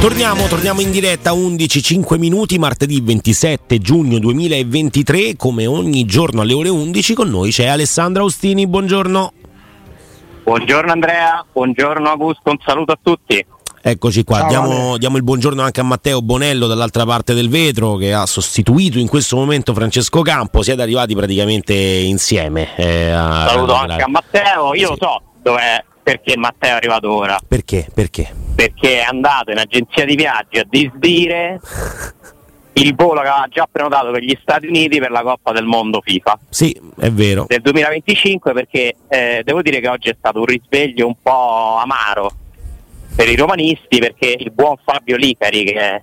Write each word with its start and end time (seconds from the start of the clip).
Torniamo, 0.00 0.48
torniamo 0.48 0.80
in 0.80 0.90
diretta 0.90 1.30
11-5 1.30 2.18
minuti, 2.18 2.58
martedì 2.58 3.00
27 3.00 3.78
giugno 3.78 4.18
2023, 4.18 5.36
come 5.36 5.66
ogni 5.66 6.04
giorno 6.04 6.40
alle 6.40 6.52
ore 6.52 6.68
11 6.68 7.14
con 7.14 7.30
noi 7.30 7.52
c'è 7.52 7.66
Alessandra 7.66 8.22
Austini, 8.22 8.66
buongiorno. 8.66 9.32
Buongiorno 10.42 10.90
Andrea, 10.90 11.46
buongiorno 11.52 12.08
Augusto, 12.08 12.50
un 12.50 12.58
saluto 12.66 12.90
a 12.90 12.98
tutti. 13.00 13.46
Eccoci 13.80 14.24
qua, 14.24 14.46
diamo, 14.48 14.98
diamo, 14.98 15.16
il 15.16 15.22
buongiorno 15.22 15.62
anche 15.62 15.78
a 15.78 15.84
Matteo 15.84 16.20
Bonello 16.22 16.66
dall'altra 16.66 17.04
parte 17.04 17.32
del 17.32 17.48
vetro 17.48 17.94
che 17.94 18.12
ha 18.12 18.26
sostituito 18.26 18.98
in 18.98 19.06
questo 19.06 19.36
momento 19.36 19.72
Francesco 19.74 20.22
Campo, 20.22 20.62
siete 20.62 20.82
arrivati 20.82 21.14
praticamente 21.14 21.72
insieme. 21.72 22.74
Eh, 22.74 23.10
a, 23.10 23.46
Saluto 23.48 23.74
anche 23.74 24.02
a 24.02 24.08
Matteo, 24.08 24.74
io 24.74 24.86
sì. 24.86 24.90
lo 24.90 24.96
so 24.98 25.22
dov'è, 25.40 25.84
perché 26.02 26.36
Matteo 26.36 26.70
è 26.70 26.76
arrivato 26.76 27.12
ora. 27.12 27.38
Perché? 27.46 27.86
Perché? 27.92 28.42
perché 28.62 29.00
è 29.00 29.02
andato 29.02 29.50
in 29.50 29.58
agenzia 29.58 30.04
di 30.04 30.14
viaggi 30.14 30.58
a 30.58 30.66
disdire 30.68 31.60
il 32.74 32.94
volo 32.94 33.20
che 33.20 33.28
aveva 33.28 33.46
già 33.50 33.68
prenotato 33.70 34.12
per 34.12 34.22
gli 34.22 34.36
Stati 34.40 34.66
Uniti 34.66 34.98
per 34.98 35.10
la 35.10 35.22
Coppa 35.22 35.52
del 35.52 35.64
Mondo 35.64 36.00
FIFA. 36.00 36.38
Sì, 36.48 36.78
è 36.98 37.10
vero. 37.10 37.46
Del 37.48 37.60
2025 37.60 38.52
perché 38.52 38.94
eh, 39.08 39.42
devo 39.44 39.62
dire 39.62 39.80
che 39.80 39.88
oggi 39.88 40.08
è 40.08 40.16
stato 40.16 40.38
un 40.38 40.46
risveglio 40.46 41.06
un 41.06 41.16
po' 41.20 41.76
amaro 41.76 42.30
per 43.14 43.28
i 43.28 43.36
romanisti 43.36 43.98
perché 43.98 44.36
il 44.38 44.52
buon 44.52 44.76
Fabio 44.82 45.16
Licari 45.16 45.64
che 45.64 46.02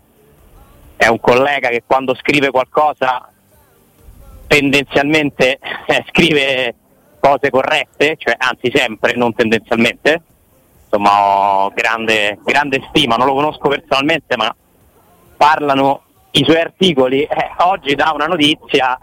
è 0.96 1.08
un 1.08 1.20
collega 1.20 1.70
che 1.70 1.84
quando 1.86 2.14
scrive 2.14 2.52
qualcosa 2.52 3.32
tendenzialmente 4.48 5.60
eh, 5.88 6.06
scrive 6.12 6.76
cose 7.20 7.50
corrette, 7.50 8.16
cioè 8.18 8.36
anzi 8.38 8.72
sempre, 8.74 9.14
non 9.16 9.34
tendenzialmente, 9.34 10.22
insomma 10.84 11.66
ho 11.66 11.72
grande, 11.74 12.40
grande 12.44 12.82
stima, 12.90 13.16
non 13.16 13.28
lo 13.28 13.34
conosco 13.34 13.70
personalmente 13.70 14.36
ma 14.36 14.54
parlano 15.38 16.04
i 16.32 16.44
suoi 16.44 16.60
articoli, 16.60 17.24
eh, 17.24 17.52
oggi 17.60 17.96
dà 17.96 18.12
una 18.14 18.28
notizia 18.28 18.98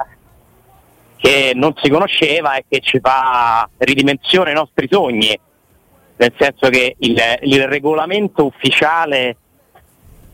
che 1.17 1.53
non 1.55 1.75
si 1.77 1.89
conosceva 1.89 2.57
e 2.57 2.65
che 2.69 2.81
ci 2.81 3.01
fa 3.01 3.69
ridimensione 3.79 4.51
i 4.51 4.55
nostri 4.55 4.87
sogni, 4.91 5.39
nel 6.17 6.33
senso 6.39 6.69
che 6.69 6.95
il, 6.99 7.21
il 7.43 7.67
regolamento 7.67 8.45
ufficiale 8.45 9.37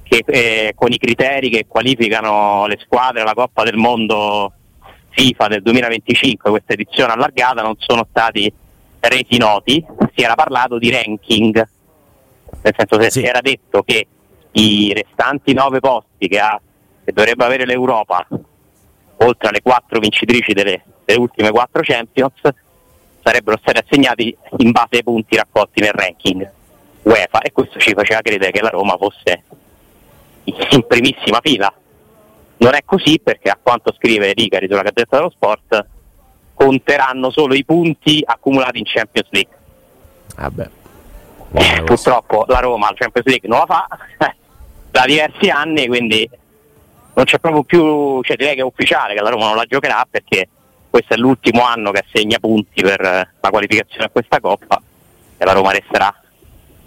che, 0.03 0.23
eh, 0.27 0.73
con 0.75 0.93
i 0.93 0.99
criteri 0.99 1.49
che 1.49 1.67
qualificano 1.67 2.67
le 2.67 2.79
squadre 2.83 3.23
alla 3.23 3.35
Coppa 3.35 3.63
del 3.63 3.77
Mondo 3.77 4.53
FIFA 5.13 5.49
del 5.49 5.63
2025, 5.63 6.51
questa 6.51 6.73
edizione 6.73 7.13
allargata, 7.13 7.63
non 7.63 7.75
sono 7.79 8.07
stati 8.09 8.53
resi 9.01 9.37
noti, 9.39 9.85
si 10.15 10.25
era 10.25 10.35
parlato 10.35 10.79
di 10.79 10.91
ranking, 10.91 11.69
nel 12.63 12.75
senso 12.77 12.97
che 12.97 13.11
sì. 13.11 13.21
si 13.21 13.27
era 13.27 13.41
detto 13.41 13.83
che 13.83 14.07
i 14.53 14.93
restanti 14.93 15.53
nove 15.53 15.81
posti 15.81 16.29
che, 16.29 16.39
ha, 16.39 16.61
che 17.05 17.13
dovrebbe 17.13 17.45
avere 17.45 17.65
l'Europa, 17.65 18.27
oltre 19.17 19.49
alle 19.49 19.63
quattro 19.63 19.99
vincitrici 19.99 20.53
delle, 20.53 20.83
delle 21.05 21.21
ultime 21.21 21.51
quattro 21.51 21.83
Champions, 21.83 22.41
sarebbero 23.23 23.59
stati 23.61 23.79
assegnati 23.85 24.37
in 24.59 24.71
base 24.73 24.97
ai 24.97 25.03
punti 25.03 25.37
raccolti 25.37 25.81
nel 25.81 25.93
ranking 25.93 26.51
UEFA 27.03 27.41
e 27.41 27.53
questo 27.53 27.79
ci 27.79 27.93
faceva 27.95 28.21
credere 28.21 28.53
che 28.53 28.63
la 28.63 28.69
Roma 28.69 28.97
fosse 28.97 29.43
in 30.45 30.87
primissima 30.87 31.41
fila. 31.43 31.73
Non 32.59 32.75
è 32.75 32.83
così 32.85 33.21
perché 33.23 33.49
a 33.51 33.59
quanto 33.61 33.93
scrive 33.97 34.33
Ricari 34.33 34.69
sulla 34.69 34.83
Gazzetta 34.83 35.17
dello 35.17 35.31
Sport 35.31 35.87
conteranno 36.55 37.31
solo 37.31 37.55
i 37.55 37.65
punti 37.65 38.23
accumulati 38.25 38.79
in 38.79 38.85
Champions 38.87 39.29
League. 39.31 39.57
Vabbè. 40.37 40.69
Eh, 41.55 41.83
purtroppo 41.83 42.45
la 42.49 42.61
Roma 42.61 42.89
al 42.89 42.97
Champions 42.97 43.27
League 43.27 43.49
non 43.49 43.59
la 43.59 43.67
fa 43.67 43.87
da 44.91 45.05
diversi 45.05 45.49
anni, 45.51 45.87
quindi 45.87 46.29
non 47.15 47.25
c'è 47.25 47.39
proprio 47.39 47.65
più, 47.65 48.23
cioè 48.23 48.37
direi 48.37 48.55
che 48.55 48.61
è 48.61 48.65
ufficiale 48.65 49.15
che 49.15 49.21
la 49.21 49.29
Roma 49.29 49.47
non 49.47 49.57
la 49.57 49.65
giocherà 49.65 50.07
perché 50.09 50.49
questo 50.89 51.15
è 51.15 51.17
l'ultimo 51.17 51.65
anno 51.65 51.91
che 51.91 52.05
assegna 52.07 52.39
punti 52.39 52.83
per 52.83 53.01
la 53.01 53.51
qualificazione 53.51 54.05
a 54.05 54.11
questa 54.11 54.41
Coppa 54.41 54.81
e 55.37 55.45
la 55.45 55.53
Roma 55.53 55.73
resterà 55.73 56.22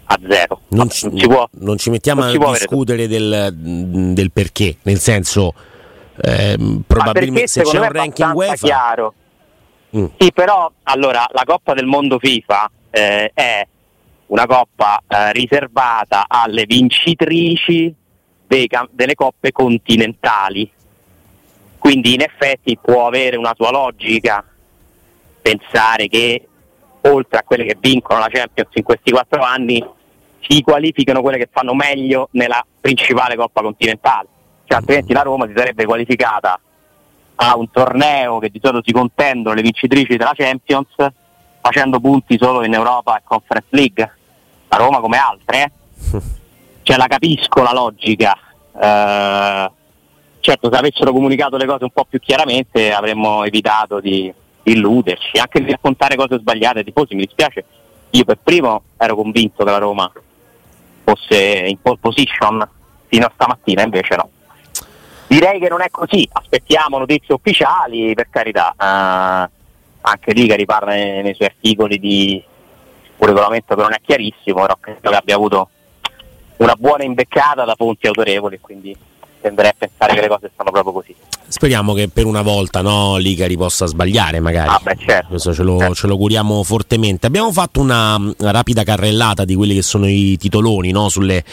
a 0.06 0.18
zero. 0.28 0.60
Non, 0.68 0.88
ci, 0.88 1.08
non, 1.08 1.28
può, 1.28 1.48
non 1.60 1.78
ci, 1.78 1.90
mettiamo 1.90 2.22
a 2.22 2.30
discutere 2.30 3.08
del, 3.08 3.52
del, 3.54 4.30
perché, 4.32 4.76
nel 4.82 4.98
senso 4.98 5.54
eh, 6.20 6.56
probabilmente 6.86 7.48
se 7.48 7.62
c'è 7.62 7.78
un 7.78 7.92
ranking 7.92 8.34
UEFA 8.34 8.54
chiaro 8.54 9.14
Mm. 9.96 10.06
Sì, 10.18 10.32
però 10.32 10.70
allora 10.84 11.26
la 11.32 11.44
Coppa 11.44 11.72
del 11.72 11.86
Mondo 11.86 12.18
FIFA 12.18 12.70
eh, 12.90 13.30
è 13.32 13.66
una 14.26 14.46
coppa 14.46 15.02
eh, 15.06 15.32
riservata 15.32 16.24
alle 16.26 16.64
vincitrici 16.66 17.94
dei, 18.46 18.68
delle 18.90 19.14
coppe 19.14 19.52
continentali. 19.52 20.70
Quindi 21.78 22.14
in 22.14 22.20
effetti 22.20 22.76
può 22.80 23.06
avere 23.06 23.36
una 23.36 23.54
sua 23.54 23.70
logica 23.70 24.44
pensare 25.40 26.08
che 26.08 26.46
oltre 27.02 27.38
a 27.38 27.42
quelle 27.44 27.64
che 27.64 27.76
vincono 27.78 28.18
la 28.18 28.28
Champions 28.28 28.70
in 28.72 28.82
questi 28.82 29.12
quattro 29.12 29.42
anni 29.42 29.82
si 30.48 30.62
qualificano 30.62 31.20
quelle 31.20 31.38
che 31.38 31.48
fanno 31.50 31.74
meglio 31.74 32.28
nella 32.32 32.64
principale 32.80 33.36
coppa 33.36 33.62
continentale. 33.62 34.28
Cioè, 34.64 34.78
altrimenti 34.78 35.12
la 35.12 35.22
Roma 35.22 35.46
si 35.46 35.52
sarebbe 35.54 35.84
qualificata 35.84 36.58
a 37.36 37.56
un 37.56 37.70
torneo 37.70 38.38
che 38.38 38.48
di 38.48 38.60
solito 38.62 38.82
si 38.84 38.92
contendono 38.92 39.54
le 39.54 39.62
vincitrici 39.62 40.16
della 40.16 40.32
Champions 40.34 40.94
facendo 41.60 42.00
punti 42.00 42.38
solo 42.40 42.64
in 42.64 42.74
Europa 42.74 43.16
e 43.16 43.22
Conference 43.24 43.68
League. 43.70 44.12
La 44.68 44.76
Roma 44.76 45.00
come 45.00 45.18
altre, 45.18 45.62
eh? 45.62 46.22
cioè 46.82 46.96
la 46.96 47.06
capisco 47.06 47.62
la 47.62 47.72
logica. 47.72 48.36
Eh, 48.78 49.70
certo 50.40 50.70
se 50.70 50.78
avessero 50.78 51.12
comunicato 51.12 51.56
le 51.56 51.66
cose 51.66 51.84
un 51.84 51.90
po' 51.90 52.04
più 52.04 52.20
chiaramente 52.20 52.92
avremmo 52.92 53.44
evitato 53.44 54.00
di 54.00 54.32
illuderci, 54.62 55.38
anche 55.38 55.62
di 55.62 55.70
raccontare 55.70 56.16
cose 56.16 56.38
sbagliate 56.38 56.84
tifosi, 56.84 57.14
mi 57.14 57.24
dispiace. 57.24 57.64
Io 58.10 58.24
per 58.24 58.38
primo 58.42 58.82
ero 58.96 59.14
convinto 59.14 59.64
che 59.64 59.70
la 59.70 59.78
Roma 59.78 60.10
fosse 61.06 61.36
in 61.36 61.80
pole 61.80 61.98
position 62.00 62.68
fino 63.06 63.26
a 63.26 63.30
stamattina, 63.32 63.82
invece 63.82 64.16
no. 64.16 64.30
Direi 65.28 65.60
che 65.60 65.68
non 65.68 65.80
è 65.80 65.90
così, 65.90 66.28
aspettiamo 66.30 66.98
notizie 66.98 67.34
ufficiali, 67.34 68.14
per 68.14 68.28
carità. 68.28 68.74
Uh, 68.76 69.54
anche 70.08 70.32
lì 70.32 70.46
che 70.46 70.56
riparla 70.56 70.92
nei, 70.92 71.22
nei, 71.22 71.34
suoi 71.34 71.48
articoli 71.48 71.98
di 71.98 72.42
un 73.16 73.26
regolamento 73.26 73.74
che 73.74 73.82
non 73.82 73.92
è 73.92 74.00
chiarissimo, 74.00 74.60
però 74.60 74.76
credo 74.78 75.10
che 75.10 75.16
abbia 75.16 75.34
avuto 75.34 75.70
una 76.58 76.74
buona 76.76 77.04
imbeccata 77.04 77.64
da 77.64 77.74
fonti 77.76 78.06
autorevoli, 78.06 78.60
quindi 78.60 78.96
tenderei 79.40 79.70
a 79.70 79.74
pensare 79.76 80.14
che 80.14 80.20
le 80.20 80.28
cose 80.28 80.50
stanno 80.52 80.70
proprio 80.70 80.92
così. 80.92 81.14
Speriamo 81.48 81.94
che 81.94 82.08
per 82.08 82.26
una 82.26 82.42
volta 82.42 82.82
no, 82.82 83.18
l'Icari 83.18 83.56
possa 83.56 83.86
sbagliare 83.86 84.40
magari. 84.40 84.68
Ah, 84.68 84.80
beh, 84.82 84.96
certo. 84.98 85.28
Questo 85.28 85.54
ce 85.54 85.62
lo, 85.62 85.78
certo. 85.78 85.94
ce 85.94 86.06
lo 86.08 86.14
auguriamo 86.14 86.62
fortemente. 86.64 87.28
Abbiamo 87.28 87.52
fatto 87.52 87.80
una, 87.80 88.16
una, 88.16 88.50
rapida 88.50 88.82
carrellata 88.82 89.44
di 89.44 89.54
quelli 89.54 89.74
che 89.74 89.82
sono 89.82 90.08
i 90.08 90.36
titoloni 90.36 90.90
no, 90.90 91.08
sulle 91.08 91.44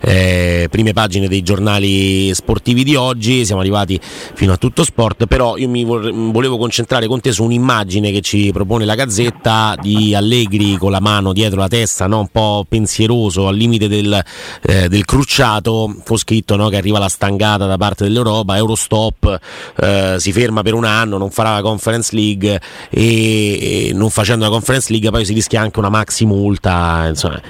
eh, 0.00 0.68
prime 0.70 0.94
pagine 0.94 1.28
dei 1.28 1.42
giornali 1.42 2.32
sportivi 2.34 2.82
di 2.82 2.94
oggi. 2.96 3.44
Siamo 3.44 3.60
arrivati 3.60 4.00
fino 4.00 4.54
a 4.54 4.56
tutto 4.56 4.84
sport, 4.84 5.26
però 5.26 5.58
io 5.58 5.68
mi 5.68 5.84
volevo 5.84 6.56
concentrare 6.56 7.06
con 7.06 7.20
te 7.20 7.30
su 7.30 7.44
un'immagine 7.44 8.10
che 8.10 8.22
ci 8.22 8.52
propone 8.52 8.86
la 8.86 8.94
Gazzetta 8.94 9.76
di 9.80 10.14
Allegri 10.14 10.78
con 10.78 10.90
la 10.90 11.00
mano 11.00 11.34
dietro 11.34 11.60
la 11.60 11.68
testa, 11.68 12.06
no, 12.06 12.20
un 12.20 12.28
po' 12.28 12.64
pensieroso, 12.66 13.48
al 13.48 13.56
limite 13.56 13.86
del, 13.86 14.24
eh, 14.62 14.88
del 14.88 15.04
crucciato, 15.04 15.94
con 16.04 16.16
scritto 16.16 16.56
che 16.68 16.76
arriva 16.76 16.98
la 16.98 17.08
stangata 17.08 17.66
da 17.66 17.76
parte 17.76 18.04
dell'Europa, 18.04 18.56
Eurostop 18.56 19.40
eh, 19.76 20.16
si 20.18 20.32
ferma 20.32 20.62
per 20.62 20.74
un 20.74 20.84
anno, 20.84 21.18
non 21.18 21.30
farà 21.30 21.54
la 21.54 21.62
Conference 21.62 22.14
League 22.14 22.60
e, 22.90 23.88
e 23.88 23.92
non 23.92 24.10
facendo 24.10 24.44
la 24.44 24.50
Conference 24.50 24.90
League 24.90 25.10
poi 25.10 25.24
si 25.24 25.34
rischia 25.34 25.60
anche 25.60 25.78
una 25.78 25.90
maxi 25.90 26.24
multa, 26.24 27.06
insomma. 27.08 27.40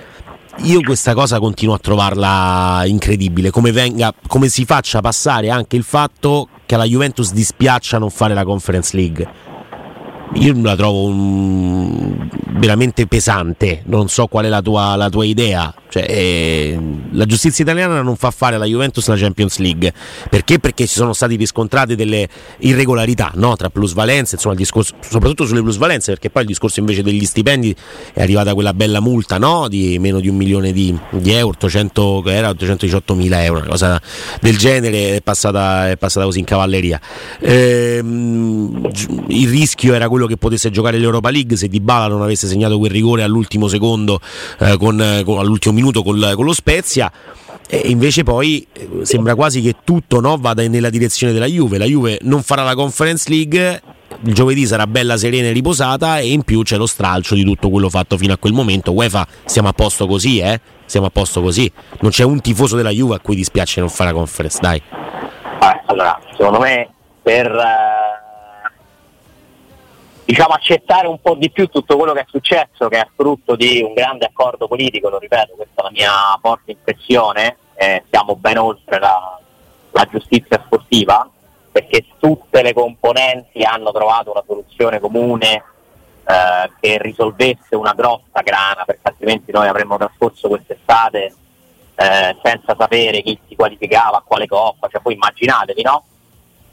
Io 0.58 0.82
questa 0.82 1.14
cosa 1.14 1.38
continuo 1.38 1.74
a 1.74 1.78
trovarla 1.78 2.82
incredibile, 2.84 3.50
come, 3.50 3.72
venga, 3.72 4.12
come, 4.26 4.48
si 4.48 4.66
faccia 4.66 5.00
passare 5.00 5.48
anche 5.48 5.76
il 5.76 5.82
fatto 5.82 6.48
che 6.66 6.74
alla 6.74 6.84
Juventus 6.84 7.32
dispiaccia 7.32 7.96
non 7.96 8.10
fare 8.10 8.34
la 8.34 8.44
Conference 8.44 8.94
League 8.94 9.51
io 10.34 10.54
la 10.62 10.76
trovo 10.76 11.06
um, 11.06 12.28
veramente 12.58 13.06
pesante, 13.06 13.82
non 13.86 14.08
so 14.08 14.26
qual 14.26 14.46
è 14.46 14.48
la 14.48 14.62
tua, 14.62 14.96
la 14.96 15.08
tua 15.08 15.24
idea. 15.24 15.74
Cioè, 15.92 16.06
eh, 16.08 16.78
la 17.10 17.26
giustizia 17.26 17.64
italiana 17.64 18.00
non 18.00 18.16
fa 18.16 18.30
fare 18.30 18.56
alla 18.56 18.64
Juventus 18.64 19.06
la 19.08 19.16
Champions 19.16 19.58
League 19.58 19.92
perché? 20.30 20.58
Perché 20.58 20.86
ci 20.86 20.94
sono 20.94 21.12
state 21.12 21.36
riscontrate 21.36 21.94
delle 21.96 22.26
irregolarità 22.60 23.32
no? 23.34 23.56
tra 23.56 23.68
plusvalenze, 23.68 24.36
insomma, 24.36 24.54
discorso, 24.54 24.94
soprattutto 25.00 25.44
sulle 25.44 25.60
plusvalenze, 25.60 26.12
perché 26.12 26.30
poi 26.30 26.42
il 26.42 26.48
discorso 26.48 26.80
invece 26.80 27.02
degli 27.02 27.26
stipendi 27.26 27.76
è 28.14 28.22
arrivata 28.22 28.54
quella 28.54 28.72
bella 28.72 29.00
multa 29.00 29.36
no? 29.36 29.68
di 29.68 29.98
meno 29.98 30.20
di 30.20 30.28
un 30.28 30.36
milione 30.36 30.72
di, 30.72 30.98
di 31.10 31.32
euro, 31.32 31.52
800, 31.56 32.24
era 32.28 32.48
818 32.48 33.14
mila 33.14 33.44
euro, 33.44 33.58
una 33.58 33.68
cosa 33.68 34.00
del 34.40 34.56
genere, 34.56 35.16
è 35.16 35.20
passata, 35.20 35.90
è 35.90 35.98
passata 35.98 36.24
così 36.24 36.38
in 36.38 36.46
cavalleria. 36.46 36.98
Ehm, 37.40 38.90
il 39.28 39.48
rischio 39.50 39.92
era 39.92 40.08
quello 40.08 40.21
quello 40.22 40.26
che 40.26 40.36
potesse 40.36 40.70
giocare 40.70 40.98
l'Europa 40.98 41.30
League 41.30 41.56
se 41.56 41.68
Dybala 41.68 42.06
non 42.06 42.22
avesse 42.22 42.46
segnato 42.46 42.78
quel 42.78 42.90
rigore 42.90 43.22
all'ultimo 43.22 43.68
secondo, 43.68 44.20
eh, 44.58 44.76
con, 44.76 45.22
con, 45.24 45.38
all'ultimo 45.38 45.74
minuto 45.74 46.02
col, 46.02 46.32
con 46.34 46.44
lo 46.44 46.52
Spezia. 46.52 47.10
E 47.68 47.82
invece 47.86 48.22
poi 48.22 48.66
eh, 48.72 48.88
sembra 49.02 49.34
quasi 49.34 49.62
che 49.62 49.76
tutto 49.84 50.20
no, 50.20 50.36
vada 50.36 50.66
nella 50.68 50.90
direzione 50.90 51.32
della 51.32 51.46
Juve. 51.46 51.78
La 51.78 51.86
Juve 51.86 52.18
non 52.22 52.42
farà 52.42 52.62
la 52.62 52.74
Conference 52.74 53.28
League, 53.30 53.82
il 54.20 54.34
giovedì 54.34 54.66
sarà 54.66 54.86
bella 54.86 55.16
serena 55.16 55.48
e 55.48 55.52
riposata 55.52 56.18
e 56.18 56.30
in 56.30 56.42
più 56.42 56.62
c'è 56.62 56.76
lo 56.76 56.86
stralcio 56.86 57.34
di 57.34 57.44
tutto 57.44 57.70
quello 57.70 57.88
fatto 57.88 58.16
fino 58.16 58.32
a 58.32 58.36
quel 58.36 58.52
momento. 58.52 58.92
UEFA 58.92 59.26
siamo 59.44 59.68
a 59.68 59.72
posto 59.72 60.06
così, 60.06 60.38
eh? 60.38 60.60
Siamo 60.84 61.06
a 61.06 61.10
posto 61.10 61.40
così. 61.40 61.70
Non 62.00 62.10
c'è 62.10 62.24
un 62.24 62.40
tifoso 62.40 62.76
della 62.76 62.90
Juve 62.90 63.14
a 63.14 63.20
cui 63.20 63.34
dispiace 63.34 63.80
non 63.80 63.88
fare 63.88 64.10
la 64.10 64.16
conference, 64.16 64.58
dai. 64.60 64.76
Eh, 64.76 65.82
allora, 65.86 66.18
secondo 66.36 66.58
me 66.58 66.90
per 67.22 67.50
uh 67.50 68.11
diciamo, 70.24 70.54
accettare 70.54 71.06
un 71.06 71.20
po' 71.20 71.34
di 71.34 71.50
più 71.50 71.66
tutto 71.68 71.96
quello 71.96 72.12
che 72.12 72.20
è 72.20 72.26
successo, 72.28 72.88
che 72.88 73.00
è 73.00 73.08
frutto 73.14 73.56
di 73.56 73.82
un 73.82 73.92
grande 73.92 74.26
accordo 74.26 74.68
politico, 74.68 75.08
lo 75.08 75.18
ripeto, 75.18 75.54
questa 75.54 75.80
è 75.80 75.84
la 75.84 75.90
mia 75.90 76.38
forte 76.40 76.72
impressione, 76.72 77.56
eh, 77.74 78.04
siamo 78.10 78.36
ben 78.36 78.58
oltre 78.58 78.98
la, 78.98 79.38
la 79.90 80.08
giustizia 80.10 80.62
sportiva, 80.64 81.28
perché 81.70 82.04
tutte 82.18 82.62
le 82.62 82.72
componenti 82.72 83.62
hanno 83.62 83.92
trovato 83.92 84.30
una 84.30 84.42
soluzione 84.46 85.00
comune 85.00 85.64
eh, 86.24 86.70
che 86.80 86.98
risolvesse 87.00 87.74
una 87.74 87.94
grossa 87.94 88.40
grana, 88.42 88.84
perché 88.84 89.08
altrimenti 89.08 89.50
noi 89.52 89.68
avremmo 89.68 89.96
trascorso 89.96 90.48
quest'estate 90.48 91.34
eh, 91.94 92.36
senza 92.42 92.74
sapere 92.78 93.22
chi 93.22 93.38
si 93.48 93.54
qualificava 93.54 94.18
a 94.18 94.24
quale 94.24 94.46
coppa, 94.46 94.88
cioè 94.88 95.00
poi 95.00 95.14
immaginatevi, 95.14 95.82
no? 95.82 96.04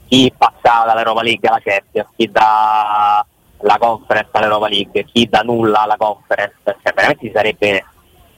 Chi 0.06 0.32
passava 0.36 0.86
dall'Europa 0.86 1.22
League 1.22 1.48
alla 1.48 1.60
Champions, 1.62 2.08
chi 2.16 2.30
da 2.30 3.24
la 3.62 3.76
conference 3.78 4.30
all'Europa 4.32 4.68
League, 4.68 5.04
chi 5.04 5.28
da 5.28 5.40
nulla 5.40 5.82
alla 5.82 5.96
conference, 5.96 6.54
cioè 6.64 6.92
veramente 6.94 7.26
si 7.26 7.32
sarebbe 7.34 7.84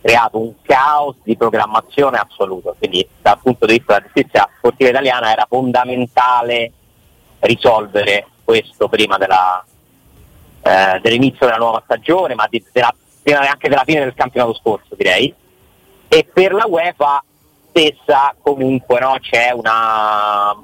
creato 0.00 0.38
un 0.38 0.52
caos 0.62 1.16
di 1.22 1.36
programmazione 1.36 2.18
assoluto. 2.18 2.74
Quindi 2.76 3.06
dal 3.20 3.38
punto 3.40 3.66
di 3.66 3.76
vista 3.76 3.94
della 3.94 4.06
giustizia 4.12 4.48
sportiva 4.56 4.90
italiana 4.90 5.30
era 5.30 5.46
fondamentale 5.48 6.72
risolvere 7.40 8.26
questo 8.44 8.88
prima 8.88 9.16
della, 9.16 9.64
eh, 10.62 10.98
dell'inizio 11.00 11.46
della 11.46 11.58
nuova 11.58 11.82
stagione, 11.84 12.34
ma 12.34 12.46
di, 12.50 12.64
della, 12.72 12.92
anche 13.48 13.68
della 13.68 13.84
fine 13.84 14.00
del 14.00 14.14
campionato 14.14 14.54
scorso 14.54 14.94
direi. 14.96 15.32
E 16.08 16.28
per 16.30 16.52
la 16.52 16.66
UEFA 16.66 17.22
stessa 17.68 18.34
comunque 18.42 19.00
no, 19.00 19.16
c'è 19.20 19.50
una 19.52 20.54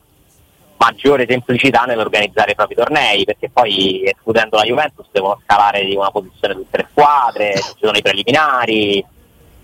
maggiore 0.78 1.26
semplicità 1.28 1.84
nell'organizzare 1.84 2.52
i 2.52 2.54
propri 2.54 2.74
tornei, 2.74 3.24
perché 3.24 3.50
poi 3.50 4.02
escludendo 4.04 4.56
la 4.56 4.62
Juventus 4.62 5.06
devono 5.10 5.40
scalare 5.44 5.84
di 5.84 5.94
una 5.94 6.10
posizione 6.10 6.54
tutte 6.54 6.76
le 6.78 6.86
squadre, 6.90 7.54
ci 7.54 7.80
sono 7.80 7.96
i 7.96 8.02
preliminari, 8.02 9.04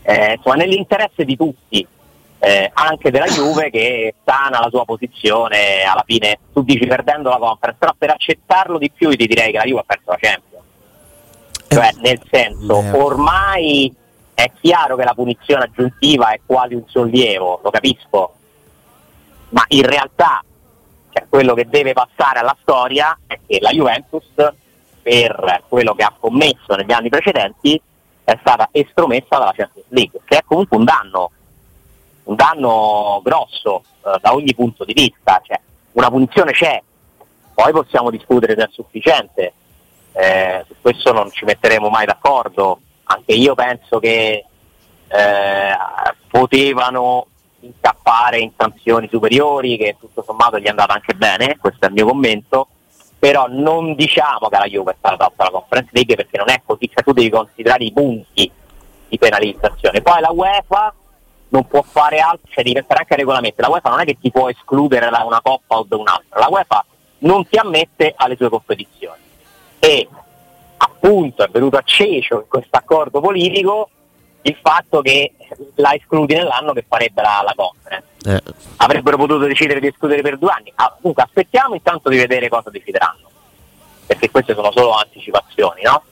eh, 0.03 0.35
insomma 0.35 0.57
nell'interesse 0.57 1.25
di 1.25 1.37
tutti, 1.37 1.87
eh, 2.41 2.71
anche 2.75 3.11
della 3.11 3.27
Juve 3.27 3.71
che 3.71 4.15
sana 4.25 4.61
la 4.61 4.69
sua 4.69 4.85
posizione, 4.85 5.83
alla 5.83 6.05
fine 6.05 6.39
tu 6.53 6.63
dici 6.63 6.87
perdendo 6.87 7.31
la 7.31 7.39
conference, 7.39 7.79
però 7.79 7.95
per 7.97 8.11
accettarlo 8.11 8.77
di 8.77 8.91
più 8.91 9.11
ti 9.11 9.27
direi 9.27 9.53
che 9.53 9.59
la 9.59 9.65
Juve 9.65 9.81
ha 9.81 9.85
perso 9.87 10.11
la 10.11 10.19
Champions. 10.21 10.65
Cioè 11.69 11.91
nel 12.03 12.21
senso, 12.31 12.81
eh. 12.83 12.91
ormai 12.91 13.95
è 14.35 14.51
chiaro 14.61 14.97
che 14.97 15.05
la 15.05 15.15
punizione 15.15 15.65
aggiuntiva 15.65 16.31
è 16.31 16.41
quasi 16.45 16.75
un 16.75 16.85
sollievo, 16.87 17.61
lo 17.63 17.71
capisco, 17.71 18.35
ma 19.51 19.65
in 19.69 19.87
realtà 19.87 20.43
cioè, 21.15 21.27
quello 21.29 21.55
che 21.55 21.69
deve 21.69 21.93
passare 21.93 22.41
alla 22.41 22.57
storia 22.61 23.17
è 23.29 23.39
che 23.47 23.59
la 23.61 23.71
Juventus, 23.71 24.25
per 25.01 25.63
quello 25.69 25.95
che 25.95 26.03
ha 26.03 26.13
commesso 26.19 26.75
negli 26.75 26.91
anni 26.91 27.09
precedenti, 27.09 27.81
è 28.25 28.37
stata 28.41 28.69
estromessa 28.73 29.39
dalla 29.39 29.53
Champions 29.55 29.87
League, 29.91 30.21
che 30.25 30.39
è 30.39 30.43
comunque 30.45 30.77
un 30.77 30.85
danno, 30.85 31.31
un 32.25 32.35
danno 32.35 33.21
grosso 33.23 33.85
eh, 34.05 34.19
da 34.21 34.35
ogni 34.35 34.53
punto 34.56 34.85
di 34.85 34.93
vista. 34.93 35.41
Cioè, 35.44 35.61
una 35.93 36.11
punizione 36.11 36.51
c'è, 36.51 36.83
poi 37.55 37.71
possiamo 37.71 38.11
discutere 38.11 38.56
se 38.59 38.65
è 38.65 38.69
sufficiente, 38.73 39.53
eh, 40.15 40.65
su 40.67 40.75
questo 40.81 41.13
non 41.13 41.31
ci 41.31 41.44
metteremo 41.44 41.89
mai 41.91 42.06
d'accordo. 42.06 42.81
Anche 43.05 43.35
io 43.35 43.55
penso 43.55 44.01
che 44.01 44.47
eh, 45.06 45.77
potevano 46.29 47.27
incappare 47.65 48.39
in 48.39 48.53
sanzioni 48.56 49.09
superiori 49.11 49.77
che 49.77 49.97
tutto 49.99 50.23
sommato 50.23 50.59
gli 50.59 50.65
è 50.65 50.71
andata 50.71 50.94
anche 50.94 51.15
bene, 51.15 51.56
questo 51.59 51.85
è 51.85 51.89
il 51.89 51.94
mio 51.94 52.06
commento, 52.06 52.69
però 53.19 53.47
non 53.49 53.94
diciamo 53.94 54.49
che 54.49 54.59
la 54.59 54.67
Juve 54.67 54.93
è 54.93 54.97
stata 54.99 55.17
tolta 55.17 55.44
la 55.44 55.51
Conference 55.51 55.91
League 55.93 56.15
perché 56.15 56.37
non 56.37 56.51
è 56.51 56.63
così, 56.65 56.91
cioè 56.93 57.03
tu 57.03 57.13
devi 57.13 57.31
considerare 57.31 57.85
i 57.85 57.93
punti 57.93 58.51
di 59.09 59.19
penalizzazione. 59.19 60.03
Poi 60.03 60.21
la 60.21 60.31
UEFA 60.31 60.94
non 61.49 61.67
può 61.67 61.83
fare 61.83 62.19
altro, 62.19 62.49
cioè 62.51 62.63
devi 62.63 62.75
pensare 62.75 63.01
anche 63.01 63.13
ai 63.15 63.19
regolamenti, 63.21 63.61
la 63.61 63.71
UEFA 63.71 63.91
non 63.91 64.01
è 64.01 64.05
che 64.05 64.19
ti 64.21 64.31
può 64.31 64.49
escludere 64.49 65.09
da 65.09 65.23
una 65.25 65.41
coppa 65.41 65.79
o 65.79 65.87
da 65.89 65.97
un'altra, 65.97 66.41
la 66.41 66.49
UEFA 66.51 66.85
non 67.19 67.47
ti 67.49 67.56
ammette 67.56 68.13
alle 68.17 68.37
sue 68.37 68.49
competizioni. 68.49 69.23
E 69.79 70.09
appunto 70.77 71.44
è 71.44 71.49
venuto 71.49 71.77
a 71.77 71.83
cecio 71.83 72.41
in 72.41 72.49
questo 72.49 72.77
accordo 72.77 73.21
politico 73.21 73.89
il 74.46 74.58
fatto 74.60 75.01
che 75.01 75.34
la 75.77 75.94
escludi 75.94 76.34
nell'anno 76.34 76.72
che 76.72 76.84
farebbe 76.86 77.22
la, 77.22 77.43
la 77.44 77.55
conference. 77.55 78.08
Eh. 78.27 78.43
Avrebbero 78.77 79.17
potuto 79.17 79.46
decidere 79.46 79.81
di 79.81 79.86
escludere 79.86 80.22
per 80.22 80.39
due 80.39 80.51
anni. 80.51 80.72
Ah, 80.77 80.94
comunque 80.94 81.22
aspettiamo 81.22 81.74
intanto 81.74 82.08
di 82.08 82.17
vedere 82.17 82.48
cosa 82.48 82.70
decideranno, 82.70 83.29
perché 84.06 84.31
queste 84.31 84.55
sono 84.55 84.70
solo 84.72 84.93
anticipazioni, 84.93 85.82
no? 85.82 86.03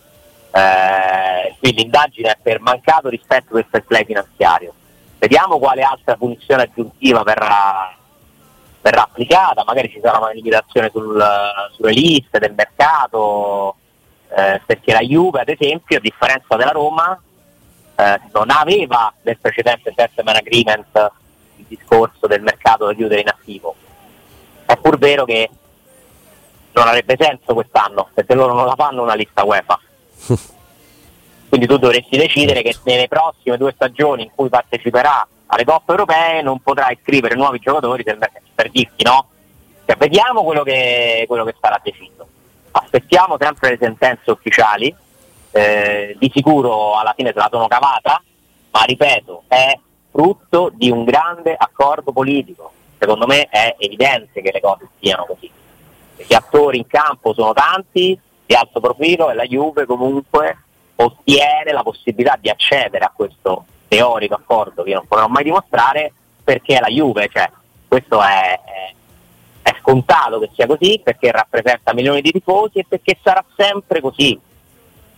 Eh, 0.50 1.54
quindi 1.58 1.82
l'indagine 1.82 2.30
è 2.30 2.38
per 2.40 2.60
mancato 2.60 3.08
rispetto 3.08 3.54
del 3.54 3.66
fair 3.68 3.84
play 3.84 4.04
finanziario. 4.04 4.74
Vediamo 5.18 5.58
quale 5.58 5.82
altra 5.82 6.16
punizione 6.16 6.62
aggiuntiva 6.62 7.22
verrà, 7.22 7.94
verrà 8.80 9.02
applicata, 9.02 9.62
magari 9.64 9.90
ci 9.90 10.00
sarà 10.02 10.18
una 10.18 10.30
limitazione 10.30 10.90
sul, 10.90 11.22
sulle 11.74 11.92
liste 11.92 12.38
del 12.38 12.54
mercato, 12.54 13.76
eh, 14.34 14.60
perché 14.64 14.92
la 14.92 15.00
Juve 15.00 15.40
ad 15.40 15.48
esempio, 15.48 15.98
a 15.98 16.00
differenza 16.00 16.56
della 16.56 16.72
Roma, 16.72 17.18
eh, 17.96 18.20
non 18.32 18.50
aveva 18.50 19.12
nel 19.22 19.38
precedente 19.38 19.92
settlement 19.96 20.38
agreement 20.38 21.10
il 21.56 21.64
discorso 21.68 22.26
del 22.26 22.42
mercato 22.42 22.86
da 22.86 22.94
chiudere 22.94 23.20
in 23.20 23.28
attivo. 23.28 23.74
È 24.64 24.76
pur 24.76 24.98
vero 24.98 25.24
che 25.24 25.50
non 26.72 26.88
avrebbe 26.88 27.16
senso 27.18 27.54
quest'anno, 27.54 28.08
perché 28.14 28.34
loro 28.34 28.54
non 28.54 28.66
la 28.66 28.74
fanno 28.74 29.02
una 29.02 29.14
lista 29.14 29.44
UEFA. 29.44 29.80
Quindi 31.48 31.66
tu 31.66 31.76
dovresti 31.76 32.16
decidere 32.16 32.62
che 32.62 32.74
nelle 32.84 33.08
prossime 33.08 33.58
due 33.58 33.72
stagioni 33.74 34.22
in 34.22 34.30
cui 34.34 34.48
parteciperà 34.48 35.26
alle 35.46 35.64
coppe 35.64 35.90
europee 35.90 36.40
non 36.40 36.60
potrà 36.60 36.90
iscrivere 36.90 37.34
nuovi 37.34 37.58
giocatori 37.58 38.02
per, 38.02 38.18
per 38.54 38.70
dirti 38.70 39.04
no. 39.04 39.28
Cioè, 39.84 39.96
vediamo 39.96 40.44
quello 40.44 40.62
che, 40.62 41.24
quello 41.28 41.44
che 41.44 41.54
sarà 41.60 41.78
deciso. 41.82 42.26
Aspettiamo 42.70 43.36
sempre 43.38 43.70
le 43.70 43.78
sentenze 43.78 44.30
ufficiali, 44.30 44.94
eh, 45.52 46.16
di 46.18 46.30
sicuro 46.34 46.94
alla 46.94 47.14
fine 47.14 47.32
se 47.32 47.38
la 47.38 47.48
sono 47.50 47.68
cavata, 47.68 48.22
ma 48.70 48.82
ripeto, 48.82 49.44
è 49.48 49.78
frutto 50.10 50.70
di 50.74 50.90
un 50.90 51.04
grande 51.04 51.54
accordo 51.56 52.12
politico. 52.12 52.72
Secondo 52.98 53.26
me 53.26 53.48
è 53.48 53.76
evidente 53.78 54.40
che 54.42 54.50
le 54.52 54.60
cose 54.60 54.88
siano 55.00 55.24
così. 55.24 55.50
Gli 56.16 56.34
attori 56.34 56.78
in 56.78 56.86
campo 56.86 57.34
sono 57.34 57.52
tanti, 57.52 58.18
di 58.46 58.54
alto 58.54 58.80
profilo 58.80 59.30
e 59.30 59.34
la 59.34 59.44
Juve 59.44 59.86
comunque 59.86 60.58
ottiene 60.96 61.72
la 61.72 61.82
possibilità 61.82 62.36
di 62.40 62.48
accedere 62.48 63.04
a 63.04 63.12
questo 63.14 63.64
teorico 63.88 64.34
accordo 64.34 64.82
che 64.82 64.90
io 64.90 64.96
non 64.96 65.06
potrò 65.06 65.26
mai 65.26 65.44
dimostrare 65.44 66.12
perché 66.44 66.76
è 66.76 66.80
la 66.80 66.88
Juve, 66.88 67.28
cioè 67.32 67.50
questo 67.88 68.22
è, 68.22 68.60
è, 68.64 68.94
è 69.62 69.76
scontato 69.80 70.38
che 70.38 70.50
sia 70.54 70.66
così 70.66 71.00
perché 71.02 71.30
rappresenta 71.30 71.92
milioni 71.92 72.20
di 72.20 72.30
tifosi 72.30 72.78
e 72.78 72.86
perché 72.88 73.18
sarà 73.22 73.44
sempre 73.56 74.00
così. 74.00 74.38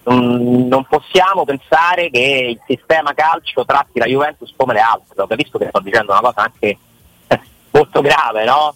Non, 0.07 0.69
non 0.69 0.85
possiamo 0.85 1.45
pensare 1.45 2.11
che 2.11 2.49
il 2.51 2.61
sistema 2.67 3.15
calcio 3.15 3.65
tratti 3.65 3.99
la 3.99 4.05
Juventus 4.05 4.53
come 4.55 4.75
le 4.75 4.81
altre, 4.81 5.23
ho 5.23 5.27
capisco 5.27 5.57
che 5.57 5.69
sto 5.69 5.81
dicendo 5.81 6.13
una 6.13 6.21
cosa 6.21 6.43
anche 6.43 6.79
molto 7.75 8.01
grave, 8.01 8.45
no? 8.45 8.75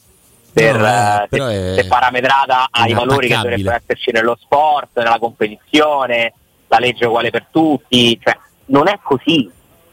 Per, 0.53 0.77
no, 0.77 0.87
eh, 0.87 1.29
se, 1.31 1.39
è... 1.39 1.83
se, 1.83 1.87
parametrata 1.87 2.69
ai 2.71 2.93
valori 2.93 3.29
che 3.29 3.37
dovrebbero 3.37 3.77
esserci 3.77 4.11
nello 4.11 4.37
sport, 4.41 4.99
nella 4.99 5.19
competizione, 5.19 6.33
la 6.67 6.79
legge 6.79 7.07
uguale 7.07 7.31
per 7.31 7.47
tutti, 7.51 8.19
cioè, 8.21 8.37
non 8.67 8.89
è 8.89 8.99
così, 9.03 9.49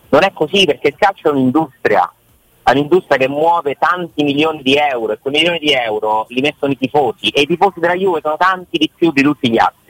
non 0.09 0.23
è 0.23 0.31
così 0.33 0.65
perché 0.65 0.87
il 0.89 0.95
calcio 0.97 1.29
è 1.29 1.31
un'industria, 1.31 2.11
è 2.63 2.71
un'industria 2.71 3.17
che 3.17 3.27
muove 3.27 3.75
tanti 3.77 4.23
milioni 4.23 4.63
di 4.63 4.75
euro 4.75 5.13
e 5.13 5.19
quei 5.19 5.33
milioni 5.33 5.59
di 5.59 5.71
euro 5.71 6.25
li 6.29 6.41
mettono 6.41 6.71
i 6.71 6.77
tifosi 6.77 7.29
e 7.29 7.41
i 7.41 7.45
tifosi 7.45 7.79
della 7.79 7.95
Juve 7.95 8.21
sono 8.23 8.37
tanti 8.37 8.77
di 8.77 8.89
più 8.93 9.11
di 9.11 9.21
tutti 9.21 9.49
gli 9.51 9.59
altri. 9.59 9.84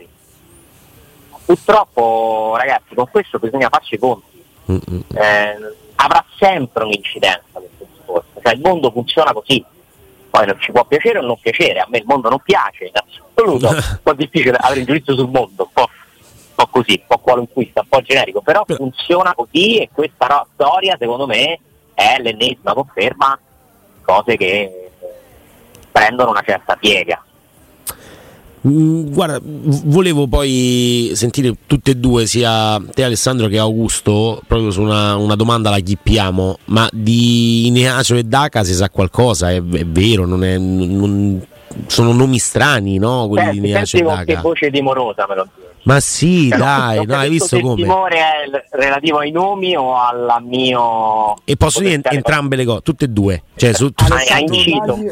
Purtroppo 1.46 2.56
ragazzi 2.58 2.96
con 2.96 3.08
questo 3.10 3.38
bisogna 3.38 3.70
farci 3.70 3.96
i 3.96 4.00
conti, 4.00 4.44
eh, 4.66 5.76
avrà 5.96 6.26
sempre 6.38 6.84
un'incidenza 6.84 7.60
questo 7.60 7.86
discorso, 7.94 8.42
cioè 8.42 8.54
il 8.54 8.62
mondo 8.62 8.92
funziona 8.92 9.32
così, 9.32 9.64
poi 10.30 10.46
non 10.48 10.60
ci 10.60 10.72
può 10.72 10.84
piacere 10.86 11.20
o 11.20 11.22
non 11.22 11.40
piacere, 11.40 11.80
a 11.80 11.88
me 11.88 12.00
il 12.00 12.06
mondo 12.06 12.30
non 12.30 12.40
piace 12.40 12.86
in 12.86 12.92
assoluto, 12.94 13.70
un 13.70 14.00
po' 14.02 14.14
difficile 14.14 14.58
avere 14.60 14.80
il 14.80 14.86
giudizio 14.86 15.16
sul 15.16 15.30
mondo, 15.30 15.64
un 15.64 15.72
po' 15.72 15.90
po' 16.56 16.68
così, 16.68 16.98
un 17.02 17.06
po' 17.08 17.18
qualunquista, 17.20 17.82
un 17.82 17.88
po' 17.90 18.02
generico, 18.02 18.42
però 18.42 18.64
funziona 18.66 19.36
così 19.36 19.78
e 19.78 19.90
questa 19.94 20.26
no, 20.28 20.48
storia 20.54 20.96
secondo 20.98 21.28
me 21.28 21.60
è 21.94 22.18
l'ennesima 22.20 22.74
conferma 22.74 23.38
cose 24.02 24.38
che 24.38 24.92
prendono 25.92 26.32
una 26.32 26.42
certa 26.42 26.76
piega. 26.76 27.24
Mm, 28.68 29.12
guarda, 29.12 29.40
volevo 29.42 30.28
poi 30.28 31.12
sentire 31.14 31.54
tutte 31.68 31.92
e 31.92 31.96
due, 31.96 32.26
sia 32.26 32.82
te 32.94 33.04
Alessandro 33.04 33.48
che 33.48 33.60
Augusto, 33.60 34.42
proprio 34.48 34.72
su 34.72 34.82
una, 34.82 35.16
una 35.16 35.36
domanda 35.36 35.70
la 35.70 35.80
chippiamo, 35.80 36.58
ma 36.66 36.90
di 36.92 37.68
Ineacio 37.68 38.16
e 38.16 38.24
Daca 38.24 38.64
si 38.64 38.74
sa 38.74 38.90
qualcosa, 38.90 39.52
è, 39.52 39.58
è 39.58 39.86
vero, 39.86 40.26
non 40.26 40.44
è, 40.44 40.58
non, 40.58 41.46
sono 41.86 42.12
nomi 42.12 42.40
strani, 42.40 42.98
no? 42.98 43.28
Quelli 43.28 43.46
Senti, 43.46 43.60
di 43.60 43.68
Ineacio 43.68 43.98
e 43.98 44.02
Daca. 44.02 44.24
Che 44.24 44.36
voce 44.38 44.72
timorosa 44.72 45.26
me 45.30 45.36
lo 45.36 45.44
dico. 45.44 45.74
Ma 45.84 46.00
sì, 46.00 46.48
dai, 46.48 47.06
no, 47.06 47.16
hai 47.16 47.30
visto 47.30 47.60
come? 47.60 47.82
Il 47.82 47.88
timore 47.88 48.18
è 48.18 48.66
relativo 48.72 49.20
ai 49.20 49.30
nomi 49.30 49.76
o 49.76 49.96
al 49.96 50.42
mio. 50.44 51.36
E 51.44 51.56
posso 51.58 51.80
dire 51.82 52.02
entrambe 52.10 52.56
le 52.56 52.66
cose, 52.66 52.82
tutte 52.82 53.06
e 53.06 53.08
due. 53.10 53.44
Cioè, 53.56 53.74
su, 53.74 53.92
Alessandro, 53.94 54.56
dagli, 54.56 55.12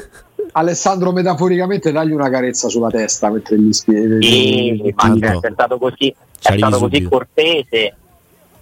Alessandro, 0.53 1.12
metaforicamente, 1.12 1.91
dagli 1.91 2.12
una 2.12 2.29
carezza 2.29 2.69
sulla 2.69 2.89
testa 2.89 3.29
mentre 3.29 3.60
gli 3.60 3.74
spieghi. 3.74 4.25
Sì, 4.25 4.93
ma 4.95 5.13
è 5.13 5.51
stato 5.51 5.77
così, 5.77 6.15
è 6.41 6.57
stato 6.57 6.79
così 6.79 7.03
cortese. 7.03 7.95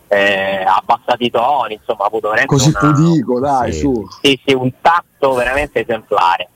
Eh, 0.08 0.64
ha 0.66 0.76
abbassato 0.76 1.24
i 1.24 1.30
toni, 1.30 1.76
insomma, 1.76 2.04
ha 2.04 2.08
avuto 2.08 2.30
veramente. 2.30 2.54
Così 2.54 2.70
una, 2.70 2.80
pudico, 2.80 3.40
dai, 3.40 3.72
sì. 3.72 3.80
su. 3.80 4.08
Sì, 4.22 4.42
sì, 4.46 4.54
un 4.54 4.72
tatto 4.82 5.34
veramente 5.34 5.80
esemplare. 5.80 6.50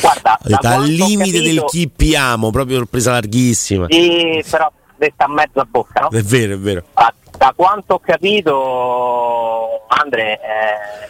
Guarda, 0.00 0.38
al 0.40 0.84
limite 0.84 1.38
capito, 1.38 1.42
del 1.42 1.64
chippiamo, 1.64 2.50
proprio 2.50 2.86
presa 2.86 3.12
larghissima. 3.12 3.86
Sì, 3.90 4.42
però 4.50 4.72
detta 4.96 5.24
a 5.24 5.28
mezza 5.28 5.66
bocca, 5.68 6.00
no? 6.00 6.08
È 6.08 6.22
vero, 6.22 6.54
è 6.54 6.58
vero. 6.58 6.84
Da, 6.94 7.12
da 7.36 7.52
quanto 7.54 7.94
ho 7.94 7.98
capito, 7.98 9.84
Andre, 9.88 10.40
eh, 10.40 11.08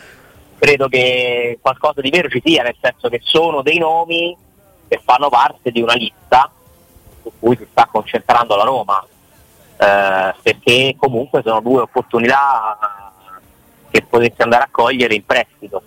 credo 0.63 0.87
che 0.87 1.59
qualcosa 1.61 2.01
di 2.01 2.11
vero 2.11 2.29
ci 2.29 2.41
sia, 2.45 2.63
nel 2.63 2.77
senso 2.81 3.09
che 3.09 3.19
sono 3.21 3.63
dei 3.63 3.79
nomi 3.79 4.37
che 4.87 5.01
fanno 5.05 5.29
parte 5.29 5.73
di 5.73 5.83
una 5.83 5.95
lista 5.95 6.49
su 7.21 7.33
cui 7.41 7.57
si 7.57 7.67
sta 7.69 7.89
concentrando 7.91 8.55
la 8.55 8.63
Roma, 8.63 9.05
eh, 9.05 10.35
perché 10.41 10.95
comunque 10.97 11.43
sono 11.45 11.61
due 11.61 11.81
opportunità 11.81 12.79
che 13.91 14.03
potesse 14.03 14.43
andare 14.43 14.63
a 14.63 14.69
cogliere 14.71 15.17
in 15.17 15.27
prestito. 15.27 15.83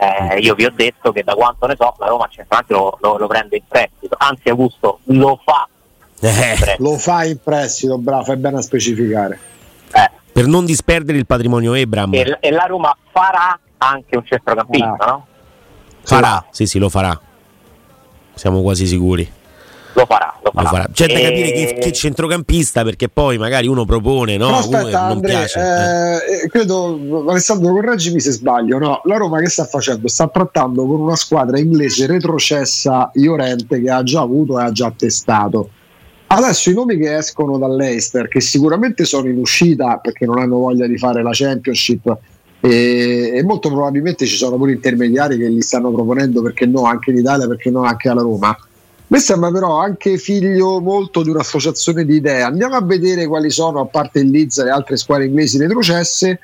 Eh, 0.00 0.38
io 0.40 0.56
vi 0.56 0.64
ho 0.64 0.72
detto 0.74 1.12
che 1.12 1.22
da 1.22 1.34
quanto 1.34 1.66
ne 1.66 1.76
so 1.78 1.94
la 1.98 2.06
Roma 2.06 2.26
centralmente 2.28 2.72
lo, 2.72 2.98
lo, 3.00 3.18
lo 3.18 3.26
prende 3.28 3.56
in 3.56 3.64
prestito, 3.68 4.16
anzi 4.18 4.48
Augusto 4.48 4.98
lo 5.04 5.40
fa 5.44 5.68
eh. 6.20 6.76
Lo 6.78 6.98
fa 6.98 7.24
in 7.24 7.38
prestito, 7.40 7.96
bravo, 7.98 8.24
fai 8.24 8.36
bene 8.36 8.58
a 8.58 8.62
specificare. 8.62 9.38
Eh. 9.92 10.10
Per 10.32 10.46
non 10.46 10.64
disperdere 10.64 11.18
il 11.18 11.26
patrimonio 11.26 11.74
Ebram. 11.74 12.12
E, 12.14 12.38
e 12.40 12.50
la 12.50 12.64
Roma 12.64 12.96
farà 13.12 13.58
anche 13.78 14.16
un 14.16 14.24
centrocampista, 14.24 14.96
ah. 14.98 15.06
no? 15.06 15.26
Farà, 16.02 16.46
sì, 16.50 16.66
sì, 16.66 16.78
lo 16.78 16.88
farà. 16.88 17.18
Siamo 18.34 18.62
quasi 18.62 18.86
sicuri. 18.86 19.30
Lo 19.94 20.06
farà, 20.06 20.38
lo 20.42 20.50
farà. 20.52 20.62
Lo 20.62 20.76
farà. 20.76 20.88
C'è 20.92 21.06
da 21.06 21.20
capire 21.20 21.50
che, 21.50 21.78
che, 21.80 21.92
centrocampista 21.92 22.84
perché 22.84 23.08
poi 23.08 23.36
magari 23.36 23.66
uno 23.66 23.84
propone, 23.84 24.36
no? 24.36 24.46
Però 24.46 24.58
aspetta, 24.58 25.02
Andre, 25.02 25.32
eh, 25.32 26.44
eh. 26.44 26.48
credo, 26.48 27.24
Alessandro, 27.28 27.72
correggimi 27.72 28.20
se 28.20 28.30
sbaglio, 28.30 28.78
no? 28.78 29.00
La 29.04 29.16
Roma 29.16 29.40
che 29.40 29.48
sta 29.48 29.64
facendo? 29.64 30.08
Sta 30.08 30.28
trattando 30.28 30.86
con 30.86 31.00
una 31.00 31.16
squadra 31.16 31.58
inglese 31.58 32.06
retrocessa 32.06 33.10
Iorente 33.14 33.80
che 33.82 33.90
ha 33.90 34.02
già 34.02 34.20
avuto 34.20 34.58
e 34.58 34.62
ha 34.62 34.70
già 34.70 34.92
testato 34.96 35.70
Adesso 36.30 36.68
i 36.68 36.74
nomi 36.74 36.98
che 36.98 37.16
escono 37.16 37.56
dall'Eister, 37.56 38.28
che 38.28 38.42
sicuramente 38.42 39.06
sono 39.06 39.28
in 39.28 39.38
uscita 39.38 39.96
perché 39.96 40.26
non 40.26 40.38
hanno 40.38 40.58
voglia 40.58 40.86
di 40.86 40.98
fare 40.98 41.22
la 41.22 41.30
Championship, 41.32 42.18
e, 42.60 43.32
e, 43.34 43.42
molto 43.44 43.68
probabilmente 43.68 44.26
ci 44.26 44.36
sono 44.36 44.56
pure 44.56 44.72
intermediari 44.72 45.38
che 45.38 45.48
li 45.48 45.62
stanno 45.62 45.92
proponendo 45.92 46.42
perché 46.42 46.66
no 46.66 46.84
anche 46.84 47.10
in 47.10 47.18
Italia, 47.18 47.46
perché 47.46 47.70
no 47.70 47.82
anche 47.82 48.08
alla 48.08 48.22
Roma. 48.22 48.56
Mi 49.08 49.18
sembra 49.20 49.50
però 49.50 49.78
anche 49.78 50.18
figlio 50.18 50.80
molto 50.80 51.22
di 51.22 51.30
un'associazione 51.30 52.04
di 52.04 52.16
idee. 52.16 52.42
Andiamo 52.42 52.74
a 52.74 52.82
vedere 52.82 53.26
quali 53.26 53.50
sono, 53.50 53.80
a 53.80 53.86
parte 53.86 54.20
il 54.20 54.30
Leeds 54.30 54.58
e 54.58 54.64
le 54.64 54.70
altre 54.70 54.96
squadre 54.96 55.26
inglesi 55.26 55.56
retrocesse, 55.56 56.40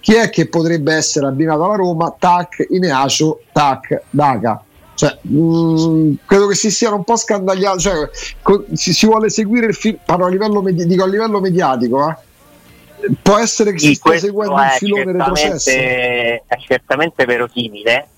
chi 0.00 0.14
è 0.14 0.30
che 0.30 0.48
potrebbe 0.48 0.94
essere 0.94 1.26
abbinato 1.26 1.64
alla 1.64 1.74
Roma? 1.74 2.14
Tac, 2.18 2.64
Ineacio, 2.70 3.40
tac, 3.52 4.02
Daca. 4.08 4.62
Cioè, 4.94 5.18
mh, 5.20 5.38
mm, 5.38 6.12
credo 6.24 6.46
che 6.46 6.54
si 6.54 6.70
siano 6.70 6.96
un 6.96 7.04
po' 7.04 7.16
scandagliati. 7.16 7.80
Cioè, 7.80 8.08
co- 8.40 8.64
si, 8.72 8.94
si, 8.94 9.04
vuole 9.04 9.28
seguire 9.28 9.66
il 9.66 9.74
film, 9.74 9.98
parlo 10.04 10.24
a 10.24 10.28
livello, 10.28 10.62
medi- 10.62 10.86
dico 10.86 11.02
a 11.02 11.06
livello 11.06 11.40
mediatico. 11.40 12.08
Eh? 12.08 12.16
Può 13.22 13.36
essere 13.38 13.72
che 13.72 13.78
si 13.78 13.94
stia 13.94 14.18
seguendo 14.18 14.54
un 14.54 14.68
filone 14.78 15.12
retrocesso. 15.12 15.70
È 15.70 16.42
certamente 16.66 17.24
verosimile, 17.24 18.08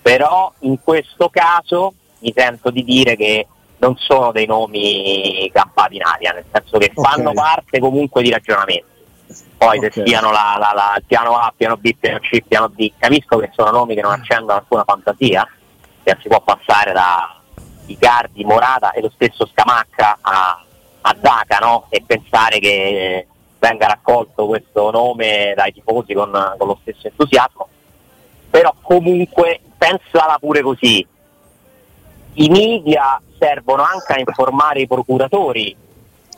però 0.00 0.52
in 0.60 0.78
questo 0.82 1.28
caso 1.30 1.94
mi 2.20 2.32
sento 2.34 2.70
di 2.70 2.84
dire 2.84 3.16
che 3.16 3.46
non 3.78 3.96
sono 3.96 4.30
dei 4.30 4.46
nomi 4.46 5.50
campati 5.52 5.96
in 5.96 6.02
aria, 6.04 6.32
nel 6.32 6.44
senso 6.52 6.78
che 6.78 6.92
okay. 6.94 7.12
fanno 7.12 7.32
parte 7.32 7.80
comunque 7.80 8.22
di 8.22 8.30
ragionamenti. 8.30 8.90
Poi 9.56 9.78
okay. 9.78 9.90
se 9.90 10.02
siano 10.06 10.30
la, 10.30 10.56
la, 10.58 10.72
la, 10.74 10.94
il 10.96 11.04
piano 11.04 11.36
A, 11.36 11.52
piano 11.56 11.76
B, 11.76 11.94
piano 11.98 12.18
C, 12.20 12.42
piano 12.46 12.68
D, 12.68 12.92
capisco 12.96 13.38
che 13.38 13.50
sono 13.54 13.70
nomi 13.70 13.94
che 13.94 14.02
non 14.02 14.12
accendono 14.12 14.58
alcuna 14.58 14.84
fantasia, 14.84 15.48
che 16.02 16.16
si 16.20 16.28
può 16.28 16.40
passare 16.40 16.92
da 16.92 17.40
Icardi, 17.86 18.44
Morata 18.44 18.92
e 18.92 19.00
lo 19.00 19.10
stesso 19.14 19.46
Scamacca 19.46 20.18
a, 20.20 20.64
a 21.00 21.16
Daca 21.18 21.58
no? 21.58 21.86
e 21.88 22.02
pensare 22.06 22.58
che 22.58 23.26
venga 23.62 23.86
raccolto 23.86 24.46
questo 24.46 24.90
nome 24.90 25.52
dai 25.54 25.72
tifosi 25.72 26.14
con, 26.14 26.32
con 26.58 26.66
lo 26.66 26.78
stesso 26.82 27.06
entusiasmo, 27.06 27.68
però 28.50 28.74
comunque 28.82 29.60
pensala 29.78 30.36
pure 30.40 30.62
così. 30.62 31.06
I 32.34 32.48
media 32.48 33.20
servono 33.38 33.84
anche 33.84 34.14
a 34.14 34.18
informare 34.18 34.80
i 34.80 34.88
procuratori 34.88 35.76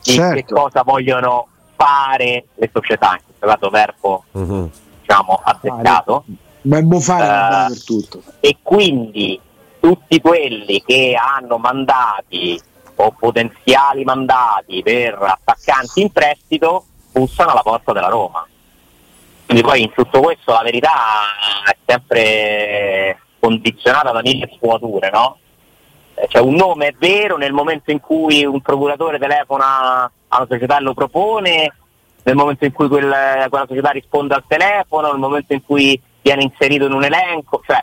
di 0.02 0.12
certo. 0.12 0.34
che 0.34 0.44
cosa 0.44 0.82
vogliono 0.82 1.46
fare 1.74 2.44
le 2.56 2.70
società, 2.70 3.16
in 3.16 3.22
questo 3.24 3.46
caso 3.46 3.70
verbo 3.70 4.24
uh-huh. 4.32 4.70
diciamo 5.00 5.40
azzeccato. 5.42 6.24
Ben 6.60 7.00
fare 7.00 7.24
uh, 7.24 7.68
per 7.68 7.84
tutto. 7.84 8.22
E 8.40 8.58
quindi 8.62 9.40
tutti 9.80 10.20
quelli 10.20 10.82
che 10.84 11.16
hanno 11.18 11.56
mandati 11.56 12.60
o 12.96 13.10
potenziali 13.18 14.04
mandati 14.04 14.82
per 14.82 15.14
attaccanti 15.20 16.02
in 16.02 16.12
prestito 16.12 16.84
bussano 17.14 17.52
alla 17.52 17.62
porta 17.62 17.92
della 17.92 18.08
Roma. 18.08 18.46
Quindi 19.46 19.62
poi 19.62 19.82
in 19.82 19.92
tutto 19.92 20.20
questo 20.20 20.52
la 20.52 20.62
verità 20.62 20.90
è 21.64 21.76
sempre 21.86 23.20
condizionata 23.38 24.10
da 24.10 24.20
mille 24.20 24.50
sfumature, 24.52 25.10
no? 25.10 25.38
Cioè 26.28 26.42
un 26.42 26.54
nome 26.54 26.88
è 26.88 26.94
vero 26.98 27.36
nel 27.36 27.52
momento 27.52 27.90
in 27.90 28.00
cui 28.00 28.44
un 28.44 28.60
procuratore 28.60 29.18
telefona 29.18 30.04
a 30.04 30.36
una 30.36 30.46
società 30.48 30.78
e 30.78 30.80
lo 30.80 30.94
propone, 30.94 31.74
nel 32.22 32.34
momento 32.34 32.64
in 32.64 32.72
cui 32.72 32.88
quel, 32.88 33.46
quella 33.48 33.66
società 33.68 33.90
risponde 33.90 34.34
al 34.34 34.44
telefono, 34.46 35.10
nel 35.10 35.20
momento 35.20 35.52
in 35.52 35.64
cui 35.64 36.00
viene 36.22 36.42
inserito 36.42 36.86
in 36.86 36.92
un 36.92 37.04
elenco, 37.04 37.60
cioè 37.64 37.82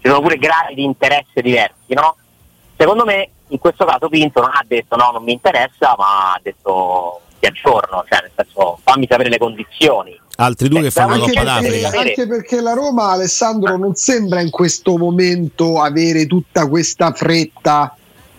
ci 0.00 0.08
sono 0.08 0.20
pure 0.20 0.36
gradi 0.36 0.74
di 0.74 0.84
interesse 0.84 1.40
diversi, 1.40 1.94
no? 1.94 2.16
Secondo 2.76 3.04
me 3.04 3.30
in 3.48 3.58
questo 3.58 3.84
caso 3.84 4.08
Pinto 4.08 4.40
non 4.40 4.50
ha 4.52 4.62
detto 4.66 4.94
no, 4.94 5.10
non 5.12 5.24
mi 5.24 5.32
interessa, 5.32 5.94
ma 5.96 6.34
ha 6.34 6.40
detto 6.42 7.22
ti 7.38 7.46
aggiorno, 7.46 8.04
cioè 8.08 8.20
nel 8.22 8.30
senso 8.34 8.78
fammi 8.82 9.06
sapere 9.08 9.28
le 9.28 9.38
condizioni. 9.38 10.20
Altri 10.36 10.68
due 10.68 10.82
che 10.82 10.90
fanno 10.90 11.16
la 11.16 11.18
Coppa 11.18 11.42
d'Africa. 11.42 11.98
Anche 11.98 12.26
perché 12.28 12.60
la 12.60 12.72
Roma, 12.72 13.10
Alessandro, 13.10 13.76
non 13.76 13.94
sembra 13.94 14.40
in 14.40 14.50
questo 14.50 14.96
momento 14.96 15.80
avere 15.80 16.26
tutta 16.26 16.68
questa 16.68 17.12
fretta 17.12 17.96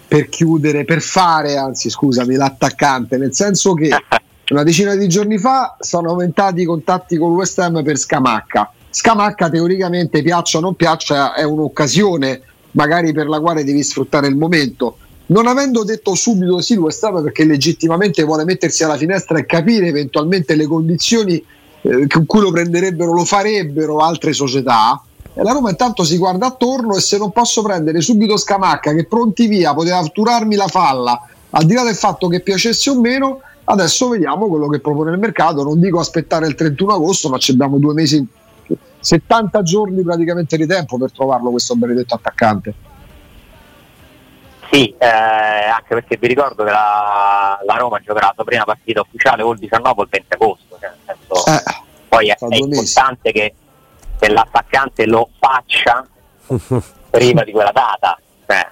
per 0.07 0.29
chiudere, 0.29 0.85
per 0.85 1.01
fare, 1.01 1.57
anzi 1.57 1.89
scusami, 1.89 2.35
l'attaccante, 2.35 3.17
nel 3.17 3.33
senso 3.33 3.73
che 3.73 3.89
una 4.49 4.63
decina 4.63 4.95
di 4.95 5.07
giorni 5.09 5.37
fa 5.37 5.75
sono 5.79 6.09
aumentati 6.09 6.61
i 6.61 6.65
contatti 6.65 7.17
con 7.17 7.33
West 7.33 7.59
Ham 7.59 7.83
per 7.83 7.97
Scamacca. 7.97 8.71
Scamacca 8.89 9.49
teoricamente 9.49 10.23
piaccia 10.23 10.57
o 10.57 10.61
non 10.61 10.75
piaccia 10.75 11.33
è 11.33 11.43
un'occasione 11.43 12.41
magari 12.71 13.13
per 13.13 13.27
la 13.27 13.39
quale 13.39 13.63
devi 13.63 13.83
sfruttare 13.83 14.27
il 14.27 14.35
momento. 14.35 14.97
Non 15.29 15.45
avendo 15.45 15.83
detto 15.83 16.15
subito 16.15 16.59
sì 16.59 16.75
West 16.75 17.03
Ham 17.03 17.21
perché 17.21 17.45
legittimamente 17.45 18.23
vuole 18.23 18.45
mettersi 18.45 18.83
alla 18.83 18.97
finestra 18.97 19.37
e 19.37 19.45
capire 19.45 19.85
eventualmente 19.85 20.55
le 20.55 20.65
condizioni 20.65 21.43
eh, 21.81 22.07
con 22.07 22.25
cui 22.25 22.41
lo 22.41 22.51
prenderebbero, 22.51 23.13
lo 23.13 23.25
farebbero 23.25 23.99
altre 23.99 24.33
società. 24.33 24.99
La 25.35 25.51
Roma 25.51 25.69
intanto 25.69 26.03
si 26.03 26.17
guarda 26.17 26.47
attorno 26.47 26.95
e 26.95 26.99
se 26.99 27.19
non 27.19 27.31
posso 27.31 27.61
prendere 27.61 28.01
subito 28.01 28.37
Scamacca 28.37 28.91
che 28.95 29.05
pronti 29.05 29.45
via 29.45 29.75
poteva 29.75 30.03
turarmi 30.03 30.55
la 30.55 30.67
falla, 30.67 31.21
al 31.51 31.63
di 31.63 31.75
là 31.75 31.83
del 31.83 31.95
fatto 31.95 32.27
che 32.27 32.39
piacesse 32.39 32.89
o 32.89 32.99
meno, 32.99 33.41
adesso 33.65 34.09
vediamo 34.09 34.47
quello 34.47 34.67
che 34.67 34.79
propone 34.79 35.11
il 35.11 35.19
mercato. 35.19 35.63
Non 35.63 35.79
dico 35.79 35.99
aspettare 35.99 36.47
il 36.47 36.55
31 36.55 36.95
agosto, 36.95 37.29
ma 37.29 37.37
ci 37.37 37.51
abbiamo 37.51 37.77
due 37.77 37.93
mesi, 37.93 38.25
70 38.99 39.61
giorni 39.61 40.01
praticamente 40.01 40.57
di 40.57 40.65
tempo 40.65 40.97
per 40.97 41.11
trovarlo 41.11 41.51
questo 41.51 41.75
benedetto 41.75 42.15
attaccante. 42.15 42.73
Sì, 44.71 44.93
eh, 44.99 45.07
anche 45.07 45.95
perché 45.95 46.17
vi 46.17 46.27
ricordo 46.27 46.63
che 46.63 46.69
la, 46.69 47.59
la 47.65 47.73
Roma 47.75 47.99
giocherà 47.99 48.27
la 48.27 48.33
sua 48.35 48.43
prima 48.43 48.65
partita 48.65 49.01
ufficiale 49.01 49.41
col 49.41 49.57
19 49.57 50.01
il 50.03 50.07
20 50.09 50.33
agosto, 50.33 50.77
cioè 50.79 50.89
nel 50.89 51.17
senso, 51.17 51.45
eh, 51.47 51.83
poi 52.07 52.29
è, 52.29 52.37
è 52.37 52.55
importante 52.55 53.31
che, 53.31 53.55
che, 54.19 54.29
l'attaccante 54.29 55.07
lo 55.07 55.29
faccia 55.39 56.05
prima 57.09 57.43
di 57.43 57.51
quella 57.51 57.71
data. 57.71 58.19
Cioè, 58.45 58.69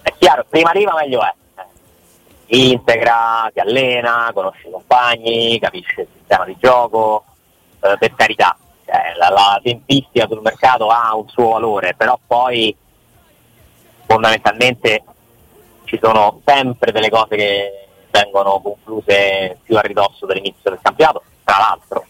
è 0.00 0.14
chiaro, 0.16 0.46
prima 0.48 0.70
arriva 0.70 0.94
meglio 0.94 1.20
è. 1.22 1.34
Integra, 2.48 3.50
si 3.52 3.60
allena, 3.60 4.30
conosce 4.32 4.68
i 4.68 4.70
compagni, 4.70 5.58
capisce 5.58 6.02
il 6.02 6.08
sistema 6.16 6.44
di 6.46 6.56
gioco, 6.58 7.24
eh, 7.80 7.96
per 7.98 8.14
carità, 8.14 8.56
cioè, 8.86 9.12
la, 9.18 9.28
la 9.28 9.60
tempistica 9.62 10.26
sul 10.26 10.40
mercato 10.40 10.88
ha 10.88 11.14
un 11.14 11.28
suo 11.28 11.50
valore, 11.50 11.94
però 11.94 12.18
poi 12.26 12.74
fondamentalmente 14.06 15.02
ci 15.84 15.98
sono 16.02 16.40
sempre 16.44 16.92
delle 16.92 17.10
cose 17.10 17.36
che 17.36 17.70
vengono 18.10 18.60
concluse 18.60 19.58
più 19.62 19.76
a 19.76 19.80
ridosso 19.80 20.26
dell'inizio 20.26 20.70
del 20.70 20.78
campionato, 20.80 21.22
tra 21.44 21.58
l'altro 21.58 22.04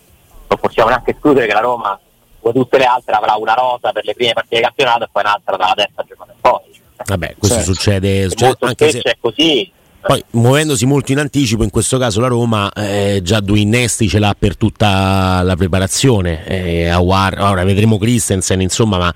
non 0.49 0.59
possiamo 0.59 0.89
neanche 0.89 1.11
escludere 1.13 1.47
che 1.47 1.53
la 1.53 1.61
Roma 1.61 1.99
come 2.41 2.55
tutte 2.55 2.79
le 2.79 2.85
altre 2.85 3.15
avrà 3.15 3.35
una 3.35 3.55
rosa 3.55 3.93
per 3.93 4.05
le 4.05 4.15
prime 4.15 4.33
partite 4.33 4.57
di 4.57 4.63
campionato 4.63 5.05
e 5.05 5.09
poi 5.11 5.23
un'altra 5.25 5.57
dalla 5.57 5.75
terza 5.75 6.05
giornata 6.07 6.33
in 6.33 6.41
poi. 6.41 6.81
Vabbè, 7.05 7.35
questo 7.39 7.57
certo. 7.59 7.73
succede, 7.73 8.29
succede 8.29 8.57
anche 8.61 8.91
se 8.91 9.01
è 9.01 9.17
così. 9.21 9.73
Poi 10.07 10.25
muovendosi 10.31 10.87
molto 10.87 11.11
in 11.11 11.19
anticipo, 11.19 11.65
in 11.65 11.71
questo 11.71 11.99
caso 11.99 12.21
la 12.21 12.29
Roma 12.29 12.71
eh, 12.73 13.21
già 13.25 13.41
due 13.41 13.59
innesti 13.59 14.09
ce 14.09 14.21
l'ha 14.21 14.37
per 14.39 14.57
tutta 14.57 15.43
la 15.43 15.57
preparazione. 15.57 16.45
Eh, 16.47 16.95
War, 16.95 17.41
ora 17.41 17.65
vedremo 17.65 17.99
Christensen, 17.99 18.61
insomma, 18.61 18.99
ma 18.99 19.15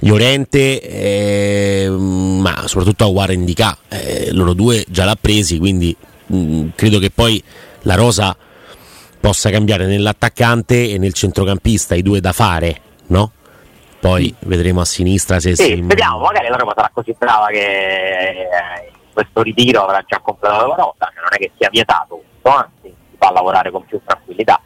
Llorente, 0.00 0.80
eh, 0.80 1.88
ma 1.88 2.66
soprattutto 2.66 3.04
a 3.04 3.08
Warren 3.08 3.38
Indica, 3.38 3.76
eh, 3.88 4.30
loro 4.32 4.52
due 4.52 4.84
già 4.88 5.04
l'ha 5.04 5.16
presi, 5.18 5.58
quindi 5.58 5.96
mh, 6.26 6.36
mm, 6.36 6.68
credo 6.74 6.98
che 6.98 7.10
poi 7.10 7.42
la 7.82 7.94
rosa 7.94 8.36
possa 9.18 9.50
cambiare 9.50 9.86
nell'attaccante 9.86 10.90
e 10.90 10.98
nel 10.98 11.14
centrocampista, 11.14 11.94
i 11.94 12.02
due 12.02 12.20
da 12.20 12.32
fare, 12.32 12.80
no? 13.06 13.32
Poi 13.98 14.32
vedremo 14.40 14.82
a 14.82 14.84
sinistra 14.84 15.40
se 15.40 15.56
sì, 15.56 15.64
si... 15.64 15.80
Vediamo, 15.80 16.18
magari 16.18 16.48
la 16.48 16.56
Roma 16.56 16.74
sarà 16.76 16.90
così 16.92 17.14
brava 17.18 17.46
che 17.46 17.58
eh, 17.60 18.92
questo 19.12 19.42
ritiro 19.42 19.82
avrà 19.82 20.04
già 20.06 20.20
completato 20.20 20.66
la 20.66 20.74
rosa, 20.74 21.10
cioè 21.12 21.22
non 21.22 21.30
è 21.32 21.36
che 21.38 21.50
sia 21.56 21.70
vietato, 21.70 22.22
anzi 22.42 22.70
si 22.82 23.16
fa 23.18 23.32
lavorare 23.32 23.70
con 23.70 23.84
più 23.86 23.98
tranquillità 24.04 24.60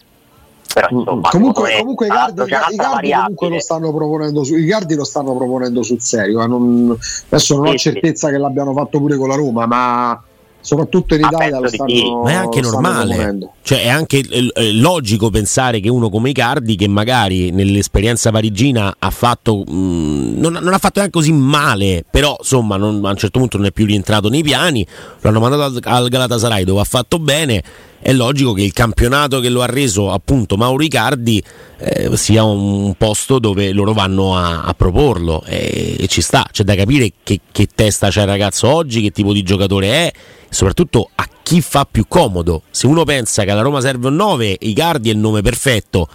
però 0.80 0.94
mm, 0.94 0.98
insomma 0.98 1.28
comunque, 1.28 1.76
comunque 1.78 2.06
i 2.06 2.08
Gardi, 2.08 2.42
i 2.42 2.76
Gardi 2.76 3.10
comunque 3.12 3.48
lo 3.48 3.60
stanno 3.60 3.92
proponendo 3.92 4.44
su, 4.44 4.56
i 4.56 4.64
Gardi 4.64 4.94
lo 4.94 5.04
stanno 5.04 5.36
proponendo 5.36 5.82
sul 5.82 6.00
serio 6.00 6.42
eh, 6.42 6.46
non, 6.46 6.96
adesso 7.28 7.56
non 7.56 7.66
sì, 7.66 7.72
ho 7.72 7.76
certezza 7.76 8.26
sì. 8.26 8.32
che 8.32 8.38
l'abbiano 8.38 8.72
fatto 8.72 8.98
pure 8.98 9.16
con 9.16 9.28
la 9.28 9.36
Roma 9.36 9.66
ma 9.66 10.22
soprattutto 10.60 11.14
in 11.14 11.20
Italia 11.20 11.58
lo 11.58 11.68
stanno, 11.68 12.22
ma 12.22 12.30
è 12.30 12.34
anche 12.34 12.60
normale 12.60 13.38
cioè 13.62 13.82
è 13.82 13.88
anche 13.88 14.24
logico 14.72 15.30
pensare 15.30 15.80
che 15.80 15.88
uno 15.88 16.08
come 16.08 16.30
Icardi 16.30 16.76
che 16.76 16.88
magari 16.88 17.50
nell'esperienza 17.50 18.30
parigina 18.30 18.96
ha 18.98 19.10
fatto 19.10 19.64
mh, 19.66 19.72
mm, 19.72 20.40
non, 20.40 20.52
non, 20.54 20.72
ha 20.72 20.78
fatto 20.78 20.98
neanche 20.98 21.18
così 21.18 21.32
male 21.32 22.04
però 22.10 22.36
insomma 22.38 22.76
non, 22.76 23.04
a 23.04 23.10
un 23.10 23.16
certo 23.16 23.38
punto 23.38 23.58
non 23.58 23.66
è 23.66 23.72
più 23.72 23.84
rientrato 23.84 24.28
nei 24.28 24.42
piani 24.42 24.86
l'hanno 25.20 25.40
mandato 25.40 25.62
al, 25.62 25.80
al 25.82 26.08
Galatasaray 26.08 26.64
dove 26.64 26.80
ha 26.80 26.84
fatto 26.84 27.18
bene 27.18 27.62
è 28.02 28.12
logico 28.12 28.54
che 28.54 28.62
il 28.62 28.72
campionato 28.72 29.40
che 29.40 29.50
lo 29.50 29.60
ha 29.60 29.66
reso 29.66 30.10
appunto 30.10 30.56
Mauro 30.56 30.82
Icardi 30.82 31.42
eh, 31.78 32.16
sia 32.16 32.42
un 32.44 32.94
posto 32.96 33.38
dove 33.38 33.72
loro 33.72 33.92
vanno 33.92 34.36
a, 34.36 34.62
a 34.62 34.72
proporlo 34.72 35.42
e, 35.44 35.96
e, 35.98 36.06
ci 36.06 36.22
sta, 36.22 36.48
c'è 36.50 36.64
da 36.64 36.74
capire 36.74 37.12
che, 37.22 37.40
che 37.52 37.68
testa 37.74 38.08
c'è 38.08 38.22
il 38.22 38.26
ragazzo 38.26 38.68
oggi, 38.68 39.02
che 39.02 39.10
tipo 39.10 39.34
di 39.34 39.42
giocatore 39.42 39.88
è 39.88 40.12
soprattutto 40.48 41.10
a 41.14 41.28
chi 41.50 41.60
fa 41.62 41.84
più 41.84 42.04
comodo. 42.06 42.62
Se 42.70 42.86
uno 42.86 43.02
pensa 43.02 43.42
che 43.42 43.50
alla 43.50 43.62
Roma 43.62 43.80
serve 43.80 44.06
un 44.06 44.14
9, 44.14 44.56
Icardi 44.60 45.10
è 45.10 45.12
il 45.12 45.18
nome 45.18 45.42
perfetto, 45.42 46.06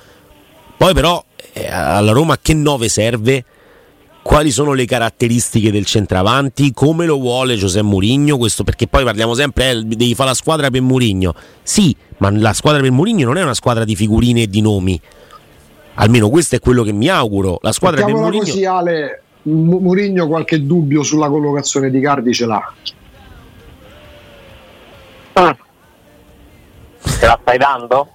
poi 0.77 0.93
però 0.93 1.21
eh, 1.51 1.67
alla 1.69 2.13
Roma 2.13 2.37
che 2.41 2.53
9 2.53 2.87
serve? 2.87 3.45
quali 4.21 4.49
sono 4.49 4.71
le 4.71 4.85
caratteristiche 4.85 5.71
del 5.71 5.85
centravanti, 5.85 6.71
come 6.73 7.05
lo 7.05 7.19
vuole 7.19 7.57
Giuseppe 7.57 7.85
Mourinho, 7.85 8.37
questo 8.37 8.63
perché 8.63 8.87
poi 8.87 9.03
parliamo 9.03 9.35
sempre, 9.35 9.71
eh, 9.71 9.83
devi 9.83 10.15
fare 10.15 10.29
la 10.29 10.35
squadra 10.35 10.71
per 10.71 10.81
Mourinho. 10.81 11.35
Sì, 11.61 11.95
ma 12.17 12.31
la 12.31 12.53
squadra 12.53 12.81
per 12.81 12.89
Mourinho 12.91 13.25
non 13.25 13.37
è 13.37 13.43
una 13.43 13.53
squadra 13.53 13.83
di 13.83 13.95
figurine 13.95 14.43
e 14.43 14.47
di 14.47 14.61
nomi. 14.61 14.99
Almeno 15.95 16.29
questo 16.29 16.55
è 16.55 16.59
quello 16.59 16.81
che 16.81 16.93
mi 16.93 17.07
auguro. 17.09 17.59
La 17.61 17.73
squadra 17.73 18.03
per 18.03 18.15
Mourinho 18.15 18.45
così 18.45 18.65
Ale, 18.65 19.21
Mourinho 19.43 20.27
qualche 20.27 20.65
dubbio 20.65 21.03
sulla 21.03 21.27
collocazione 21.27 21.91
di 21.91 21.99
Cardi 21.99 22.33
ce 22.33 22.45
l'ha. 22.45 22.73
Ah. 25.37 25.55
Ce 27.01 27.25
la 27.25 27.37
stai 27.41 27.57
dando? 27.57 28.09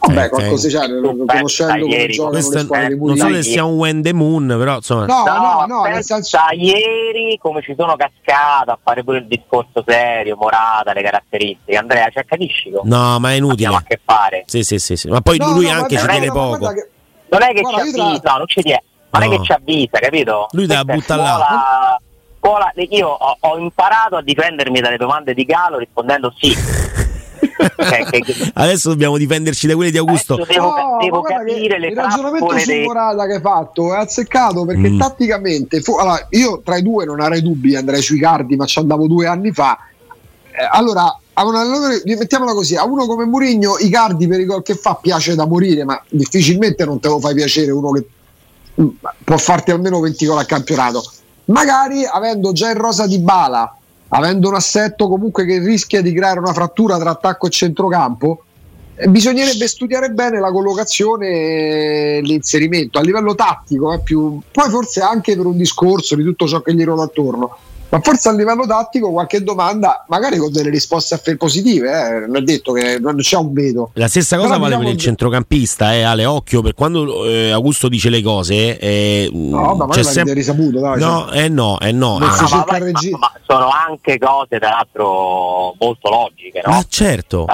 Vabbè, 0.00 0.24
eh, 0.24 0.28
qualcosa 0.28 0.68
c'è, 0.68 0.88
conoscendo 1.26 1.86
come 1.86 2.06
giocano 2.06 2.34
le 2.34 2.42
squadre 2.42 2.88
di 2.88 3.04
Non 3.04 3.16
so 3.16 3.28
se 3.32 3.42
sia 3.42 3.64
un 3.64 3.76
When 3.76 4.02
the 4.02 4.12
Moon, 4.12 4.46
però 4.46 4.76
insomma. 4.76 5.06
No, 5.06 5.24
no, 5.24 5.64
no, 5.66 5.82
nel 5.82 6.04
senso... 6.04 6.38
ieri 6.52 7.36
come 7.40 7.62
ci 7.62 7.74
sono 7.76 7.96
cascato 7.96 8.70
a 8.70 8.78
fare 8.80 9.02
pure 9.02 9.18
il 9.18 9.26
discorso 9.26 9.82
serio, 9.84 10.36
morata, 10.36 10.92
le 10.92 11.02
caratteristiche. 11.02 11.76
Andrea, 11.76 12.08
cioè 12.10 12.24
capisci? 12.24 12.70
No, 12.84 13.18
ma 13.18 13.30
è 13.32 13.34
inutile. 13.34 13.74
a 13.74 13.82
che 13.86 14.00
fare. 14.02 14.44
Sì, 14.46 14.62
sì, 14.62 14.78
sì, 14.78 14.96
sì. 14.96 15.08
Ma 15.08 15.20
poi 15.20 15.38
no, 15.38 15.52
lui 15.52 15.64
no, 15.64 15.72
anche 15.72 15.98
ci 15.98 16.06
tiene 16.06 16.26
poco. 16.28 16.68
Che... 16.68 16.90
Non 17.30 17.42
è 17.42 17.52
che 17.52 17.62
ci 17.68 17.74
avvisa, 17.74 18.20
tra... 18.20 18.32
no, 18.32 18.38
non 18.38 18.46
ci 18.46 18.62
tiene. 18.62 18.82
Non 19.10 19.22
è 19.22 19.28
che 19.28 19.42
ci 19.42 19.52
avvisa, 19.52 19.98
capito? 19.98 20.46
Lui 20.52 20.66
te 20.66 20.74
la 20.74 20.84
butta 20.84 21.16
là. 21.16 22.00
Scuola, 22.38 22.72
io 22.74 23.08
ho, 23.08 23.36
ho 23.40 23.58
imparato 23.58 24.16
a 24.16 24.22
difendermi 24.22 24.80
dalle 24.80 24.96
domande 24.96 25.34
di 25.34 25.44
Galo 25.44 25.78
rispondendo 25.78 26.32
sì. 26.36 26.54
Adesso 28.54 28.88
dobbiamo 28.88 29.16
difenderci 29.16 29.66
da 29.66 29.74
quelle 29.74 29.90
di 29.90 29.98
Augusto. 29.98 30.36
devo, 30.48 30.74
no, 30.74 30.98
devo 31.00 31.22
capire 31.22 31.78
le 31.78 31.88
il 31.88 31.96
ragionamento 31.96 32.58
su 32.58 32.74
Morata 32.82 33.26
che 33.26 33.34
hai 33.34 33.40
fatto 33.40 33.94
è 33.94 33.98
azzeccato 33.98 34.64
perché 34.64 34.90
mm. 34.90 34.98
tatticamente 34.98 35.80
fu, 35.80 35.96
allora, 35.96 36.26
io 36.30 36.60
tra 36.62 36.76
i 36.76 36.82
due 36.82 37.04
non 37.04 37.20
avrei 37.20 37.42
dubbi 37.42 37.76
andrei 37.76 38.02
sui 38.02 38.18
cardi 38.18 38.56
ma 38.56 38.66
ci 38.66 38.78
andavo 38.78 39.06
due 39.06 39.26
anni 39.26 39.52
fa 39.52 39.78
eh, 40.50 40.68
allora 40.70 41.16
a 41.40 41.46
un 41.46 41.54
allenatore, 41.54 42.02
mettiamola 42.04 42.52
così, 42.52 42.74
a 42.74 42.84
uno 42.84 43.06
come 43.06 43.24
Murigno 43.24 43.78
i 43.78 43.88
cardi 43.88 44.26
per 44.26 44.40
i 44.40 44.44
gol 44.44 44.62
che 44.64 44.74
fa 44.74 44.98
piace 45.00 45.36
da 45.36 45.46
morire, 45.46 45.84
ma 45.84 46.02
difficilmente 46.08 46.84
non 46.84 46.98
te 46.98 47.06
lo 47.06 47.20
fai 47.20 47.34
piacere 47.34 47.70
uno 47.70 47.92
che 47.92 48.06
mm, 48.82 48.88
può 49.22 49.36
farti 49.36 49.70
almeno 49.70 50.00
20 50.00 50.26
gol 50.26 50.38
al 50.38 50.46
campionato. 50.46 51.12
Magari 51.48 52.04
avendo 52.04 52.52
già 52.52 52.70
in 52.70 52.78
rosa 52.78 53.06
di 53.06 53.18
bala 53.18 53.72
avendo 54.08 54.48
un 54.48 54.54
assetto 54.54 55.08
comunque 55.08 55.44
che 55.44 55.58
rischia 55.58 56.00
di 56.00 56.12
creare 56.12 56.38
una 56.38 56.52
frattura 56.52 56.98
tra 56.98 57.10
attacco 57.10 57.46
e 57.46 57.50
centrocampo, 57.50 58.44
bisognerebbe 59.06 59.68
studiare 59.68 60.10
bene 60.10 60.40
la 60.40 60.50
collocazione 60.50 61.26
e 61.28 62.20
l'inserimento. 62.22 62.98
A 62.98 63.02
livello 63.02 63.34
tattico, 63.34 63.92
eh, 63.92 64.00
più, 64.00 64.40
poi 64.50 64.70
forse 64.70 65.00
anche 65.00 65.36
per 65.36 65.46
un 65.46 65.56
discorso 65.56 66.16
di 66.16 66.24
tutto 66.24 66.46
ciò 66.46 66.62
che 66.62 66.74
gli 66.74 66.84
ruota 66.84 67.02
attorno 67.02 67.56
ma 67.90 68.00
forse 68.00 68.28
a 68.28 68.32
livello 68.32 68.66
tattico 68.66 69.10
qualche 69.10 69.42
domanda, 69.42 70.04
magari 70.08 70.36
con 70.36 70.52
delle 70.52 70.70
risposte 70.70 71.18
positive, 71.36 71.90
eh. 71.90 72.26
non 72.26 72.36
è 72.36 72.40
detto 72.42 72.72
che 72.72 72.98
non 72.98 73.16
c'è 73.16 73.36
un 73.36 73.52
veto. 73.52 73.90
La 73.94 74.08
stessa 74.08 74.36
cosa 74.36 74.50
Però 74.50 74.60
vale 74.60 74.76
per 74.76 74.88
il 74.88 74.98
centrocampista, 74.98 75.94
eh, 75.94 76.02
Ale, 76.02 76.24
occhio, 76.26 76.60
per 76.60 76.74
quando 76.74 77.24
eh, 77.24 77.50
Augusto 77.50 77.88
dice 77.88 78.10
le 78.10 78.22
cose, 78.22 78.78
eh, 78.78 79.30
no, 79.32 79.74
ma 79.74 79.86
c'è 79.88 80.02
sempre 80.02 80.34
risaputo, 80.34 80.80
dai, 80.80 80.98
no, 80.98 81.30
eh 81.30 81.48
no, 81.48 81.78
eh 81.80 81.92
no. 81.92 82.16
Ah, 82.16 82.46
ma, 82.50 82.64
ma, 82.66 82.78
ma, 83.18 83.32
sono 83.46 83.70
anche 83.70 84.18
cose 84.18 84.58
tra 84.58 84.68
l'altro 84.68 85.74
molto 85.78 86.10
logiche, 86.10 86.62
no? 86.64 86.72
Ma 86.72 86.84
certo. 86.88 87.46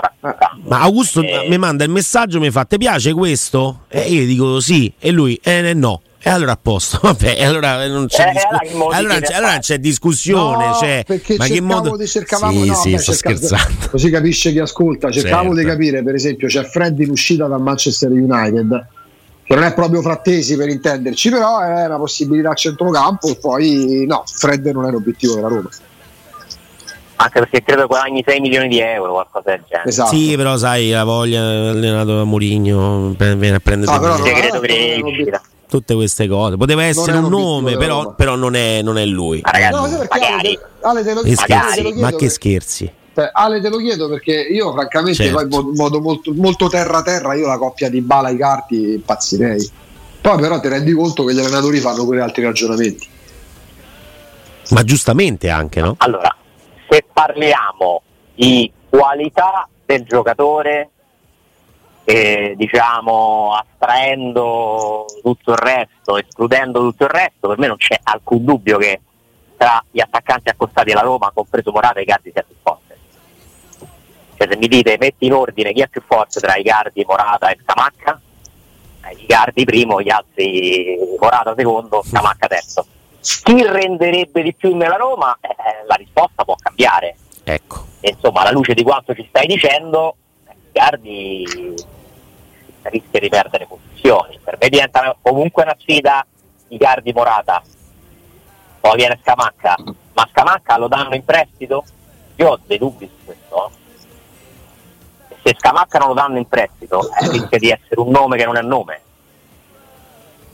Ma 0.64 0.80
Augusto 0.80 1.20
eh. 1.20 1.46
mi 1.48 1.58
manda 1.58 1.84
il 1.84 1.90
messaggio, 1.90 2.40
mi 2.40 2.50
fa 2.50 2.64
"Ti 2.64 2.78
piace 2.78 3.12
questo?" 3.12 3.82
E 3.88 4.00
io 4.10 4.26
dico 4.26 4.60
"Sì" 4.60 4.92
e 4.98 5.10
lui 5.10 5.38
"Eh 5.42 5.74
no". 5.74 6.00
E 6.26 6.30
allora 6.30 6.52
a 6.52 6.58
posto, 6.60 7.00
vabbè, 7.04 7.42
allora 7.44 7.86
non 7.86 8.06
c'è, 8.06 8.26
eh, 8.26 8.32
discu- 8.32 8.94
allora, 8.94 9.20
c'è, 9.20 9.34
allora 9.34 9.58
c'è 9.58 9.78
discussione. 9.78 10.68
No, 10.68 10.72
cioè, 10.72 11.04
perché 11.06 11.36
ma 11.36 11.44
che 11.44 11.60
modo... 11.60 11.98
di 11.98 12.06
cercavamo 12.06 12.62
sì, 12.62 12.66
no, 12.66 12.74
sì, 12.74 12.96
sto 12.96 13.12
scherzando. 13.12 13.90
Così 13.90 14.08
capisce 14.08 14.50
chi 14.50 14.58
ascolta. 14.58 15.10
Cercavo 15.10 15.48
certo. 15.48 15.60
di 15.60 15.64
capire, 15.66 16.02
per 16.02 16.14
esempio, 16.14 16.48
c'è 16.48 16.64
Fred 16.64 16.98
in 17.00 17.10
uscita 17.10 17.46
dal 17.46 17.60
Manchester 17.60 18.10
United, 18.10 18.86
che 19.42 19.54
non 19.54 19.64
è 19.64 19.74
proprio 19.74 20.00
frattesi 20.00 20.56
per 20.56 20.70
intenderci, 20.70 21.28
però 21.28 21.60
è 21.60 21.84
una 21.84 21.98
possibilità 21.98 22.52
a 22.52 22.54
centrocampo. 22.54 23.34
Poi 23.34 24.06
no, 24.06 24.24
Fred 24.26 24.64
non 24.68 24.86
è 24.86 24.90
l'obiettivo 24.90 25.34
della 25.34 25.48
Roma 25.48 25.68
anche 27.16 27.38
perché 27.38 27.62
credo 27.62 27.86
guadagni 27.86 28.24
6 28.26 28.40
milioni 28.40 28.66
di 28.66 28.80
euro 28.80 29.12
qualcosa 29.12 29.50
del 29.50 29.62
genere 29.68 29.88
esatto. 29.88 30.16
sì 30.16 30.34
però 30.36 30.56
sai 30.56 30.90
la 30.90 31.04
voglia 31.04 31.42
allenato 31.70 32.16
da 32.16 32.24
Mourinho 32.24 33.14
viene 33.16 33.54
a 33.54 33.60
prendere 33.60 33.92
no, 33.92 34.00
però, 34.00 34.16
segreto 34.16 34.58
crescita 34.58 35.40
tutte 35.74 35.94
queste 35.94 36.28
cose. 36.28 36.56
Poteva 36.56 36.84
essere 36.84 37.16
un 37.16 37.28
nome, 37.28 37.76
però, 37.76 38.14
però 38.14 38.36
non, 38.36 38.54
è, 38.54 38.80
non, 38.82 38.96
è, 38.96 39.04
lui. 39.04 39.40
Ma 39.42 39.50
ragazzi, 39.50 39.74
no, 39.74 40.06
magari. 40.08 40.58
Ale, 40.82 41.02
te 41.02 41.14
lo, 41.14 41.20
Ale, 41.20 41.82
te 41.82 41.82
lo 41.82 42.00
ma 42.00 42.12
che 42.12 42.28
scherzi. 42.28 42.92
Cioè, 43.14 43.30
Ale 43.32 43.60
te 43.60 43.68
lo 43.68 43.78
chiedo 43.78 44.08
perché 44.08 44.32
io 44.32 44.72
francamente 44.72 45.24
certo. 45.24 45.46
poi 45.46 45.62
in 45.62 45.74
modo 45.74 46.00
molto, 46.00 46.32
molto 46.34 46.68
terra 46.68 47.02
terra 47.02 47.34
io 47.34 47.46
la 47.46 47.58
coppia 47.58 47.88
di 47.88 48.00
Bala 48.00 48.28
e 48.28 48.36
Carti 48.36 48.94
impazzirei. 48.94 49.70
Poi 50.20 50.40
però 50.40 50.60
ti 50.60 50.68
rendi 50.68 50.92
conto 50.92 51.24
che 51.24 51.34
gli 51.34 51.40
allenatori 51.40 51.78
fanno 51.80 52.04
pure 52.04 52.20
altri 52.20 52.44
ragionamenti. 52.44 53.08
Ma 54.70 54.82
giustamente 54.82 55.50
anche, 55.50 55.80
no? 55.80 55.94
Allora, 55.98 56.34
se 56.88 57.04
parliamo 57.12 58.02
di 58.34 58.70
qualità 58.88 59.68
del 59.84 60.04
giocatore 60.04 60.90
e 62.04 62.54
diciamo 62.56 63.54
astraendo 63.54 65.06
tutto 65.22 65.52
il 65.52 65.56
resto, 65.56 66.18
escludendo 66.18 66.80
tutto 66.80 67.04
il 67.04 67.10
resto, 67.10 67.48
per 67.48 67.58
me 67.58 67.66
non 67.66 67.76
c'è 67.76 67.98
alcun 68.02 68.44
dubbio 68.44 68.76
che 68.76 69.00
tra 69.56 69.82
gli 69.90 70.00
attaccanti 70.00 70.50
accostati 70.50 70.92
alla 70.92 71.00
Roma, 71.00 71.30
compreso 71.32 71.70
Morata, 71.70 72.00
Icardi 72.00 72.30
sia 72.32 72.42
più 72.42 72.54
forte. 72.62 72.98
Cioè 74.36 74.48
se 74.50 74.56
mi 74.56 74.68
dite 74.68 74.96
metti 74.98 75.26
in 75.26 75.32
ordine 75.32 75.72
chi 75.72 75.80
è 75.80 75.88
più 75.88 76.02
forte 76.06 76.40
tra 76.40 76.56
Icardi, 76.56 77.04
Morata 77.06 77.48
e 77.48 77.58
Scamacca, 77.62 78.20
eh, 79.06 79.16
Icardi 79.16 79.64
primo, 79.64 80.02
gli 80.02 80.10
altri 80.10 80.98
Morata 81.18 81.54
secondo, 81.56 82.02
Scamacca 82.04 82.46
terzo. 82.48 82.86
Chi 83.20 83.62
renderebbe 83.62 84.42
di 84.42 84.54
più 84.54 84.76
nella 84.76 84.96
Roma? 84.96 85.38
Eh, 85.40 85.86
la 85.86 85.94
risposta 85.94 86.44
può 86.44 86.56
cambiare. 86.56 87.16
Ecco. 87.44 87.86
Insomma, 88.00 88.40
alla 88.40 88.50
luce 88.50 88.74
di 88.74 88.82
quanto 88.82 89.14
ci 89.14 89.24
stai 89.28 89.46
dicendo, 89.46 90.16
Icardi 90.74 91.74
rischia 92.82 93.20
di 93.20 93.28
perdere 93.28 93.66
posizioni. 93.66 94.40
Per 94.42 94.58
me 94.60 94.68
diventa 94.68 95.16
comunque 95.22 95.62
una 95.62 95.76
sfida 95.78 96.26
Icardi 96.68 97.12
Morata. 97.12 97.62
Poi 98.80 98.96
viene 98.96 99.18
Scamacca, 99.22 99.76
ma 100.12 100.28
Scamacca 100.30 100.76
lo 100.76 100.88
danno 100.88 101.14
in 101.14 101.24
prestito? 101.24 101.84
Io 102.36 102.50
ho 102.50 102.58
dei 102.66 102.78
dubbi 102.78 103.08
su 103.08 103.24
questo. 103.24 103.70
Se 105.44 105.54
Scamacca 105.56 105.98
non 105.98 106.08
lo 106.08 106.14
danno 106.14 106.38
in 106.38 106.48
prestito, 106.48 107.08
eh, 107.20 107.30
rischia 107.30 107.58
di 107.58 107.70
essere 107.70 108.00
un 108.00 108.10
nome 108.10 108.36
che 108.36 108.44
non 108.44 108.56
è 108.56 108.62
nome. 108.62 109.00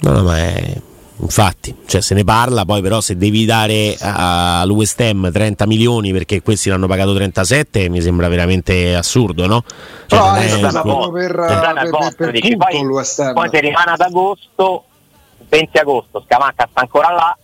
No, 0.01 0.13
no, 0.13 0.23
ma 0.23 0.37
è 0.37 0.81
Infatti, 1.23 1.77
cioè 1.87 2.01
se 2.01 2.15
ne 2.15 2.25
parla, 2.25 2.65
poi 2.65 2.81
però 2.81 3.01
se 3.01 3.17
devi 3.17 3.45
dare 3.45 3.97
al 4.01 4.69
West 4.71 5.01
Ham 5.01 5.31
30 5.31 5.67
milioni 5.67 6.13
perché 6.13 6.41
questi 6.41 6.71
l'hanno 6.71 6.87
pagato 6.87 7.15
37 7.15 7.89
mi 7.89 8.01
sembra 8.01 8.29
veramente 8.29 8.95
assurdo, 8.95 9.47
no? 9.47 9.63
Cioè, 10.07 10.19
no, 10.19 10.35
è 10.37 10.49
stata 10.49 10.83
per, 10.83 11.35
per, 11.35 11.91
per, 11.91 12.15
per 12.17 12.31
dici, 12.31 12.57
poi, 12.57 12.87
poi 13.35 13.49
se 13.51 13.61
rimane 13.61 13.91
ad 13.93 14.01
agosto, 14.01 14.85
20 15.49 15.79
agosto, 15.79 16.23
Scamacca 16.25 16.69
sta 16.71 16.81
ancora 16.81 17.11
là, 17.11 17.37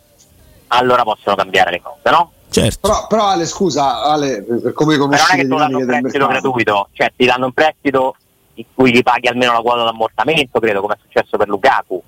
allora 0.69 1.03
possono 1.03 1.37
cambiare 1.37 1.71
le 1.71 1.83
cose, 1.83 2.11
no? 2.11 2.31
Certo. 2.49 2.89
Però, 2.89 3.07
però 3.09 3.27
Ale, 3.27 3.45
scusa, 3.45 4.05
Ale, 4.05 4.43
per 4.43 4.73
come 4.73 4.97
conosci 4.97 5.37
Però 5.37 5.37
non 5.37 5.39
è 5.39 5.43
che 5.43 5.49
tu 5.49 5.57
danno 5.57 5.79
un 5.79 6.01
prestito 6.01 6.27
gratuito, 6.27 6.89
cioè 6.93 7.13
ti 7.15 7.27
danno 7.27 7.45
un 7.47 7.53
prestito 7.53 8.17
in 8.55 8.65
cui 8.75 8.91
gli 8.91 9.03
paghi 9.03 9.29
almeno 9.29 9.53
la 9.53 9.61
quota 9.61 9.85
d'ammortamento, 9.85 10.59
credo, 10.61 10.81
come 10.81 10.95
è 10.95 10.99
successo 11.03 11.37
per 11.37 11.49
Lukaku, 11.49 12.03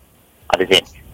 ad 0.47 0.61
esempio. 0.61 1.07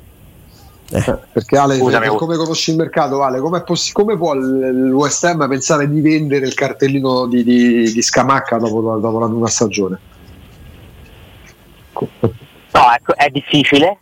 Eh, 0.95 1.19
perché 1.33 1.59
Ale, 1.59 1.77
Scusami, 1.77 2.07
per 2.07 2.15
come 2.15 2.37
conosci 2.37 2.71
il 2.71 2.77
mercato, 2.77 3.21
Ale, 3.21 3.41
poss- 3.65 3.91
come 3.91 4.17
può 4.17 4.33
il 4.35 4.93
West 4.93 5.25
Ham 5.25 5.49
pensare 5.49 5.91
di 5.91 6.01
vendere 6.01 6.47
il 6.47 6.55
cartellino 6.55 7.27
di, 7.27 7.43
di, 7.43 7.93
di 7.93 8.03
Scamacca 8.03 8.59
dopo, 8.59 8.97
dopo 8.99 9.19
la 9.19 9.27
prima 9.27 9.49
stagione? 9.49 9.99
No, 11.99 12.93
ecco, 12.95 13.17
è 13.17 13.29
difficile, 13.29 13.99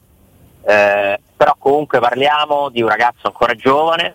eh, 0.64 1.18
però 1.35 1.57
comunque 1.59 1.98
parliamo 1.98 2.68
di 2.68 2.83
un 2.83 2.88
ragazzo 2.88 3.26
ancora 3.26 3.55
giovane, 3.55 4.14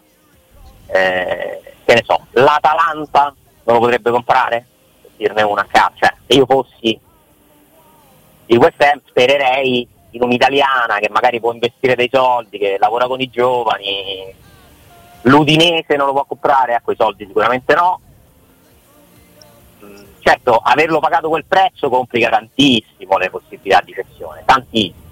eh, 0.85 1.61
che 1.83 1.93
ne 1.95 2.03
so, 2.05 2.27
l'Atalanta 2.31 3.33
non 3.63 3.75
lo 3.75 3.81
potrebbe 3.81 4.11
comprare? 4.11 4.67
Per 5.01 5.11
dirne 5.17 5.41
una 5.41 5.65
a 5.67 5.91
cioè 5.95 6.13
se 6.27 6.37
io 6.37 6.45
fossi 6.45 6.99
il 8.45 8.57
West 8.59 8.79
Ham 8.83 9.01
spererei 9.07 9.87
in 10.17 10.23
un'italiana 10.23 10.97
che 10.99 11.09
magari 11.09 11.39
può 11.39 11.53
investire 11.53 11.95
dei 11.95 12.09
soldi, 12.11 12.57
che 12.57 12.77
lavora 12.79 13.07
con 13.07 13.21
i 13.21 13.29
giovani, 13.29 14.33
l'Udinese 15.21 15.95
non 15.95 16.07
lo 16.07 16.13
può 16.13 16.25
comprare, 16.25 16.73
a 16.73 16.81
quei 16.81 16.95
soldi 16.97 17.25
sicuramente 17.25 17.73
no. 17.75 17.99
Mm, 19.83 20.03
certo, 20.19 20.57
averlo 20.57 20.99
pagato 20.99 21.29
quel 21.29 21.45
prezzo 21.45 21.89
complica 21.89 22.29
tantissimo 22.29 23.17
le 23.17 23.29
possibilità 23.29 23.81
di 23.83 23.93
cessione, 23.93 24.43
tantissimo. 24.45 25.05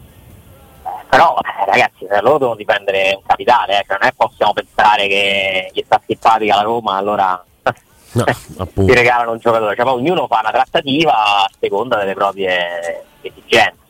Eh, 0.84 1.06
però 1.10 1.38
eh, 1.38 1.65
ragazzi, 1.65 2.06
per 2.06 2.24
loro 2.24 2.38
devono 2.39 2.58
dipendere 2.58 3.13
un 3.15 3.24
capitale, 3.26 3.80
eh, 3.80 3.86
cioè 3.88 3.98
non 4.00 4.08
è 4.10 4.13
possiamo 4.15 4.54
pensare 4.54 5.08
che 5.08 5.70
gli 5.72 5.84
sta 5.86 6.02
simpatica 6.06 6.56
la 6.56 6.62
Roma, 6.62 6.96
allora 6.96 7.44
no, 7.63 8.26
ti 8.86 8.94
regalano 8.94 9.32
un 9.32 9.39
giocatore. 9.39 9.76
Cioè, 9.76 9.88
ognuno 9.88 10.28
fa 10.28 10.39
una 10.41 10.52
trattativa 10.52 11.44
a 11.44 11.50
seconda 11.60 11.98
delle 11.98 12.13
proprie 12.13 13.06
esigenze 13.22 13.85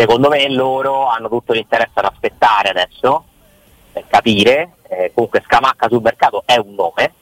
secondo 0.00 0.30
me 0.30 0.48
loro 0.48 1.06
hanno 1.06 1.28
tutto 1.28 1.52
l'interesse 1.52 1.92
ad 1.94 2.06
aspettare 2.06 2.70
adesso 2.70 3.24
per 3.92 4.04
capire, 4.08 4.76
eh, 4.88 5.12
comunque 5.14 5.42
Scamacca 5.44 5.88
sul 5.88 6.00
mercato 6.00 6.42
è 6.46 6.56
un 6.56 6.74
nome, 6.74 7.12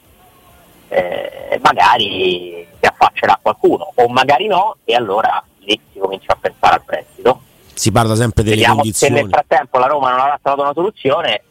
eh, 0.87 1.59
magari 1.61 2.65
si 2.79 2.85
affaccerà 2.85 3.37
qualcuno 3.41 3.91
o 3.93 4.07
magari 4.07 4.47
no 4.47 4.77
e 4.85 4.95
allora 4.95 5.43
lì 5.59 5.79
si 5.91 5.99
comincia 5.99 6.33
a 6.33 6.37
pensare 6.39 6.75
al 6.75 6.83
prestito. 6.83 7.41
Si 7.73 7.91
parla 7.91 8.15
sempre 8.15 8.43
delle 8.43 8.55
Vediamo 8.55 8.75
condizioni. 8.77 9.15
Se 9.15 9.21
nel 9.21 9.29
frattempo 9.29 9.77
la 9.77 9.87
Roma 9.87 10.11
non 10.11 10.19
avrà 10.19 10.39
trovato 10.41 10.63
una 10.63 10.73
soluzione, 10.73 11.43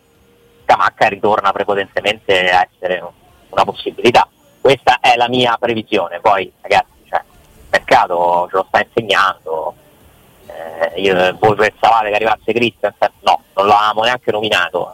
Scamacca 0.65 1.09
ritorna 1.09 1.53
prepotentemente 1.53 2.51
a 2.51 2.67
essere 2.71 3.05
una 3.51 3.65
possibilità. 3.65 4.27
Questa 4.61 5.01
è 5.01 5.17
la 5.17 5.29
mia 5.29 5.57
previsione, 5.59 6.21
poi 6.21 6.51
ragazzi, 6.61 7.05
cioè, 7.09 7.21
il 7.21 7.67
mercato 7.71 8.47
ce 8.51 8.57
lo 8.57 8.65
sta 8.69 8.85
insegnando, 8.85 9.68
eh, 10.79 11.01
io, 11.01 11.37
voi 11.41 11.55
pensavate 11.57 12.09
che 12.09 12.15
arrivasse 12.15 12.53
Christensen? 12.53 13.11
No, 13.21 13.43
non 13.55 13.67
l'avevamo 13.67 14.03
neanche 14.03 14.31
nominato. 14.31 14.93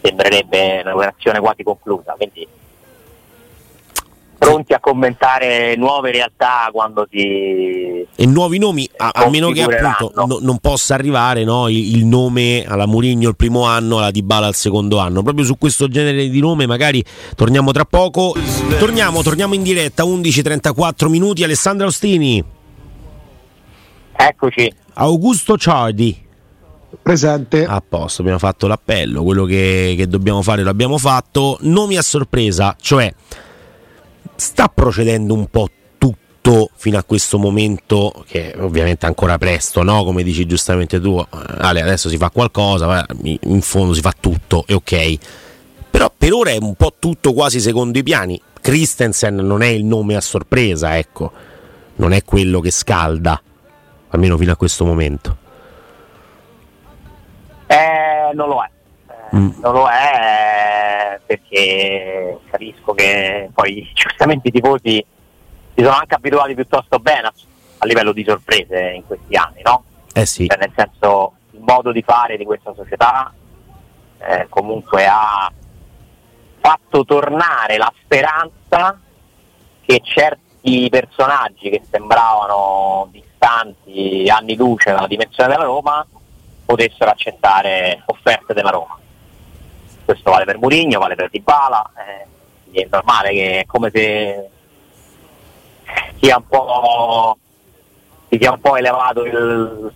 Sembrerebbe 0.00 0.82
un'operazione 0.84 1.40
quasi 1.40 1.62
conclusa, 1.62 2.14
quindi 2.16 2.46
pronti 4.38 4.72
a 4.72 4.78
commentare 4.78 5.74
nuove 5.76 6.12
realtà 6.12 6.68
quando 6.72 7.06
si 7.10 8.06
e 8.14 8.26
nuovi 8.26 8.58
nomi 8.58 8.88
a, 8.96 9.10
a 9.12 9.28
meno 9.28 9.50
che 9.50 9.62
appunto 9.62 10.12
no, 10.14 10.38
non 10.40 10.58
possa 10.58 10.94
arrivare 10.94 11.42
no, 11.42 11.68
il, 11.68 11.96
il, 11.96 12.04
nome 12.04 12.64
alla 12.64 12.86
Murigno 12.86 13.28
il 13.28 13.36
primo 13.36 13.64
anno 13.64 13.98
alla 13.98 14.12
Dybala 14.12 14.46
al 14.46 14.54
secondo 14.54 14.98
anno 14.98 15.22
proprio 15.22 15.44
su 15.44 15.58
questo 15.58 15.88
genere 15.88 16.28
di 16.28 16.40
nome 16.40 16.66
magari 16.66 17.04
torniamo 17.34 17.72
tra 17.72 17.84
poco 17.84 18.34
torniamo, 18.78 19.22
torniamo 19.22 19.54
in 19.54 19.62
diretta 19.62 20.04
11.34 20.04 21.08
minuti 21.08 21.42
Alessandro 21.42 21.88
Ostini 21.88 22.56
Eccoci. 24.20 24.72
Augusto 24.94 25.56
Ciardi. 25.56 26.26
Presente. 27.00 27.64
A 27.64 27.80
posto, 27.86 28.22
abbiamo 28.22 28.40
fatto 28.40 28.66
l'appello, 28.66 29.22
quello 29.22 29.44
che, 29.44 29.94
che 29.96 30.08
dobbiamo 30.08 30.42
fare 30.42 30.64
l'abbiamo 30.64 30.98
fatto. 30.98 31.56
Nomi 31.60 31.96
a 31.96 32.02
sorpresa, 32.02 32.74
cioè 32.80 33.14
sta 34.34 34.68
procedendo 34.68 35.34
un 35.34 35.46
po' 35.46 35.70
tutto 35.98 36.70
fino 36.74 36.98
a 36.98 37.04
questo 37.04 37.38
momento, 37.38 38.24
che 38.26 38.54
ovviamente 38.58 39.06
è 39.06 39.08
ancora 39.08 39.38
presto, 39.38 39.84
no? 39.84 40.02
come 40.02 40.24
dici 40.24 40.46
giustamente 40.46 41.00
tu, 41.00 41.24
Ale, 41.30 41.80
adesso 41.80 42.08
si 42.08 42.16
fa 42.16 42.30
qualcosa, 42.30 43.06
in 43.22 43.60
fondo 43.60 43.94
si 43.94 44.00
fa 44.00 44.14
tutto, 44.18 44.64
è 44.66 44.74
ok. 44.74 45.18
Però 45.90 46.12
per 46.16 46.32
ora 46.32 46.50
è 46.50 46.58
un 46.60 46.74
po' 46.74 46.94
tutto 46.98 47.32
quasi 47.32 47.60
secondo 47.60 47.98
i 47.98 48.02
piani. 48.02 48.40
Christensen 48.60 49.36
non 49.36 49.62
è 49.62 49.68
il 49.68 49.84
nome 49.84 50.16
a 50.16 50.20
sorpresa, 50.20 50.98
ecco, 50.98 51.30
non 51.96 52.12
è 52.12 52.24
quello 52.24 52.60
che 52.60 52.70
scalda, 52.70 53.40
almeno 54.10 54.36
fino 54.36 54.52
a 54.52 54.56
questo 54.56 54.84
momento. 54.84 55.36
Eh, 57.66 58.30
non 58.34 58.48
lo 58.48 58.62
è. 58.62 58.70
Eh, 59.30 59.36
mm. 59.36 59.50
Non 59.60 59.72
lo 59.72 59.86
è 59.88 61.20
perché 61.24 62.38
capisco 62.50 62.94
che 62.94 63.50
poi 63.52 63.88
giustamente 63.92 64.48
i 64.48 64.50
tifosi 64.50 65.04
si 65.74 65.84
sono 65.84 65.96
anche 65.96 66.14
abituati 66.14 66.54
piuttosto 66.54 66.98
bene 66.98 67.28
a, 67.28 67.32
a 67.78 67.86
livello 67.86 68.12
di 68.12 68.24
sorprese 68.26 68.92
in 68.96 69.06
questi 69.06 69.36
anni, 69.36 69.60
no? 69.62 69.84
Eh 70.14 70.26
sì. 70.26 70.46
Cioè, 70.46 70.58
nel 70.58 70.72
senso, 70.74 71.34
il 71.52 71.60
modo 71.60 71.92
di 71.92 72.02
fare 72.02 72.36
di 72.36 72.44
questa 72.44 72.72
società 72.74 73.32
eh, 74.18 74.46
comunque 74.48 75.06
ha 75.06 75.52
fatto 76.60 77.04
tornare 77.04 77.76
la 77.76 77.92
speranza 78.02 78.98
che 79.84 80.00
certi 80.02 80.47
personaggi 80.90 81.70
che 81.70 81.82
sembravano 81.90 83.08
distanti 83.10 84.28
anni 84.28 84.56
luce 84.56 84.92
dalla 84.92 85.06
dimensione 85.06 85.50
della 85.50 85.64
Roma 85.64 86.06
potessero 86.64 87.10
accettare 87.10 88.02
offerte 88.06 88.52
della 88.52 88.70
Roma. 88.70 88.98
Questo 90.04 90.30
vale 90.30 90.44
per 90.44 90.58
Murigno, 90.58 90.98
vale 90.98 91.14
per 91.14 91.30
Dybala, 91.30 91.90
eh, 91.96 92.80
è 92.82 92.86
normale 92.90 93.30
che 93.30 93.60
è 93.60 93.66
come 93.66 93.90
se 93.90 94.48
sia 96.20 96.36
un 96.36 96.46
po', 96.46 97.38
si 98.28 98.38
sia 98.40 98.52
un 98.52 98.60
po' 98.60 98.76
elevato 98.76 99.24
il 99.24 99.92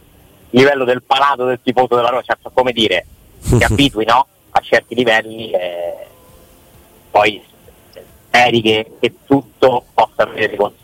livello 0.50 0.84
del 0.84 1.02
palato 1.02 1.44
del 1.44 1.60
tifoso 1.62 1.96
della 1.96 2.08
Roma, 2.08 2.22
cioè, 2.22 2.36
come 2.52 2.72
dire, 2.72 3.06
si 3.38 3.62
abitui 3.64 4.04
no? 4.04 4.26
a 4.50 4.60
certi 4.60 4.94
livelli 4.94 5.50
e 5.50 6.06
poi 7.10 7.42
speri 8.32 8.62
che, 8.62 8.92
che 8.98 9.14
tutto 9.26 9.84
possa 9.92 10.22
avere 10.22 10.56
conseguenze. 10.56 10.80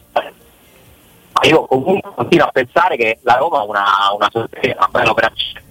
Ma 1.32 1.48
io 1.48 1.64
comunque 1.64 2.12
continuo 2.14 2.46
a 2.46 2.50
pensare 2.50 2.96
che 2.96 3.18
la 3.22 3.36
Roma 3.36 3.60
ha 3.60 3.64
una, 3.64 3.84
una 4.14 4.28
sorpresa, 4.30 4.76
una 4.76 4.88
bella 4.90 5.10
operazione. 5.10 5.62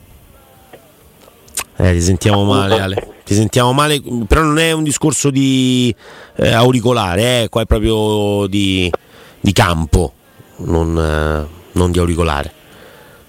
Eh, 1.80 1.92
ti 1.94 2.02
sentiamo 2.02 2.44
male, 2.44 2.80
Ale. 2.80 3.08
Ti 3.24 3.36
sentiamo 3.36 3.72
male, 3.74 4.02
però 4.28 4.42
non 4.42 4.58
è 4.58 4.72
un 4.72 4.84
discorso 4.84 5.30
di 5.30 5.94
eh, 6.38 6.52
auricolare, 6.52 7.44
eh, 7.44 7.50
qua 7.50 7.62
è 7.62 7.66
proprio 7.66 8.48
di, 8.48 8.92
di 9.40 9.52
campo, 9.52 10.14
non, 10.58 10.98
eh, 10.98 11.48
non 11.74 11.92
di 11.92 12.00
auricolare. 12.00 12.52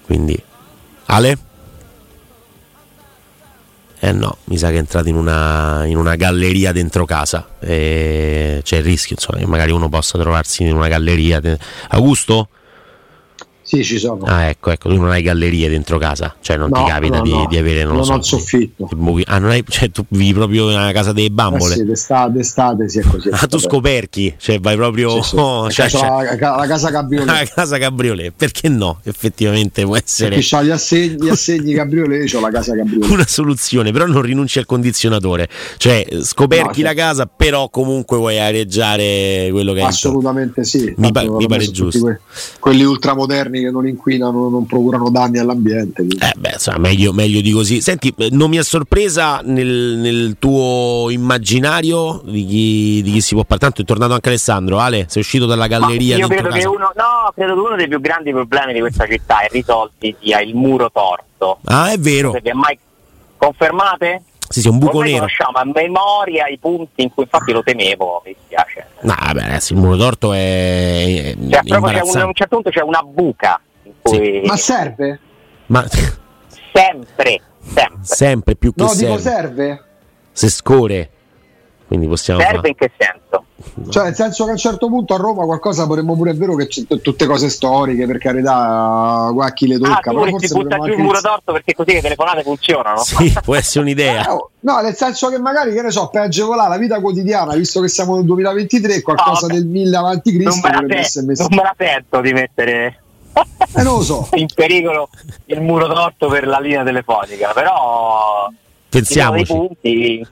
Quindi, 0.05 0.41
Ale? 1.07 1.37
Eh 4.01 4.13
no, 4.13 4.37
mi 4.45 4.57
sa 4.57 4.69
che 4.69 4.75
è 4.75 4.79
entrato 4.79 5.09
in 5.09 5.15
una, 5.15 5.83
in 5.85 5.97
una 5.97 6.15
galleria 6.15 6.71
dentro 6.71 7.05
casa. 7.05 7.55
E 7.59 8.61
c'è 8.63 8.77
il 8.77 8.83
rischio, 8.83 9.15
insomma, 9.17 9.39
che 9.39 9.45
magari 9.45 9.71
uno 9.71 9.89
possa 9.89 10.17
trovarsi 10.17 10.63
in 10.63 10.73
una 10.73 10.87
galleria. 10.87 11.41
Augusto? 11.89 12.49
Sì, 13.69 13.83
ci 13.83 13.99
sono. 13.99 14.25
Ah, 14.25 14.45
ecco, 14.45 14.71
ecco, 14.71 14.89
tu 14.89 14.95
non 14.95 15.11
hai 15.11 15.21
gallerie 15.21 15.69
dentro 15.69 15.99
casa, 15.99 16.35
cioè 16.41 16.57
non 16.57 16.69
no, 16.71 16.77
ti 16.81 16.89
capita 16.89 17.17
no, 17.17 17.21
di, 17.21 17.29
no. 17.29 17.45
di, 17.47 17.55
avere, 17.55 17.83
non, 17.83 17.97
non 17.97 18.03
so, 18.03 18.13
ho 18.13 18.15
il 18.15 18.23
soffitto. 18.23 18.89
Ah, 19.25 19.37
non 19.37 19.51
hai, 19.51 19.63
cioè 19.69 19.91
tu 19.91 20.03
vivi 20.07 20.33
proprio 20.33 20.69
nella 20.69 20.91
casa 20.91 21.11
delle 21.11 21.29
bambole. 21.29 21.75
Eh 21.75 21.77
sì, 21.77 21.85
d'estate, 21.85 22.31
d'estate 22.31 22.89
sì, 22.89 22.97
è 22.97 23.03
così. 23.03 23.29
Ah, 23.31 23.45
tu 23.45 23.59
scoperchi, 23.59 24.33
cioè 24.39 24.59
vai 24.59 24.75
proprio... 24.75 25.21
Sì, 25.21 25.29
sì. 25.29 25.37
Oh, 25.49 25.69
cioè, 25.69 25.87
la, 25.91 26.35
la, 26.39 26.55
la, 26.55 26.65
casa 26.65 26.89
cabriolet. 26.89 27.27
La 27.29 27.45
casa 27.45 27.77
cabriolet, 27.77 28.33
perché 28.35 28.69
no? 28.69 29.01
Effettivamente 29.03 29.83
può 29.83 29.95
essere... 29.95 30.29
Perché 30.29 30.45
c'ha 30.45 30.63
gli 30.63 30.71
assegni, 30.71 31.23
gli 31.23 31.29
assegni 31.29 31.73
cabriolet, 31.73 32.27
c'ho 32.27 32.39
la 32.39 32.49
casa 32.49 32.75
cabriolet. 32.75 33.07
Una 33.11 33.27
soluzione, 33.27 33.91
però 33.91 34.07
non 34.07 34.23
rinunci 34.23 34.57
al 34.57 34.65
condizionatore. 34.65 35.47
Cioè, 35.77 36.07
scoperchi 36.23 36.81
la 36.81 36.95
casa, 36.95 37.27
però 37.27 37.69
comunque 37.69 38.17
vuoi 38.17 38.39
areggiare 38.39 39.49
quello 39.51 39.73
che 39.73 39.81
hai 39.81 39.87
Assolutamente 39.87 40.63
sì. 40.63 40.91
Mi, 40.97 41.11
pa- 41.11 41.29
mi 41.29 41.47
pare 41.47 41.69
giusto. 41.69 42.01
Que- 42.01 42.19
quelli 42.59 42.83
ultramoderni 42.83 43.58
che 43.61 43.71
non 43.71 43.87
inquinano, 43.87 44.49
non 44.49 44.65
procurano 44.65 45.09
danni 45.09 45.37
all'ambiente. 45.37 46.03
Eh 46.03 46.33
beh, 46.37 46.51
insomma, 46.53 46.77
meglio, 46.77 47.13
meglio, 47.13 47.41
di 47.41 47.51
così. 47.51 47.81
Senti, 47.81 48.13
non 48.31 48.49
mi 48.49 48.57
è 48.57 48.63
sorpresa 48.63 49.41
nel, 49.43 49.97
nel 49.97 50.35
tuo 50.39 51.07
immaginario 51.09 52.21
di 52.25 52.45
chi, 52.45 53.01
di 53.03 53.11
chi, 53.11 53.21
si 53.21 53.33
può 53.33 53.43
parlare. 53.43 53.57
Tanto 53.59 53.81
è 53.81 53.85
tornato 53.85 54.13
anche 54.13 54.29
Alessandro. 54.29 54.79
Ale, 54.79 55.05
sei 55.07 55.21
uscito 55.21 55.45
dalla 55.45 55.67
galleria. 55.67 56.17
io 56.17 56.27
credo 56.27 56.49
che, 56.49 56.65
uno, 56.65 56.91
no, 56.95 57.31
credo 57.33 57.53
che 57.53 57.59
uno 57.59 57.75
dei 57.75 57.87
più 57.87 57.99
grandi 57.99 58.31
problemi 58.31 58.73
di 58.73 58.79
questa 58.79 59.05
città 59.05 59.41
è 59.41 59.47
risolti 59.51 60.15
sia 60.19 60.41
il 60.41 60.55
muro 60.55 60.89
torto. 60.91 61.59
Ah, 61.65 61.91
è 61.91 61.97
vero. 61.97 62.31
Perché 62.31 62.53
mai 62.53 62.77
confermate? 63.37 64.23
Sì, 64.49 64.61
sì, 64.61 64.67
un 64.67 64.79
buco 64.79 64.97
Ormai 64.97 65.11
nero. 65.11 65.25
conosciamo 65.27 65.57
a 65.59 65.65
memoria 65.65 66.47
i 66.47 66.57
punti 66.57 67.03
in 67.03 67.13
cui 67.13 67.23
infatti 67.23 67.51
lo 67.51 67.61
temevo, 67.61 68.23
mi 68.25 68.35
spiace. 68.45 68.87
No, 69.01 69.15
vabbè, 69.17 69.43
adesso 69.43 69.73
il 69.73 69.79
muro 69.79 69.95
torto 69.95 70.33
è. 70.33 71.35
Cioè, 71.37 71.61
proprio 71.63 71.91
c'è 71.91 72.01
un, 72.01 72.17
a 72.17 72.25
un 72.25 72.33
certo 72.33 72.55
punto 72.55 72.69
c'è 72.71 72.81
una 72.81 73.01
buca. 73.03 73.61
In 73.83 73.93
cui... 74.01 74.17
sì. 74.17 74.41
Ma 74.45 74.57
serve? 74.57 75.19
Ma 75.67 75.85
sempre, 75.87 77.41
sempre. 77.61 77.97
Sempre 78.01 78.55
più 78.55 78.73
che 78.73 78.81
no, 78.81 78.87
serve. 78.89 79.05
dico 79.05 79.19
serve. 79.19 79.83
Se 80.31 80.49
score. 80.49 81.09
Quindi 81.89 82.07
possiamo 82.07 82.39
serve 82.39 82.55
fare. 82.55 82.67
in 82.69 82.75
che 82.75 82.91
senso? 82.95 83.45
Cioè, 83.89 84.03
nel 84.03 84.13
senso 84.13 84.43
che 84.43 84.51
a 84.51 84.53
un 84.53 84.59
certo 84.59 84.87
punto 84.89 85.15
a 85.15 85.17
Roma 85.17 85.43
qualcosa 85.45 85.87
potremmo 85.87 86.15
pure 86.15 86.31
è 86.31 86.35
vero 86.35 86.53
che 86.53 86.67
c'è 86.67 86.83
t- 86.83 87.01
tutte 87.01 87.25
cose 87.25 87.49
storiche, 87.49 88.05
per 88.05 88.19
carità, 88.19 89.31
qua 89.33 89.51
chi 89.53 89.65
le 89.65 89.79
tocca. 89.79 90.11
Ah, 90.11 90.11
tu 90.11 90.17
vorresti 90.17 90.53
buttare 90.53 90.83
giù 90.83 90.97
il 90.97 91.03
muro 91.03 91.19
torto 91.19 91.51
perché 91.51 91.73
così 91.73 91.93
le 91.93 92.01
telefonate 92.01 92.43
funzionano. 92.43 92.99
Sì, 92.99 93.33
può 93.43 93.55
essere 93.55 93.85
un'idea. 93.85 94.21
No, 94.21 94.49
no, 94.59 94.81
nel 94.81 94.93
senso 94.93 95.29
che 95.29 95.39
magari, 95.39 95.73
che 95.73 95.81
ne 95.81 95.89
so, 95.89 96.09
per 96.09 96.21
agevolare 96.21 96.69
la 96.69 96.77
vita 96.77 97.01
quotidiana, 97.01 97.55
visto 97.55 97.81
che 97.81 97.87
siamo 97.87 98.17
nel 98.17 98.25
2023, 98.25 99.01
qualcosa 99.01 99.47
no, 99.47 99.53
del 99.55 99.65
1000 99.65 99.97
avanti 99.97 100.31
Cristo 100.31 100.59
non 100.61 100.71
dovrebbe 100.71 100.97
essere 100.99 101.25
messo. 101.25 101.47
Non 101.49 101.57
me 101.57 101.63
la 101.63 101.75
sento 101.75 102.21
di 102.21 102.33
mettere 102.33 103.01
eh, 103.75 103.83
non 103.83 103.95
lo 103.95 104.01
so. 104.03 104.29
in 104.33 104.47
pericolo 104.53 105.09
il 105.45 105.61
muro 105.61 105.87
torto 105.87 106.27
per 106.27 106.47
la 106.47 106.59
linea 106.59 106.83
telefonica, 106.83 107.51
però 107.53 108.47
pensiamoci. 108.89 109.43
Dei 109.53 109.67
punti, 109.67 110.27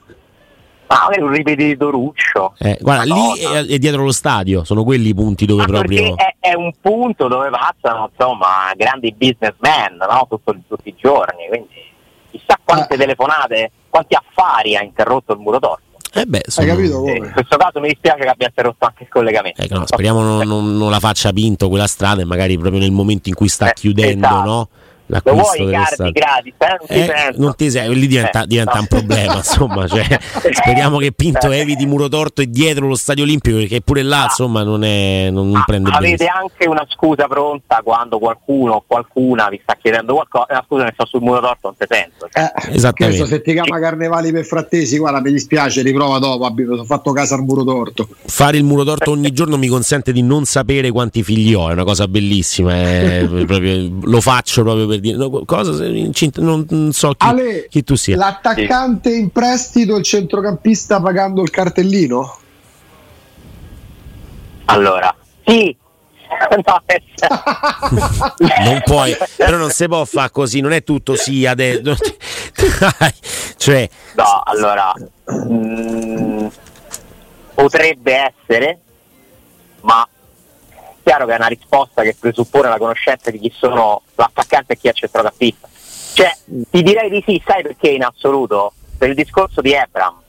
ma 0.88 1.00
magari 1.04 1.22
un 1.22 1.32
ripetitoruccio. 1.32 2.54
Eh, 2.58 2.78
guarda, 2.80 3.04
lì 3.04 3.38
è, 3.38 3.66
è, 3.66 3.78
dietro 3.78 4.04
lo 4.04 4.12
stadio, 4.12 4.64
sono 4.64 4.84
quelli 4.84 5.10
i 5.10 5.14
punti 5.14 5.46
dove 5.46 5.62
ma 5.62 5.66
proprio. 5.66 6.16
È, 6.16 6.36
è, 6.40 6.54
un 6.54 6.72
punto 6.80 7.28
dove 7.28 7.50
passano 7.50 8.10
insomma 8.10 8.72
grandi 8.74 9.12
businessmen 9.12 9.96
no? 9.98 10.26
Tutto, 10.28 10.56
tutti 10.66 10.88
i 10.88 10.94
giorni, 10.96 11.46
quindi 11.48 11.68
chissà 12.30 12.58
quante 12.62 12.94
eh. 12.94 12.98
telefonate, 12.98 13.70
quanti 13.88 14.14
affari 14.14 14.76
ha 14.76 14.82
interrotto 14.82 15.34
il 15.34 15.38
muro 15.38 15.58
torto. 15.58 15.82
Eh 16.14 16.24
beh, 16.24 16.44
sono... 16.46 16.66
Hai 16.66 16.76
capito 16.76 17.00
come? 17.00 17.16
in 17.16 17.30
questo 17.32 17.56
caso 17.58 17.80
mi 17.80 17.88
dispiace 17.88 18.20
che 18.20 18.28
abbia 18.28 18.46
interrotto 18.46 18.86
anche 18.86 19.02
il 19.02 19.08
collegamento. 19.10 19.60
Eh, 19.60 19.68
no, 19.70 19.86
speriamo 19.86 20.22
non, 20.22 20.48
non, 20.48 20.76
non, 20.76 20.90
la 20.90 21.00
faccia 21.00 21.32
Pinto 21.32 21.68
quella 21.68 21.86
strada 21.86 22.22
e 22.22 22.24
magari 22.24 22.56
proprio 22.56 22.80
nel 22.80 22.92
momento 22.92 23.28
in 23.28 23.34
cui 23.34 23.48
sta 23.48 23.68
eh, 23.68 23.72
chiudendo, 23.74 24.26
esatto. 24.26 24.48
no? 24.48 24.68
Lo 25.08 25.34
vuoi 25.34 25.66
i 25.66 25.70
cardi 25.70 26.12
gratis? 26.12 26.54
Eh? 26.58 26.98
Non, 26.98 27.08
eh, 27.08 27.32
non 27.36 27.54
ti 27.56 27.70
sei, 27.70 27.94
lì 27.94 28.06
diventa, 28.06 28.42
eh, 28.42 28.46
diventa 28.46 28.74
no. 28.74 28.80
un 28.80 28.86
problema. 28.86 29.36
insomma, 29.36 29.86
cioè, 29.88 30.04
speriamo 30.52 30.98
che 30.98 31.12
Pinto 31.12 31.50
eviti 31.50 31.86
muro 31.86 32.08
torto 32.08 32.42
e 32.42 32.46
dietro 32.50 32.86
lo 32.86 32.94
stadio 32.94 33.24
olimpico, 33.24 33.56
perché 33.56 33.80
pure 33.80 34.02
là 34.02 34.24
insomma 34.24 34.62
non, 34.62 34.84
è, 34.84 35.30
non, 35.30 35.50
non 35.50 35.62
prende 35.64 35.90
ah, 35.90 35.96
Avete 35.96 36.16
benissimo. 36.16 36.40
anche 36.40 36.68
una 36.68 36.86
scusa 36.88 37.26
pronta 37.26 37.80
quando 37.82 38.18
qualcuno 38.18 38.74
o 38.74 38.84
qualcuna 38.86 39.48
vi 39.48 39.58
sta 39.62 39.76
chiedendo 39.80 40.14
qualcosa. 40.14 40.46
Eh, 40.46 40.64
scusa, 40.66 40.84
ne 40.84 40.90
sto 40.92 41.06
sul 41.06 41.22
muro 41.22 41.40
torto, 41.40 41.58
non 41.68 41.76
ti 41.76 41.86
sento. 41.88 42.28
Cioè. 42.30 42.52
Eh, 42.68 42.74
Esattamente. 42.74 43.26
se 43.26 43.40
ti 43.40 43.52
chiama 43.52 43.80
Carnevali 43.80 44.30
per 44.30 44.44
frattesi, 44.44 44.98
guarda, 44.98 45.20
mi 45.20 45.32
dispiace, 45.32 45.82
riprova 45.82 46.18
dopo. 46.18 46.44
Ho 46.44 46.84
fatto 46.84 47.12
casa 47.12 47.34
al 47.34 47.42
muro 47.42 47.64
torto. 47.64 48.08
Fare 48.26 48.58
il 48.58 48.64
muro 48.64 48.84
torto 48.84 49.10
ogni 49.10 49.32
giorno 49.32 49.56
mi 49.56 49.68
consente 49.68 50.12
di 50.12 50.22
non 50.22 50.44
sapere 50.44 50.90
quanti 50.90 51.22
figli 51.22 51.54
ho, 51.54 51.70
è 51.70 51.72
una 51.72 51.84
cosa 51.84 52.06
bellissima. 52.06 52.76
Proprio, 53.48 53.90
lo 54.02 54.20
faccio 54.20 54.62
proprio 54.62 54.86
per 54.86 54.97
dire. 55.00 55.16
No, 55.16 55.44
cosa 55.44 55.72
non, 56.36 56.66
non 56.68 56.92
so 56.92 57.12
chi, 57.12 57.26
Ale, 57.26 57.66
chi, 57.68 57.84
tu 57.84 57.94
sia. 57.96 58.16
L'attaccante 58.16 59.12
in 59.12 59.30
prestito, 59.30 59.96
il 59.96 60.04
centrocampista 60.04 61.00
pagando 61.00 61.42
il 61.42 61.50
cartellino? 61.50 62.38
Allora, 64.66 65.14
sì. 65.44 65.76
No, 66.28 66.82
non 68.64 68.82
puoi, 68.84 69.16
però 69.34 69.56
non 69.56 69.70
si 69.70 69.86
può 69.86 70.04
fare 70.04 70.30
così, 70.30 70.60
non 70.60 70.72
è 70.72 70.84
tutto 70.84 71.16
sì 71.16 71.46
adesso. 71.46 71.96
cioè, 73.56 73.88
no, 74.14 74.42
allora 74.44 74.92
mh, 75.24 76.48
potrebbe 77.54 78.34
essere, 78.46 78.78
ma 79.80 80.06
chiaro 81.08 81.24
che 81.24 81.32
è 81.32 81.36
una 81.36 81.46
risposta 81.46 82.02
che 82.02 82.14
presuppone 82.20 82.68
la 82.68 82.76
conoscenza 82.76 83.30
di 83.30 83.38
chi 83.38 83.50
sono 83.56 84.02
l'attaccante 84.14 84.74
e 84.74 84.76
chi 84.76 84.88
è 84.88 84.92
centrocampista. 84.92 85.66
Cioè, 86.12 86.36
ti 86.70 86.82
direi 86.82 87.08
di 87.08 87.22
sì, 87.26 87.42
sai 87.46 87.62
perché 87.62 87.88
in 87.88 88.04
assoluto? 88.04 88.74
Per 88.98 89.08
il 89.08 89.14
discorso 89.14 89.62
di 89.62 89.72
Ebram. 89.72 90.20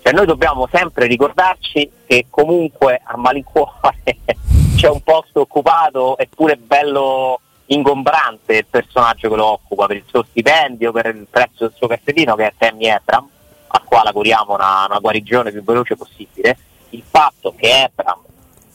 Cioè, 0.00 0.12
noi 0.12 0.26
dobbiamo 0.26 0.68
sempre 0.70 1.06
ricordarci 1.06 1.90
che 2.06 2.26
comunque 2.30 3.00
a 3.02 3.16
malincuore 3.16 3.72
c'è 4.76 4.88
un 4.88 5.00
posto 5.00 5.40
occupato 5.40 6.16
eppure 6.18 6.56
bello 6.56 7.40
ingombrante 7.66 8.58
il 8.58 8.66
personaggio 8.66 9.28
che 9.28 9.36
lo 9.36 9.46
occupa 9.46 9.86
per 9.86 9.96
il 9.96 10.04
suo 10.06 10.22
stipendio, 10.22 10.92
per 10.92 11.06
il 11.06 11.26
prezzo 11.28 11.66
del 11.66 11.72
suo 11.74 11.88
cartellino 11.88 12.36
che 12.36 12.46
è 12.46 12.52
Tammy 12.56 12.86
Ebram, 12.86 13.28
a 13.66 13.82
quale 13.84 14.08
auguriamo 14.10 14.54
una, 14.54 14.86
una 14.88 14.98
guarigione 15.00 15.50
più 15.50 15.64
veloce 15.64 15.96
possibile, 15.96 16.56
il 16.90 17.02
fatto 17.08 17.54
che 17.56 17.82
Ebram 17.82 18.28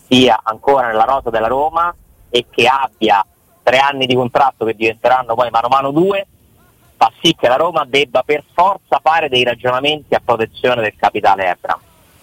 sia 0.07 0.39
ancora 0.43 0.87
nella 0.87 1.03
rosa 1.03 1.29
della 1.29 1.47
Roma 1.47 1.93
e 2.29 2.45
che 2.49 2.67
abbia 2.67 3.25
tre 3.63 3.77
anni 3.77 4.05
di 4.05 4.15
contratto 4.15 4.65
che 4.65 4.75
diventeranno 4.75 5.35
poi 5.35 5.49
mano 5.49 5.67
a 5.67 5.69
mano 5.69 5.91
due, 5.91 6.27
fa 6.97 7.11
sì 7.21 7.35
che 7.35 7.47
la 7.47 7.55
Roma 7.55 7.85
debba 7.85 8.23
per 8.23 8.43
forza 8.53 8.99
fare 9.01 9.29
dei 9.29 9.43
ragionamenti 9.43 10.13
a 10.13 10.21
protezione 10.23 10.81
del 10.81 10.95
capitale 10.95 11.49
Ebram 11.49 11.79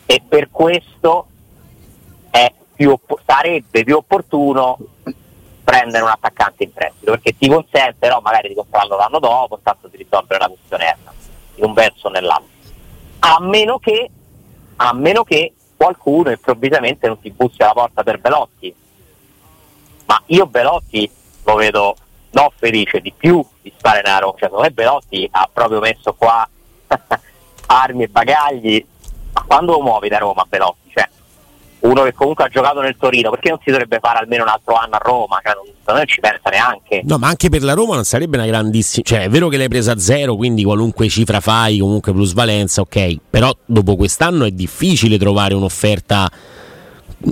e 0.07 0.23
per 0.27 0.49
questo 0.51 1.27
più, 2.75 2.99
sarebbe 3.25 3.85
più 3.85 3.97
opportuno 3.97 4.79
prendere 5.63 6.03
un 6.03 6.11
attaccante 6.11 6.65
in 6.65 6.73
prestito 6.73 7.13
perché 7.13 7.37
ti 7.37 7.49
consente 7.49 8.09
no, 8.09 8.21
magari 8.21 8.49
di 8.49 8.55
comprarlo 8.55 8.97
l'anno 8.97 9.21
dopo, 9.21 9.61
tanto 9.63 9.89
di 9.89 9.99
risolvere 9.99 10.41
la 10.41 10.49
questione 10.49 10.97
in 11.55 11.65
un 11.65 11.73
verso 11.73 12.09
o 12.09 12.11
nell'altro. 12.11 12.49
A 13.21 13.39
meno 13.41 13.79
che, 13.79 14.11
a 14.77 14.93
meno 14.93 15.23
che 15.23 15.53
qualcuno 15.83 16.31
improvvisamente 16.31 17.09
non 17.09 17.19
ti 17.21 17.33
bussi 17.33 17.61
alla 17.61 17.73
porta 17.73 18.05
per 18.05 18.21
Belotti. 18.21 18.73
Ma 20.07 20.23
io 20.27 20.47
Belotti 20.47 21.11
lo 21.43 21.55
vedo 21.57 21.97
non 22.31 22.51
felice 22.55 23.01
di 23.01 23.13
più 23.13 23.45
di 23.61 23.73
stare 23.77 24.01
nella. 24.03 24.21
Cioè, 24.21 24.43
secondo 24.43 24.63
me 24.63 24.71
Belotti 24.71 25.29
ha 25.33 25.51
proprio 25.53 25.81
messo 25.81 26.15
qua 26.15 26.49
armi 27.67 28.05
e 28.05 28.09
bagagli. 28.09 28.87
Ma 29.33 29.43
quando 29.45 29.73
lo 29.73 29.81
muovi 29.81 30.09
da 30.09 30.19
Roma 30.19 30.47
Belotti? 30.49 30.82
Uno 31.83 32.03
che 32.03 32.13
comunque 32.13 32.45
ha 32.45 32.49
giocato 32.49 32.81
nel 32.81 32.97
Torino, 32.99 33.31
perché 33.31 33.49
non 33.49 33.59
si 33.65 33.71
dovrebbe 33.71 33.99
fare 34.01 34.19
almeno 34.19 34.45
un 34.45 34.49
altro 34.49 34.75
anno 34.75 34.95
a 34.95 35.01
Roma? 35.03 35.41
Cioè, 35.43 35.55
non, 35.55 35.97
non 35.97 36.07
ci 36.07 36.21
pensa 36.21 36.51
neanche. 36.51 37.03
No, 37.05 37.19
ma 37.19 37.29
anche 37.29 37.49
per 37.49 37.63
la 37.63 37.75
Roma 37.75 37.95
non 37.95 38.05
sarebbe 38.05 38.37
una 38.37 38.47
grandissima. 38.47 39.05
Cioè, 39.05 39.23
è 39.23 39.29
vero 39.29 39.49
che 39.49 39.57
l'hai 39.57 39.69
presa 39.69 39.93
a 39.93 39.99
zero, 39.99 40.37
quindi 40.37 40.63
qualunque 40.63 41.09
cifra 41.09 41.41
fai, 41.41 41.79
comunque 41.79 42.13
plusvalenza, 42.13 42.81
ok. 42.83 43.17
Però 43.31 43.51
dopo 43.65 43.97
quest'anno 43.97 44.45
è 44.45 44.51
difficile 44.51 45.19
trovare 45.19 45.55
un'offerta 45.55 46.31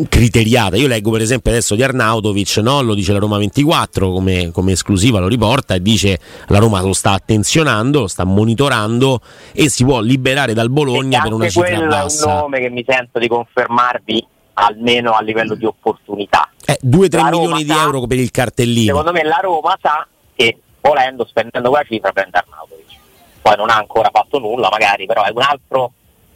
criteriata. 0.08 0.76
Io 0.76 0.86
leggo 0.86 1.10
per 1.10 1.20
esempio 1.20 1.50
adesso 1.50 1.74
di 1.74 1.82
Arnautovic, 1.82 2.56
no? 2.58 2.80
lo 2.82 2.94
dice 2.94 3.12
la 3.12 3.18
Roma 3.18 3.38
24 3.38 4.10
come, 4.10 4.50
come, 4.52 4.72
esclusiva, 4.72 5.18
lo 5.18 5.28
riporta 5.28 5.74
e 5.74 5.82
dice 5.82 6.18
la 6.46 6.58
Roma 6.58 6.80
lo 6.80 6.92
sta 6.92 7.12
attenzionando, 7.12 8.00
lo 8.00 8.06
sta 8.06 8.24
monitorando 8.24 9.20
e 9.52 9.68
si 9.68 9.84
può 9.84 10.00
liberare 10.00 10.54
dal 10.54 10.70
Bologna 10.70 11.22
per 11.22 11.32
una 11.32 11.48
cifra 11.48 11.86
bassa. 11.86 12.28
È 12.28 12.32
un 12.32 12.38
nome 12.40 12.60
che 12.60 12.70
mi 12.70 12.84
sento 12.86 13.18
di 13.18 13.28
confermarvi 13.28 14.26
almeno 14.54 15.12
a 15.12 15.22
livello 15.22 15.54
di 15.54 15.64
opportunità. 15.64 16.50
Eh, 16.64 16.78
2-3 16.84 17.30
milioni 17.30 17.64
di 17.64 17.72
euro 17.72 18.06
per 18.06 18.18
il 18.18 18.30
cartellino. 18.30 18.96
Secondo 18.96 19.12
me 19.12 19.24
la 19.24 19.38
Roma 19.42 19.76
sa 19.80 20.06
che 20.34 20.58
volendo, 20.80 21.24
spendendo 21.26 21.68
quella 21.68 21.84
cifra, 21.84 22.12
prende 22.12 22.38
Arnautovic. 22.38 22.98
Poi 23.42 23.56
non 23.56 23.70
ha 23.70 23.76
ancora 23.76 24.10
fatto 24.12 24.38
nulla, 24.38 24.68
magari, 24.70 25.06
però 25.06 25.24
è 25.24 25.30
un 25.30 25.42
altro 25.42 25.92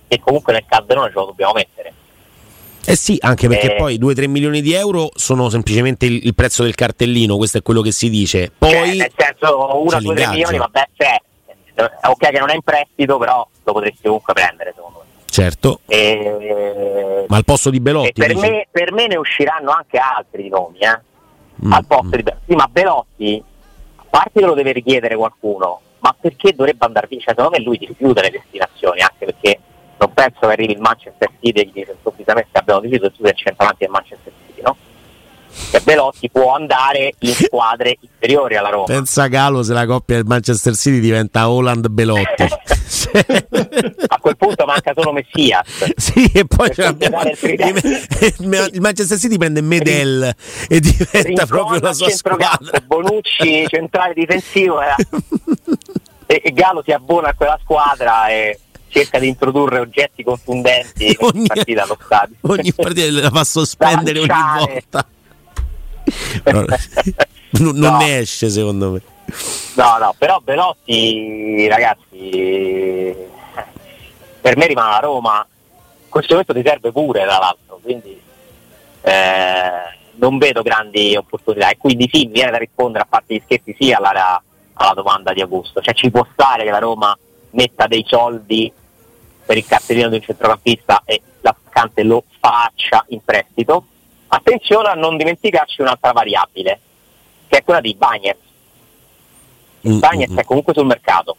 che 0.06 0.20
comunque 0.20 0.52
nel 0.52 0.64
calderone 0.66 1.08
ce 1.08 1.14
lo 1.14 1.26
dobbiamo 1.26 1.52
mettere. 1.52 1.92
Eh 2.86 2.96
sì, 2.96 3.16
anche 3.20 3.48
perché 3.48 3.74
eh, 3.74 3.76
poi 3.76 3.98
2-3 3.98 4.28
milioni 4.28 4.60
di 4.60 4.74
euro 4.74 5.10
sono 5.14 5.48
semplicemente 5.48 6.04
il, 6.04 6.20
il, 6.22 6.34
prezzo 6.34 6.64
del 6.64 6.74
cartellino, 6.74 7.36
questo 7.36 7.58
è 7.58 7.62
quello 7.62 7.80
che 7.80 7.92
si 7.92 8.10
dice. 8.10 8.52
Poi, 8.56 8.70
cioè, 8.70 8.94
nel 8.94 9.12
senso, 9.16 9.84
1-2-3 9.86 10.28
milioni, 10.28 10.58
vabbè, 10.58 10.88
cioè, 10.94 11.16
ok 12.02 12.30
che 12.30 12.38
non 12.38 12.50
è 12.50 12.54
in 12.54 12.60
prestito, 12.62 13.16
però 13.16 13.46
lo 13.62 13.72
potresti 13.72 14.02
comunque 14.02 14.34
prendere, 14.34 14.72
secondo 14.76 14.98
me. 14.98 15.03
Certo. 15.34 15.80
E, 15.88 17.24
Ma 17.26 17.36
al 17.36 17.44
posto 17.44 17.68
di 17.70 17.80
Belotti? 17.80 18.12
Per 18.12 18.36
me, 18.36 18.68
per, 18.70 18.92
me, 18.92 19.08
ne 19.08 19.16
usciranno 19.16 19.72
anche 19.72 19.98
altri 19.98 20.48
nomi, 20.48 20.78
eh? 20.78 21.00
Mm. 21.66 21.72
Al 21.72 21.84
posto 21.86 22.06
mm. 22.06 22.10
di 22.10 22.22
Belotti. 22.22 22.44
Sì, 22.46 22.54
ma 22.54 22.68
Belotti, 22.70 23.44
a 23.96 24.04
parte 24.08 24.38
che 24.38 24.46
lo 24.46 24.54
deve 24.54 24.70
richiedere 24.70 25.16
qualcuno, 25.16 25.80
ma 25.98 26.14
perché 26.20 26.54
dovrebbe 26.54 26.84
andare 26.86 27.08
via? 27.08 27.18
Cioè, 27.18 27.34
secondo 27.34 27.50
me 27.50 27.64
lui 27.64 27.78
rifiuta 27.78 28.20
le 28.20 28.30
destinazioni, 28.30 29.00
anche 29.00 29.24
perché 29.24 29.58
non 29.98 30.12
penso 30.12 30.38
che 30.38 30.46
arrivi 30.46 30.74
il 30.74 30.80
Manchester 30.80 31.30
City 31.40 31.60
e 31.60 31.66
gli 31.66 31.72
dice 31.72 31.90
improvvisamente 31.90 32.56
abbiamo 32.56 32.80
deciso 32.80 33.08
di 33.08 33.14
chiudere 33.14 33.34
il 33.36 33.42
centravanti 33.42 33.78
del 33.80 33.90
Manchester 33.90 34.32
City? 34.32 34.43
Che 35.70 35.80
Belotti 35.80 36.30
può 36.30 36.54
andare 36.54 37.14
in 37.18 37.32
squadre 37.32 37.96
inferiori 38.00 38.56
alla 38.56 38.70
Roma. 38.70 38.84
Pensa 38.84 39.26
Galo 39.26 39.62
se 39.62 39.72
la 39.72 39.86
coppia 39.86 40.16
del 40.16 40.24
Manchester 40.24 40.74
City 40.74 41.00
diventa 41.00 41.48
Holland 41.48 41.88
Belotti. 41.88 42.42
A 44.08 44.18
quel 44.18 44.36
punto 44.36 44.64
manca 44.64 44.92
solo 44.94 45.12
Messias. 45.12 45.66
Sì, 45.96 46.30
e 46.32 46.44
poi 46.46 46.70
il, 46.74 48.70
il 48.72 48.80
Manchester 48.80 49.18
City 49.18 49.36
prende 49.36 49.60
Medel 49.60 50.34
e 50.68 50.80
diventa 50.80 51.20
Rincona, 51.22 51.46
proprio 51.46 51.80
la 51.80 51.92
sua 51.92 52.10
squadra. 52.10 52.80
Bonucci 52.84 53.66
centrale 53.68 54.14
difensivo 54.14 54.80
eh. 54.82 54.94
e, 56.26 56.40
e 56.44 56.52
Galo 56.52 56.82
si 56.84 56.92
abbona 56.92 57.28
a 57.28 57.34
quella 57.34 57.58
squadra 57.62 58.28
e 58.28 58.58
cerca 58.88 59.18
di 59.18 59.26
introdurre 59.26 59.80
oggetti 59.80 60.22
confondenti 60.22 61.16
ogni 61.20 61.46
partita 61.46 61.82
allo 61.82 61.98
stadio. 62.00 62.36
Ogni 62.42 62.72
partita 62.72 63.10
la 63.20 63.30
fa 63.30 63.42
sospendere 63.44 64.20
ogni 64.20 64.28
volta. 64.28 65.06
No, 66.44 66.64
non, 67.50 67.76
non 67.76 67.96
ne 67.96 68.18
esce 68.18 68.50
secondo 68.50 68.90
me. 68.90 69.02
No, 69.74 69.96
no, 69.98 70.14
però 70.16 70.40
Belotti, 70.42 71.66
ragazzi, 71.68 73.14
per 74.40 74.56
me 74.56 74.66
rimane 74.66 74.94
a 74.94 75.00
Roma. 75.00 75.46
Questo 76.08 76.32
momento 76.32 76.54
ti 76.54 76.62
serve 76.64 76.92
pure, 76.92 77.22
tra 77.22 77.38
l'altro, 77.38 77.80
quindi 77.82 78.20
eh, 79.00 79.70
non 80.16 80.38
vedo 80.38 80.62
grandi 80.62 81.16
opportunità. 81.16 81.70
E 81.70 81.76
quindi 81.76 82.08
sì, 82.12 82.26
viene 82.26 82.52
da 82.52 82.58
rispondere 82.58 83.04
a 83.04 83.06
parte 83.08 83.34
gli 83.34 83.42
scherzi 83.44 83.76
sì 83.78 83.92
alla, 83.92 84.42
alla 84.74 84.94
domanda 84.94 85.32
di 85.32 85.40
Augusto. 85.40 85.80
Cioè 85.80 85.94
ci 85.94 86.10
può 86.10 86.26
stare 86.32 86.64
che 86.64 86.70
la 86.70 86.78
Roma 86.78 87.16
metta 87.50 87.86
dei 87.86 88.04
soldi 88.06 88.72
per 89.44 89.56
il 89.56 89.66
cartellino 89.66 90.08
di 90.08 90.16
un 90.16 90.22
centrocampista 90.22 91.02
e 91.04 91.20
l'attaccante 91.40 92.02
lo 92.02 92.24
faccia 92.38 93.04
in 93.08 93.24
prestito. 93.24 93.86
Attenzione 94.34 94.88
a 94.88 94.94
non 94.94 95.16
dimenticarci 95.16 95.80
un'altra 95.80 96.10
variabile, 96.10 96.80
che 97.46 97.58
è 97.58 97.62
quella 97.62 97.80
di 97.80 97.94
Bagnets. 97.94 98.40
Il 99.82 99.98
Bagnets 100.00 100.32
mm-hmm. 100.32 100.40
è 100.40 100.44
comunque 100.44 100.74
sul 100.74 100.86
mercato. 100.86 101.36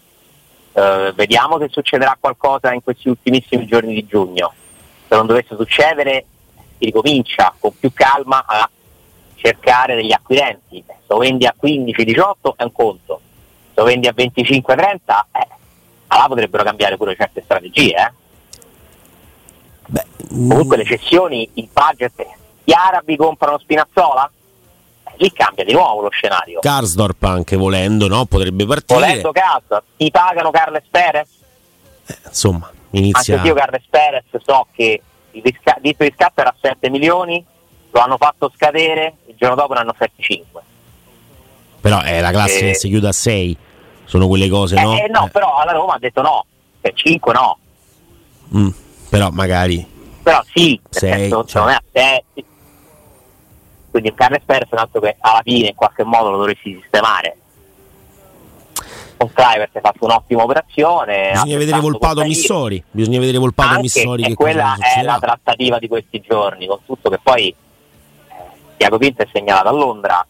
Uh, 0.72 1.14
vediamo 1.14 1.60
se 1.60 1.68
succederà 1.70 2.16
qualcosa 2.18 2.74
in 2.74 2.82
questi 2.82 3.10
ultimissimi 3.10 3.66
giorni 3.66 3.94
di 3.94 4.06
giugno. 4.06 4.54
Se 5.10 5.14
non 5.14 5.26
dovesse 5.26 5.58
succedere, 5.58 6.26
si 6.78 6.86
ricomincia 6.86 7.54
con 7.60 7.78
più 7.78 7.92
calma 7.92 8.46
a 8.46 8.70
cercare 9.36 9.96
degli 9.96 10.14
acquirenti. 10.14 10.82
Se 10.88 11.04
lo 11.08 11.18
vendi 11.18 11.46
a 11.46 11.54
15-18 11.62 12.56
è 12.56 12.64
un 12.64 12.72
conto, 12.72 13.20
se 13.74 13.82
lo 13.82 13.84
vendi 13.84 14.08
a 14.08 14.14
25-30 14.16 14.96
eh, 15.34 15.48
allora 16.08 16.28
potrebbero 16.30 16.64
cambiare 16.64 16.96
pure 16.96 17.16
certe 17.18 17.42
strategie. 17.44 17.94
Eh? 17.94 18.12
Beh, 19.88 20.06
Comunque 20.30 20.78
mm. 20.78 20.80
le 20.80 20.86
cessioni, 20.86 21.50
il 21.56 21.70
budget, 21.72 22.44
gli 22.66 22.74
arabi 22.74 23.16
comprano 23.16 23.58
Spinazzola? 23.58 24.30
Eh, 25.06 25.14
lì 25.18 25.32
cambia 25.32 25.64
di 25.64 25.72
nuovo 25.72 26.02
lo 26.02 26.10
scenario. 26.10 26.60
Karsdorp 26.60 27.24
anche 27.24 27.56
volendo, 27.56 28.08
no? 28.10 28.26
Potrebbe 28.26 28.66
partire. 28.66 29.00
Volendo 29.00 29.32
Karsdorp, 29.32 29.84
ti 29.96 30.12
pagano 30.12 30.52
Carles 30.52 30.84
Perez? 30.90 31.30
Eh, 32.08 32.18
insomma, 32.26 32.70
inizia... 32.92 33.36
Anche 33.36 33.48
io 33.48 33.54
Carles 33.54 33.84
Perez 33.90 34.26
so 34.44 34.68
che 34.74 35.02
il 35.32 35.42
diritto 35.42 36.04
di 36.04 36.14
scatto 36.14 36.42
era 36.42 36.54
7 36.60 36.90
milioni, 36.90 37.44
lo 37.92 38.00
hanno 38.02 38.18
fatto 38.18 38.52
scadere, 38.54 39.16
il 39.28 39.36
giorno 39.38 39.56
dopo 39.56 39.74
ne 39.74 39.80
hanno 39.80 39.96
7-5. 39.98 40.44
Però 41.80 42.02
è 42.02 42.20
la 42.20 42.32
classe 42.32 42.60
e... 42.60 42.68
che 42.68 42.74
si 42.74 42.90
chiude 42.90 43.08
a 43.08 43.14
6 43.14 43.58
sono 44.06 44.28
quelle 44.28 44.50
cose, 44.50 44.82
no? 44.82 44.98
Eh, 44.98 45.08
no, 45.10 45.26
eh. 45.26 45.30
però 45.30 45.58
alla 45.58 45.72
Roma 45.72 45.96
ha 45.96 46.00
detto 46.00 46.22
no, 46.22 46.46
per 46.80 46.94
5 46.94 47.34
no. 47.34 47.58
Mm, 48.56 48.70
però 49.10 49.30
magari. 49.32 49.94
Però 50.24 50.42
sì, 50.52 50.80
sei, 50.90 51.12
senso, 51.12 51.46
cioè. 51.46 51.62
non 51.62 51.72
è 51.72 51.76
a 51.76 51.84
7. 51.92 52.45
Quindi 53.96 54.14
il 54.14 54.42
è 54.46 54.66
un 54.72 54.78
altro 54.78 55.00
che 55.00 55.16
alla 55.22 55.40
fine 55.42 55.70
in 55.70 55.76
qualche 55.76 56.04
modo 56.04 56.32
lo 56.32 56.38
dovresti 56.38 56.78
sistemare. 56.82 57.38
Con 59.16 59.32
Clivert 59.32 59.74
hai 59.74 59.82
fatto 59.82 60.04
un'ottima 60.04 60.44
operazione. 60.44 61.30
Bisogna 61.32 61.58
vedere 61.58 61.80
Volpato 61.80 62.22
Missori. 62.26 62.84
Bisogna 62.92 63.20
vedere 63.20 63.38
Volpato 63.38 63.80
Missori. 63.80 64.24
E 64.24 64.34
quella 64.34 64.76
è 64.78 65.02
la 65.02 65.18
trattativa 65.18 65.80
di 65.80 65.88
questi 65.88 66.20
giorni, 66.20 66.68
con 66.68 66.80
tutto 66.86 67.10
che 67.10 67.20
poi 67.24 67.48
eh, 67.48 67.56
Tiago 68.76 68.98
Pinto 68.98 69.22
è 69.22 69.28
segnalato 69.32 69.70
a 69.70 69.72
Londra 69.72 70.28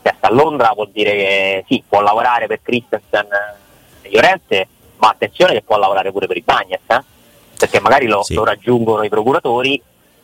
che 0.00 0.14
sta 0.16 0.28
a 0.28 0.32
Londra 0.32 0.72
vuol 0.74 0.90
dire 0.92 1.12
che 1.12 1.64
sì, 1.68 1.84
può 1.86 2.00
lavorare 2.00 2.46
per 2.46 2.60
Christensen 2.62 3.28
e 4.00 4.10
Llorente, 4.10 4.66
ma 4.96 5.10
attenzione 5.10 5.52
che 5.52 5.62
può 5.62 5.76
lavorare 5.76 6.10
pure 6.10 6.26
per 6.26 6.38
i 6.38 6.42
Bagnets, 6.42 6.88
eh? 6.88 7.02
perché 7.58 7.80
magari 7.80 8.06
lo, 8.06 8.22
sì. 8.22 8.32
lo, 8.32 8.44
raggiungono 8.44 9.04
i 9.04 9.10
procuratori 9.10 9.80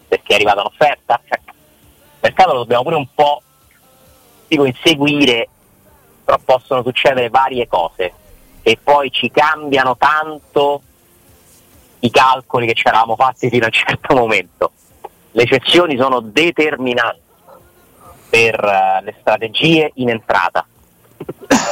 perché 0.09 0.33
è 0.33 0.35
arrivata 0.37 0.61
un'offerta. 0.61 1.21
Cioè, 1.29 1.41
mercato 2.21 2.53
lo 2.53 2.59
dobbiamo 2.59 2.83
pure 2.83 2.97
un 2.97 3.07
po' 3.15 3.43
dico, 4.49 4.65
inseguire, 4.65 5.49
però 6.25 6.39
possono 6.45 6.83
succedere 6.83 7.29
varie 7.29 7.67
cose 7.67 8.13
e 8.63 8.79
poi 8.83 9.11
ci 9.11 9.31
cambiano 9.31 9.97
tanto 9.97 10.83
i 12.01 12.11
calcoli 12.11 12.67
che 12.67 12.75
ci 12.75 12.87
eravamo 12.87 13.17
fatti 13.17 13.49
fino 13.49 13.65
a 13.65 13.69
un 13.69 13.73
certo 13.73 14.15
momento. 14.15 14.73
le 15.33 15.47
cessioni 15.47 15.97
sono 15.97 16.21
determinanti 16.21 17.21
per 18.29 18.63
uh, 18.63 19.05
le 19.05 19.15
strategie 19.21 19.93
in 19.95 20.11
entrata. 20.11 20.67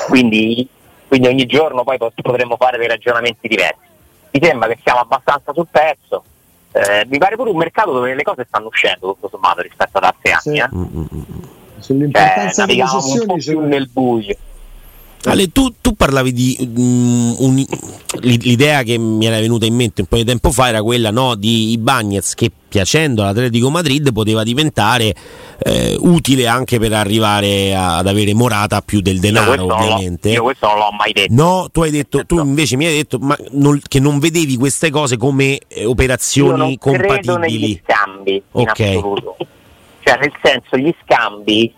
Quindi, 0.09 0.67
quindi, 1.07 1.29
ogni 1.29 1.47
giorno 1.47 1.85
poi 1.85 1.99
potremmo 1.99 2.57
fare 2.57 2.79
dei 2.79 2.89
ragionamenti 2.89 3.49
diversi. 3.49 3.87
Mi 4.31 4.41
sembra 4.43 4.69
che 4.69 4.79
siamo 4.83 5.01
abbastanza 5.01 5.53
sul 5.53 5.67
pezzo. 5.71 6.25
Eh, 6.77 7.07
mi 7.07 7.17
pare 7.17 7.37
pure 7.37 7.49
un 7.49 7.57
mercato 7.57 7.91
dove 7.91 8.15
le 8.15 8.23
cose 8.23 8.45
stanno 8.47 8.67
uscendo 8.67 9.15
tutto 9.15 9.29
sommato 9.31 9.63
rispetto 9.63 9.97
ad 9.97 10.05
altri 10.05 10.31
anni. 10.31 10.57
Sì. 10.57 10.57
Eh? 10.57 10.69
Mm, 10.75 10.83
mm, 10.83 11.05
mm. 11.15 11.43
Sull'importanza 11.79 12.67
cioè, 12.67 12.67
delle 12.67 12.89
cessioni 12.89 13.21
un 13.21 13.27
po' 13.27 13.37
più 13.37 13.61
nel 13.61 13.89
buio. 13.89 14.37
Ale, 15.31 15.53
tu, 15.53 15.75
tu, 15.81 15.95
parlavi 15.95 16.33
di 16.33 16.57
um, 16.77 17.35
un, 17.39 17.65
l'idea 18.21 18.83
che 18.83 18.97
mi 18.99 19.27
era 19.27 19.39
venuta 19.41 19.67
in 19.67 19.75
mente 19.75 20.03
un 20.03 20.07
po' 20.07 20.17
di 20.17 20.25
tempo 20.25 20.51
fa 20.53 20.69
era 20.69 20.83
quella 20.83 21.11
no, 21.11 21.35
di 21.35 21.73
Ibagnez 21.73 22.35
che 22.35 22.51
piacendo 22.69 23.23
all'Atletico 23.23 23.71
Madrid 23.71 24.13
poteva 24.13 24.43
diventare 24.43 25.15
eh, 25.59 25.97
utile 25.99 26.47
anche 26.47 26.79
per 26.79 26.93
arrivare 26.93 27.75
a, 27.75 27.99
ad 27.99 28.07
avere 28.07 28.35
morata 28.35 28.81
più 28.83 29.01
del 29.01 29.19
denaro, 29.19 29.75
ovviamente. 29.75 30.31
io 30.31 30.43
questo 30.43 30.67
non 30.67 30.79
l'ho 30.79 30.93
mai 30.97 31.13
detto. 31.13 31.33
No, 31.33 31.69
tu 31.73 31.83
hai 31.83 31.91
detto, 31.91 32.25
tu 32.27 32.39
invece 32.39 32.77
mi 32.77 32.87
hai 32.87 32.95
detto 32.95 33.19
non, 33.53 33.81
che 33.87 33.99
non 34.01 34.19
vedevi 34.19 34.57
queste 34.57 34.91
cose 34.91 35.17
come 35.17 35.59
eh, 35.69 35.85
operazioni 35.87 36.73
io 36.73 36.79
compatibili. 36.79 37.21
Credo 37.23 37.37
negli 37.39 37.81
scambi, 37.83 38.43
okay. 38.53 38.93
in 38.93 38.99
assoluto. 38.99 39.37
Cioè, 40.01 40.19
nel 40.21 40.33
senso, 40.43 40.77
gli 40.77 40.95
scambi 41.03 41.73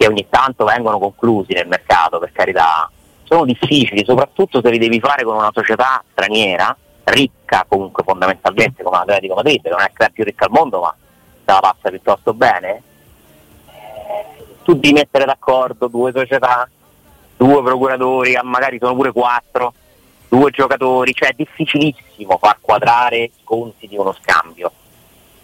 che 0.00 0.06
ogni 0.06 0.26
tanto 0.30 0.64
vengono 0.64 0.98
conclusi 0.98 1.52
nel 1.52 1.68
mercato, 1.68 2.18
per 2.18 2.32
carità, 2.32 2.90
sono 3.24 3.44
difficili, 3.44 4.02
soprattutto 4.02 4.62
se 4.62 4.70
li 4.70 4.78
devi 4.78 4.98
fare 4.98 5.24
con 5.24 5.34
una 5.34 5.50
società 5.52 6.02
straniera, 6.10 6.74
ricca 7.04 7.66
comunque 7.68 8.02
fondamentalmente 8.02 8.82
come 8.82 8.96
l'Atletico 8.96 9.34
Madrid, 9.34 9.60
che 9.60 9.68
non 9.68 9.80
è 9.80 9.90
la 9.94 10.08
più 10.08 10.24
ricca 10.24 10.46
al 10.46 10.52
mondo, 10.52 10.80
ma 10.80 10.96
se 10.96 11.52
la 11.52 11.60
passa 11.60 11.90
piuttosto 11.90 12.32
bene. 12.32 12.82
Eh, 13.66 14.44
tu 14.62 14.72
devi 14.72 14.94
mettere 14.94 15.26
d'accordo 15.26 15.86
due 15.88 16.12
società, 16.14 16.66
due 17.36 17.62
procuratori, 17.62 18.40
magari 18.42 18.78
sono 18.80 18.94
pure 18.94 19.12
quattro, 19.12 19.74
due 20.28 20.50
giocatori, 20.50 21.12
cioè 21.12 21.28
è 21.28 21.34
difficilissimo 21.36 22.38
far 22.38 22.56
quadrare 22.58 23.18
i 23.18 23.32
conti 23.44 23.86
di 23.86 23.98
uno 23.98 24.16
scambio 24.18 24.72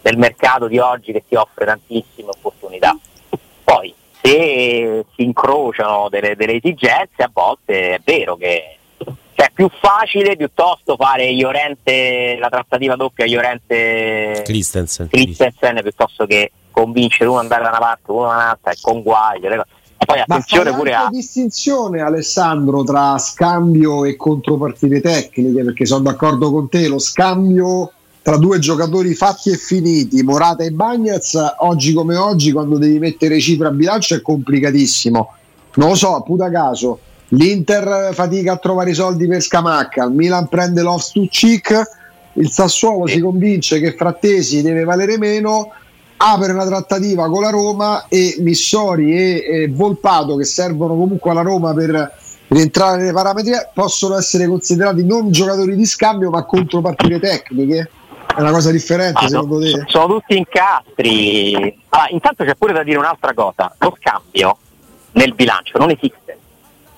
nel 0.01 0.17
mercato 0.17 0.67
di 0.67 0.79
oggi 0.79 1.11
che 1.11 1.23
ti 1.27 1.35
offre 1.35 1.65
tantissime 1.65 2.29
opportunità. 2.29 2.97
Poi 3.63 3.93
se 4.27 5.05
si 5.15 5.23
incrociano 5.23 6.09
delle, 6.09 6.35
delle 6.35 6.55
esigenze, 6.55 7.23
a 7.23 7.29
volte 7.31 7.95
è 7.95 8.01
vero 8.03 8.35
che 8.35 8.77
cioè, 8.97 9.45
è 9.45 9.51
più 9.53 9.69
facile 9.69 10.35
piuttosto 10.35 10.95
fare 10.97 11.25
Iorente, 11.25 12.37
la 12.39 12.49
trattativa 12.49 12.95
doppia 12.95 13.25
Iorente 13.25 14.41
Christensen, 14.43 15.07
Christensen 15.07 15.79
piuttosto 15.81 16.25
che 16.25 16.51
convincere 16.71 17.29
uno 17.29 17.39
ad 17.39 17.43
andare 17.43 17.63
da 17.63 17.69
una 17.69 17.79
parte, 17.79 18.11
uno 18.11 18.27
da 18.27 18.33
un'altra 18.33 18.71
e 18.71 18.77
conguaglio. 18.81 19.65
E 19.99 20.05
poi 20.05 20.19
attenzione 20.19 20.73
pure 20.73 20.93
a. 20.93 21.07
distinzione, 21.09 22.01
Alessandro, 22.01 22.83
tra 22.83 23.17
scambio 23.17 24.05
e 24.05 24.15
contropartite 24.15 25.01
tecniche, 25.01 25.63
perché 25.63 25.85
sono 25.85 26.03
d'accordo 26.03 26.51
con 26.51 26.69
te, 26.69 26.87
lo 26.87 26.99
scambio 26.99 27.93
tra 28.27 28.35
due 28.35 28.59
giocatori 28.59 29.13
fatti 29.13 29.51
e 29.51 29.55
finiti, 29.55 30.21
Morata 30.21 30.61
e 30.61 30.71
Bagnaz, 30.71 31.39
oggi 31.59 31.93
come 31.93 32.17
oggi, 32.17 32.51
quando 32.51 32.77
devi 32.77 32.99
mettere 32.99 33.39
cifre 33.39 33.67
a 33.67 33.71
bilancio 33.71 34.15
è 34.15 34.21
complicatissimo. 34.21 35.33
Non 35.75 35.87
lo 35.87 35.95
so, 35.95 36.21
puta 36.25 36.51
caso. 36.51 36.99
L'Inter 37.29 38.09
fatica 38.11 38.51
a 38.51 38.57
trovare 38.57 38.89
i 38.89 38.95
soldi 38.95 39.27
per 39.29 39.41
Scamacca, 39.41 40.03
il 40.03 40.11
Milan 40.11 40.49
prende 40.49 40.81
l'off 40.81 41.11
to 41.13 41.25
cheek, 41.29 41.81
il 42.33 42.51
Sassuolo 42.51 43.07
si 43.07 43.21
convince 43.21 43.79
che 43.79 43.95
Frattesi 43.95 44.61
deve 44.61 44.83
valere 44.83 45.17
meno, 45.17 45.71
apre 46.17 46.51
una 46.51 46.65
trattativa 46.65 47.29
con 47.29 47.43
la 47.43 47.49
Roma 47.49 48.07
e 48.09 48.35
Missori 48.39 49.13
e, 49.13 49.45
e 49.47 49.67
Volpato 49.69 50.35
che 50.35 50.43
servono 50.43 50.97
comunque 50.97 51.31
alla 51.31 51.43
Roma 51.43 51.73
per 51.73 52.11
rientrare 52.49 53.03
nei 53.03 53.13
parametri 53.13 53.53
possono 53.73 54.17
essere 54.17 54.47
considerati 54.47 55.05
non 55.05 55.31
giocatori 55.31 55.77
di 55.77 55.85
scambio 55.85 56.29
ma 56.29 56.43
contropartite 56.43 57.19
tecniche 57.19 57.89
è 58.37 58.41
una 58.41 58.51
cosa 58.51 58.69
differente 58.71 59.25
ah, 59.25 59.27
secondo 59.27 59.59
te? 59.59 59.83
Sono 59.87 60.07
tutti 60.13 60.37
incastri. 60.37 61.55
Allora, 61.89 62.09
intanto 62.11 62.43
c'è 62.43 62.53
pure 62.53 62.71
da 62.71 62.83
dire 62.83 62.99
un'altra 62.99 63.33
cosa, 63.33 63.73
lo 63.79 63.97
scambio 63.99 64.57
nel 65.13 65.33
bilancio 65.33 65.79
non 65.79 65.89
esiste. 65.89 66.37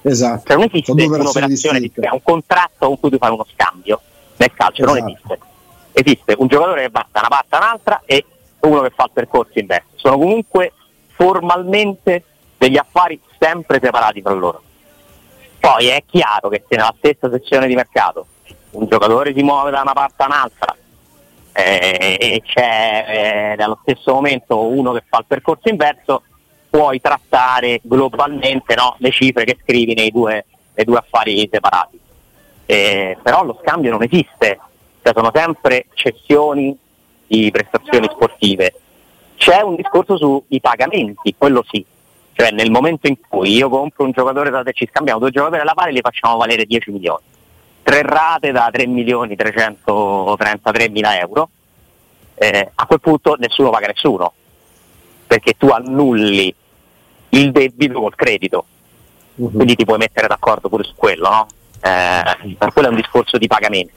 Esatto. 0.02 0.44
Cioè 0.48 0.58
non 0.58 0.66
esiste 0.70 0.92
un'operazione 0.92 1.80
di 1.80 1.92
un 1.96 2.22
contratto 2.22 2.88
con 2.88 3.00
cui 3.00 3.10
tu 3.10 3.18
fai 3.18 3.32
uno 3.32 3.46
scambio 3.54 4.02
nel 4.36 4.52
calcio, 4.54 4.84
esatto. 4.84 5.00
non 5.00 5.10
esiste. 5.10 5.40
Esiste 5.94 6.36
un 6.38 6.48
giocatore 6.48 6.82
che 6.84 6.90
va 6.90 7.06
da 7.10 7.20
una 7.22 7.30
parte 7.30 7.56
all'altra 7.56 8.02
e 8.06 8.26
uno 8.60 8.82
che 8.82 8.92
fa 8.94 9.06
il 9.06 9.12
percorso 9.14 9.60
inverso. 9.60 9.88
Sono 9.96 10.18
comunque 10.18 10.74
formalmente 11.08 12.26
degli 12.58 12.78
affari 12.78 13.20
sempre 13.40 13.80
separati 13.82 14.22
tra 14.22 14.34
loro. 14.34 14.62
Poi 15.58 15.88
è 15.88 16.04
chiaro 16.06 16.50
che 16.50 16.64
se 16.68 16.76
nella 16.76 16.94
stessa 16.98 17.30
sezione 17.30 17.68
di 17.68 17.76
mercato 17.76 18.26
un 18.72 18.88
giocatore 18.88 19.34
si 19.34 19.42
muove 19.42 19.72
da 19.72 19.82
una 19.82 19.94
parte 19.94 20.24
all'altra 20.24 20.76
eh, 21.52 22.18
e 22.20 22.42
c'è 22.46 23.06
eh, 23.08 23.56
nello 23.58 23.80
stesso 23.82 24.14
momento 24.14 24.68
uno 24.68 24.94
che 24.94 25.04
fa 25.08 25.20
il 25.20 25.26
percorso 25.28 25.70
inverso, 25.70 26.24
puoi 26.70 27.02
trattare 27.02 27.80
globalmente 27.84 28.76
no, 28.76 28.96
le 29.00 29.12
cifre 29.12 29.44
che 29.44 29.58
scrivi 29.62 29.94
nei 29.94 30.12
due, 30.12 30.46
nei 30.74 30.86
due 30.86 30.98
affari 30.98 31.48
separati. 31.52 32.00
Eh, 32.66 33.18
però 33.22 33.44
lo 33.44 33.60
scambio 33.64 33.92
non 33.92 34.04
esiste, 34.04 34.60
cioè 35.02 35.14
sono 35.14 35.32
sempre 35.34 35.88
cessioni 35.94 36.78
di 37.26 37.50
prestazioni 37.52 38.08
sportive. 38.12 38.74
C'è 39.36 39.62
un 39.62 39.76
discorso 39.76 40.18
sui 40.18 40.60
pagamenti, 40.60 41.34
quello 41.38 41.64
sì, 41.68 41.84
cioè 42.34 42.52
nel 42.52 42.70
momento 42.70 43.08
in 43.08 43.16
cui 43.28 43.56
io 43.56 43.70
compro 43.70 44.06
un 44.06 44.12
giocatore 44.12 44.52
te 44.64 44.74
ci 44.74 44.88
scambiamo 44.90 45.20
due 45.20 45.32
giocatori 45.32 45.62
alla 45.62 45.74
pari 45.74 45.94
li 45.94 46.02
facciamo 46.02 46.38
valere 46.38 46.66
10 46.66 46.92
milioni 46.92 47.24
tre 47.90 48.04
rate 48.04 48.52
da 48.52 48.70
3 48.72 48.86
milioni 48.86 49.36
333 49.36 50.90
mila 50.90 51.20
euro, 51.20 51.50
eh, 52.36 52.72
a 52.76 52.86
quel 52.86 53.00
punto 53.00 53.36
nessuno 53.40 53.72
paga 53.72 53.88
nessuno, 53.88 54.32
perché 55.26 55.56
tu 55.58 55.70
annulli 55.70 56.54
il 57.30 57.52
debito 57.52 58.00
col 58.00 58.14
credito, 58.16 58.66
uh-huh. 59.36 59.52
quindi 59.52 59.76
ti 59.76 59.86
puoi 59.86 59.98
mettere 59.98 60.28
d'accordo 60.28 60.70
pure 60.70 60.84
su 60.84 60.94
quello, 60.96 61.30
no? 61.30 61.48
Eh, 61.82 62.56
per 62.58 62.74
quello 62.74 62.90
è 62.90 62.92
un 62.92 62.98
discorso 62.98 63.40
di 63.40 63.48
pagamento. 63.48 63.94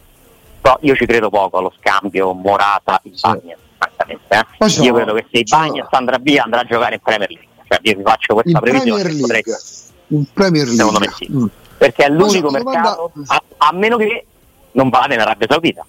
Però 0.63 0.79
io 0.81 0.95
ci 0.95 1.05
credo 1.05 1.29
poco 1.29 1.59
allo 1.59 1.75
scambio 1.79 2.33
Morata 2.33 2.99
in 3.05 3.15
sì. 3.15 3.27
Eh? 3.27 4.85
Io 4.85 4.95
credo 4.95 5.13
che 5.13 5.27
se 5.31 5.39
i 5.41 5.45
Bagna 5.45 5.87
andrà 5.91 6.19
via 6.19 6.45
andrà 6.45 6.61
a 6.61 6.65
giocare 6.65 6.95
in 6.95 7.01
Premier 7.03 7.29
League. 7.29 7.49
Cioè, 7.67 7.79
io 7.83 7.97
vi 7.97 8.03
faccio 8.05 8.35
questa 8.35 8.51
in 8.51 8.59
previsione. 8.61 9.03
Premier 9.03 9.29
League. 9.29 9.43
Potrei... 9.43 10.19
In 10.19 10.33
Premier 10.33 10.65
League. 10.67 10.77
Secondo 10.77 10.99
me 11.01 11.13
sì. 11.15 11.29
Mm 11.31 11.47
perché 11.83 12.05
è 12.05 12.09
l'unico 12.11 12.49
mercato, 12.51 13.13
a, 13.27 13.43
a, 13.69 13.73
meno 13.73 13.97
che 13.97 14.27
non 14.73 14.89
vada 14.89 15.15
in 15.15 15.21
Arabia 15.21 15.47
Saudita. 15.49 15.85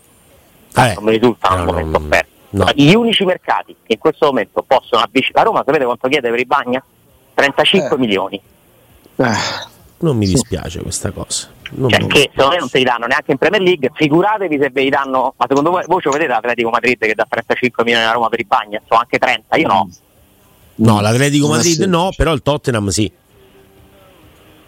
Eh, 0.76 0.93
non 0.95 1.03
mi 1.03 1.11
risulta 1.11 1.53
un 1.53 1.65
momento 1.65 1.97
offerto. 1.97 2.32
No. 2.49 2.69
Gli 2.76 2.93
unici 2.93 3.26
mercati 3.26 3.76
che 3.84 3.93
in 3.93 3.99
questo 3.99 4.28
momento 4.28 4.63
possono 4.63 5.01
avvicinare 5.01 5.47
Roma, 5.47 5.63
sapete 5.65 5.86
quanto 5.86 6.07
chiede 6.07 6.30
per 6.30 6.39
i 6.39 6.45
Bagna? 6.45 6.84
35 7.34 7.95
eh. 7.95 7.99
milioni. 7.99 8.41
Eh. 9.15 9.71
Non 9.99 10.17
mi 10.17 10.28
dispiace 10.28 10.82
questa 10.82 11.11
cosa. 11.11 11.49
Non 11.76 11.89
cioè, 11.89 12.05
che 12.05 12.30
secondo 12.32 12.51
me 12.51 12.59
non 12.59 12.67
se 12.67 12.78
li 12.78 12.84
danno 12.84 13.07
neanche 13.07 13.32
in 13.32 13.38
Premier 13.38 13.61
League, 13.61 13.89
figuratevi 13.93 14.59
se 14.59 14.69
ve 14.69 14.84
li 14.84 14.89
danno, 14.89 15.34
ma 15.36 15.45
secondo 15.47 15.71
voi, 15.71 15.84
voi 15.88 16.01
ce 16.01 16.09
lo 16.09 16.13
vedete 16.13 16.32
l'Atletico 16.32 16.69
Madrid 16.69 16.97
che 16.99 17.15
dà 17.15 17.26
35 17.28 17.84
milioni 17.84 18.05
a 18.05 18.11
Roma 18.11 18.30
per 18.30 18.39
i 18.39 18.45
Bagna? 18.45 18.82
Sono 18.86 18.99
anche 18.99 19.17
30, 19.17 19.55
io 19.55 19.67
no. 19.67 19.89
No, 20.76 21.01
l'Atletico 21.01 21.47
Madrid 21.47 21.82
no, 21.84 22.11
però 22.15 22.34
il 22.34 22.41
Tottenham 22.41 22.89
sì. 22.89 23.11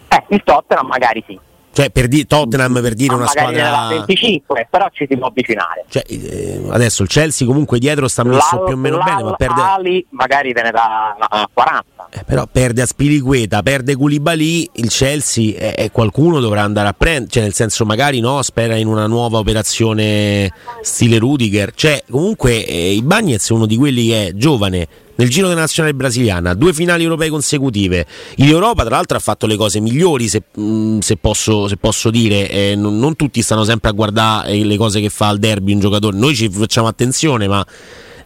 Eh, 0.08 0.24
il 0.28 0.42
Tottenham 0.42 0.86
magari 0.86 1.22
sì. 1.26 1.38
Cioè, 1.76 1.90
per 1.90 2.08
di- 2.08 2.26
Tottenham 2.26 2.80
per 2.80 2.94
dire 2.94 3.10
Ma 3.10 3.16
una 3.18 3.26
squadra. 3.26 3.88
25, 3.90 4.66
però 4.70 4.88
ci 4.90 5.06
si 5.06 5.14
può 5.18 5.26
avvicinare. 5.26 5.84
Cioè, 5.90 6.04
eh, 6.08 6.62
adesso 6.70 7.02
il 7.02 7.08
Chelsea 7.10 7.46
comunque 7.46 7.78
dietro 7.78 8.08
sta 8.08 8.24
messo 8.24 8.56
L'al- 8.56 8.64
più 8.64 8.72
o 8.72 8.78
meno 8.78 8.96
bene, 8.96 9.22
ma 9.22 9.32
perde. 9.34 9.60
Ali 9.60 10.06
magari 10.08 10.54
te 10.54 10.62
ne 10.62 10.70
dà 10.70 11.14
uh, 11.20 11.44
40. 11.52 12.08
Eh, 12.12 12.24
però 12.24 12.46
perde 12.50 12.80
a 12.80 12.86
Spiriqueta, 12.86 13.60
perde 13.62 13.94
Koulibaly, 13.94 14.70
il 14.76 14.88
Chelsea 14.88 15.52
e 15.54 15.74
eh, 15.76 15.90
qualcuno 15.90 16.40
dovrà 16.40 16.62
andare 16.62 16.88
a 16.88 16.94
prendere, 16.96 17.30
cioè 17.30 17.42
nel 17.42 17.52
senso 17.52 17.84
magari 17.84 18.20
no, 18.20 18.40
spera 18.40 18.76
in 18.76 18.86
una 18.86 19.06
nuova 19.06 19.36
operazione 19.36 20.50
stile 20.80 21.18
Rudiger. 21.18 21.74
Cioè, 21.74 22.04
comunque 22.08 22.64
eh, 22.64 22.94
il 22.94 23.02
Bagnez 23.02 23.50
è 23.50 23.52
uno 23.52 23.66
di 23.66 23.76
quelli 23.76 24.08
che 24.08 24.28
è 24.28 24.32
giovane 24.32 24.88
nel 25.16 25.28
giro 25.28 25.48
della 25.48 25.60
nazionale 25.60 25.94
brasiliana, 25.94 26.54
due 26.54 26.72
finali 26.72 27.02
europee 27.02 27.28
consecutive. 27.28 28.06
In 28.36 28.48
Europa, 28.48 28.84
tra 28.84 28.96
l'altro, 28.96 29.16
ha 29.16 29.20
fatto 29.20 29.46
le 29.46 29.56
cose 29.56 29.80
migliori, 29.80 30.28
se, 30.28 30.42
mm, 30.58 30.98
se, 30.98 31.16
posso, 31.16 31.68
se 31.68 31.76
posso, 31.76 32.10
dire. 32.10 32.48
Eh, 32.48 32.74
non, 32.76 32.98
non, 32.98 33.16
tutti 33.16 33.42
stanno 33.42 33.64
sempre 33.64 33.90
a 33.90 33.92
guardare 33.92 34.54
le 34.54 34.76
cose 34.76 35.00
che 35.00 35.08
fa 35.08 35.28
al 35.28 35.38
derby 35.38 35.72
un 35.72 35.80
giocatore. 35.80 36.16
Noi 36.16 36.34
ci 36.34 36.48
facciamo 36.50 36.86
attenzione, 36.86 37.48
ma 37.48 37.64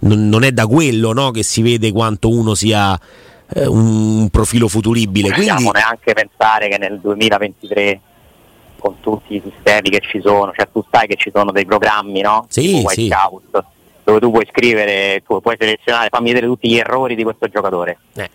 non, 0.01 0.28
non 0.28 0.43
è 0.43 0.53
da 0.53 0.66
quello 0.66 1.12
no, 1.12 1.30
che 1.30 1.43
si 1.43 1.62
vede 1.62 1.93
quanto 1.93 2.28
uno 2.28 2.55
sia 2.55 2.99
eh, 3.55 3.66
un 3.66 4.28
profilo 4.30 4.66
futuribile. 4.66 5.28
Non 5.28 5.36
possiamo 5.36 5.70
neanche 5.70 6.12
pensare 6.12 6.68
che 6.68 6.78
nel 6.78 6.99
2023 7.01 8.01
con 8.78 8.97
tutti 9.01 9.36
i 9.36 9.43
sistemi 9.45 9.91
che 9.91 10.01
ci 10.01 10.20
sono, 10.24 10.53
cioè 10.57 10.68
tu 10.72 10.82
sai 10.91 11.07
che 11.07 11.16
ci 11.16 11.30
sono 11.32 11.53
dei 11.53 11.66
programmi, 11.66 12.22
no? 12.22 12.47
Sì, 12.49 12.82
sì. 12.88 13.09
Scout 13.09 13.64
dove 14.05 14.20
tu 14.20 14.30
puoi 14.30 14.46
scrivere, 14.51 15.22
tu 15.26 15.40
puoi 15.40 15.57
selezionare, 15.59 16.09
fammi 16.11 16.28
vedere 16.28 16.46
tutti 16.46 16.68
gli 16.68 16.76
errori 16.78 17.14
di 17.14 17.22
questo 17.22 17.48
giocatore. 17.48 17.98
Eh. 18.14 18.30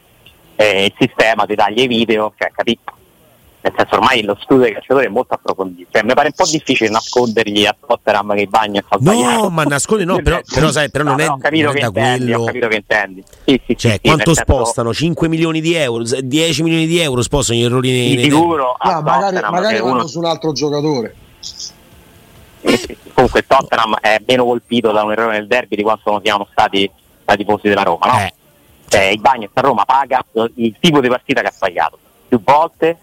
E 0.57 0.85
il 0.85 0.93
sistema 0.97 1.45
ti 1.45 1.55
taglia 1.55 1.83
i 1.83 1.87
video, 1.87 2.33
cioè 2.37 2.51
capito? 2.55 2.93
Nel 3.65 3.73
senso 3.75 3.95
ormai 3.95 4.21
lo 4.21 4.37
studio 4.39 4.63
dei 4.65 4.73
calciatori 4.73 5.07
è 5.07 5.09
molto 5.09 5.33
approfondito. 5.33 5.89
Cioè, 5.91 6.03
mi 6.03 6.13
pare 6.13 6.27
un 6.27 6.33
po' 6.35 6.47
difficile 6.47 6.87
nascondergli 6.91 7.65
a 7.65 7.75
Tottenham 7.85 8.35
che 8.35 8.41
i 8.41 8.47
bagni 8.47 8.77
ha 8.77 8.83
No, 8.99 9.49
ma 9.49 9.63
nasconde 9.63 10.05
no, 10.05 10.21
però, 10.21 10.39
però, 10.53 10.69
sai, 10.69 10.91
però 10.91 11.03
No, 11.03 11.09
non 11.11 11.19
è, 11.21 11.27
ho 11.29 11.37
capito 11.37 11.65
non 11.65 11.71
è 11.71 11.73
che 11.73 11.79
da 11.81 11.87
intendi, 11.87 12.25
quello. 12.25 12.41
ho 12.41 12.45
capito 12.45 12.67
che 12.67 12.75
intendi. 12.75 13.23
Sì, 13.43 13.61
sì, 13.65 13.75
Cioè, 13.75 13.91
sì, 13.93 13.99
quanto 14.01 14.23
nel 14.27 14.35
senso, 14.35 14.53
spostano? 14.53 14.93
5 14.93 15.27
milioni 15.27 15.61
di 15.61 15.73
euro, 15.73 16.03
10 16.03 16.61
milioni 16.61 16.85
di 16.85 16.99
euro 16.99 17.23
spostano 17.23 17.57
gli 17.57 17.63
errori 17.63 17.89
nei, 17.91 18.15
Di 18.15 18.23
sicuro 18.25 18.77
No, 18.83 19.01
magari, 19.01 19.39
magari 19.41 19.79
vanno 19.79 19.91
uno- 19.93 20.07
su 20.07 20.19
un 20.19 20.25
altro 20.25 20.51
giocatore. 20.51 21.15
Comunque 23.13 23.39
il 23.39 23.45
Tottenham 23.47 23.95
è 23.99 24.21
meno 24.25 24.45
colpito 24.45 24.91
da 24.91 25.03
un 25.03 25.11
errore 25.11 25.37
nel 25.37 25.47
derby 25.47 25.75
di 25.75 25.83
quanto 25.83 26.11
non 26.11 26.21
siamo 26.23 26.47
stati 26.51 26.89
dai 27.23 27.37
tifosi 27.37 27.67
della 27.67 27.83
Roma, 27.83 28.07
no? 28.07 28.19
Eh, 28.19 28.33
Cioè, 28.87 29.03
il 29.05 29.19
Bagno 29.19 29.49
a 29.51 29.61
Roma 29.61 29.85
paga 29.85 30.23
il 30.55 30.75
tipo 30.79 31.01
di 31.01 31.07
partita 31.07 31.41
che 31.41 31.47
ha 31.47 31.51
sbagliato 31.51 31.97
più 32.27 32.41
volte 32.43 32.97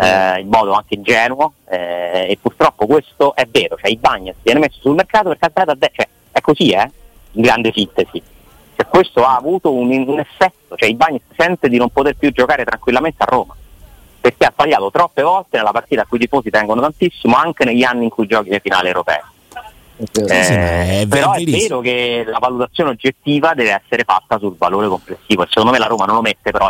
eh, 0.00 0.40
in 0.40 0.48
modo 0.48 0.72
anche 0.72 0.94
ingenuo 0.94 1.54
eh, 1.68 2.26
e 2.30 2.38
purtroppo 2.40 2.86
questo 2.86 3.34
è 3.34 3.46
vero, 3.46 3.76
cioè 3.76 3.90
i 3.90 3.96
Bagnas 3.96 4.36
viene 4.42 4.60
messo 4.60 4.78
sul 4.80 4.94
mercato 4.94 5.28
perché 5.28 5.46
ha 5.46 5.50
a 5.54 5.74
de- 5.74 5.90
cioè, 5.94 6.08
è 6.32 6.40
così 6.40 6.70
eh, 6.70 6.90
in 7.32 7.42
grande 7.42 7.72
sintesi. 7.74 8.22
Cioè, 8.76 8.86
questo 8.88 9.24
ha 9.24 9.36
avuto 9.36 9.72
un, 9.72 9.90
un 9.90 10.18
effetto, 10.18 10.76
cioè 10.76 10.88
il 10.88 10.96
Bagnas 10.96 11.22
sente 11.36 11.68
di 11.68 11.78
non 11.78 11.90
poter 11.90 12.16
più 12.16 12.30
giocare 12.30 12.64
tranquillamente 12.64 13.22
a 13.22 13.26
Roma 13.26 13.54
perché 14.26 14.46
ha 14.46 14.50
sbagliato 14.50 14.90
troppe 14.90 15.22
volte 15.22 15.56
nella 15.56 15.70
partita 15.70 16.02
a 16.02 16.04
cui 16.04 16.18
i 16.18 16.22
tifosi 16.22 16.50
tengono 16.50 16.80
tantissimo 16.80 17.36
anche 17.36 17.64
negli 17.64 17.84
anni 17.84 18.04
in 18.04 18.10
cui 18.10 18.26
giochi 18.26 18.50
le 18.50 18.58
finali 18.58 18.88
europee. 18.88 19.22
Eh, 19.98 20.42
sì, 20.42 20.52
è 20.52 21.06
però 21.08 21.32
è 21.32 21.44
vero 21.44 21.78
che 21.78 22.24
la 22.26 22.38
valutazione 22.38 22.90
oggettiva 22.90 23.54
deve 23.54 23.80
essere 23.80 24.02
fatta 24.02 24.38
sul 24.38 24.56
valore 24.58 24.88
complessivo 24.88 25.44
e 25.44 25.46
secondo 25.48 25.70
me 25.70 25.78
la 25.78 25.86
Roma 25.86 26.06
non 26.06 26.16
lo 26.16 26.22
mette 26.22 26.50
però, 26.50 26.68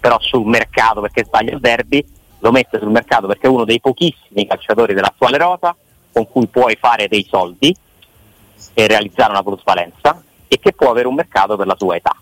però 0.00 0.18
sul 0.20 0.46
mercato 0.46 1.00
perché 1.00 1.24
sbaglia 1.24 1.52
il 1.52 1.60
derby, 1.60 2.04
lo 2.40 2.50
mette 2.50 2.80
sul 2.80 2.90
mercato 2.90 3.28
perché 3.28 3.46
è 3.46 3.50
uno 3.50 3.64
dei 3.64 3.80
pochissimi 3.80 4.44
calciatori 4.44 4.92
dell'attuale 4.92 5.38
rosa 5.38 5.76
con 6.12 6.28
cui 6.28 6.48
puoi 6.48 6.76
fare 6.78 7.06
dei 7.06 7.24
soldi 7.30 7.74
e 8.74 8.86
realizzare 8.88 9.30
una 9.30 9.44
plusvalenza 9.44 10.22
e 10.48 10.58
che 10.58 10.72
può 10.72 10.90
avere 10.90 11.08
un 11.08 11.14
mercato 11.14 11.56
per 11.56 11.66
la 11.66 11.74
sua 11.78 11.96
età. 11.96 12.14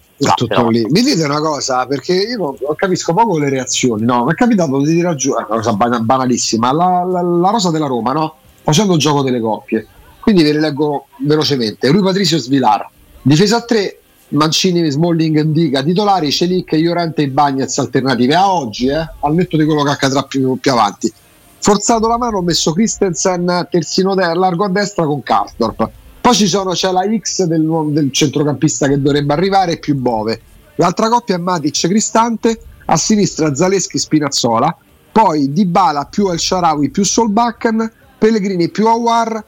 No? 0.84 0.90
Mi 0.90 1.02
dite 1.02 1.24
una 1.24 1.40
cosa, 1.40 1.86
perché 1.86 2.14
io 2.14 2.56
capisco 2.76 3.12
poco 3.12 3.38
le 3.38 3.48
reazioni. 3.48 4.04
No, 4.04 4.24
mi 4.24 4.32
è 4.32 4.34
capitato 4.34 4.78
di 4.78 4.94
dire 4.94 5.08
è 5.10 5.14
una 5.28 5.44
cosa 5.46 5.72
bana- 5.72 5.98
banalissima. 6.00 6.72
La, 6.72 7.04
la- 7.04 7.22
la 7.22 7.50
rosa 7.50 7.70
della 7.70 7.86
Roma, 7.86 8.12
no? 8.12 8.34
Facendo 8.62 8.94
il 8.94 9.00
gioco 9.00 9.22
delle 9.22 9.40
coppie. 9.40 9.86
Quindi 10.20 10.42
ve 10.42 10.52
le 10.52 10.60
leggo 10.60 11.06
velocemente. 11.18 11.88
Rui 11.90 12.02
Patricio 12.02 12.38
Svilar, 12.38 12.88
difesa 13.20 13.56
a 13.58 13.62
3, 13.62 13.98
Mancini, 14.28 14.88
Smalling, 14.90 15.38
Indica, 15.38 15.82
titolari, 15.82 16.30
Celic, 16.30 16.72
Iorente 16.72 17.22
e 17.22 17.28
Bagnez 17.28 17.76
alternative. 17.78 18.34
A 18.34 18.50
oggi, 18.50 18.86
eh, 18.88 19.06
al 19.20 19.34
netto 19.34 19.56
di 19.56 19.64
quello 19.64 19.82
che 19.82 19.90
accadrà 19.90 20.22
più, 20.22 20.58
più 20.58 20.72
avanti. 20.72 21.12
Forzato 21.58 22.06
la 22.08 22.18
mano, 22.18 22.38
ho 22.38 22.42
messo 22.42 22.72
Christensen 22.72 23.68
terzino 23.70 24.14
largo 24.14 24.64
a 24.64 24.68
destra 24.68 25.04
con 25.04 25.22
Karsdorp. 25.22 25.90
Poi 26.24 26.34
ci 26.34 26.46
sono, 26.46 26.70
c'è 26.70 26.90
la 26.90 27.02
X 27.02 27.44
del, 27.44 27.68
del 27.88 28.10
centrocampista 28.10 28.88
che 28.88 28.98
dovrebbe 28.98 29.34
arrivare 29.34 29.76
più 29.76 29.94
Bove. 29.94 30.40
L'altra 30.76 31.10
coppia 31.10 31.34
è 31.34 31.38
Matic 31.38 31.86
Cristante, 31.86 32.58
a 32.86 32.96
sinistra 32.96 33.54
Zaleschi 33.54 33.98
Spinazzola, 33.98 34.74
poi 35.12 35.52
Dybala 35.52 36.06
più 36.06 36.30
El 36.30 36.38
Sharawi 36.38 36.88
più 36.88 37.04
Solbakken, 37.04 37.92
Pellegrini 38.16 38.70
più 38.70 38.86
Awar, 38.86 39.44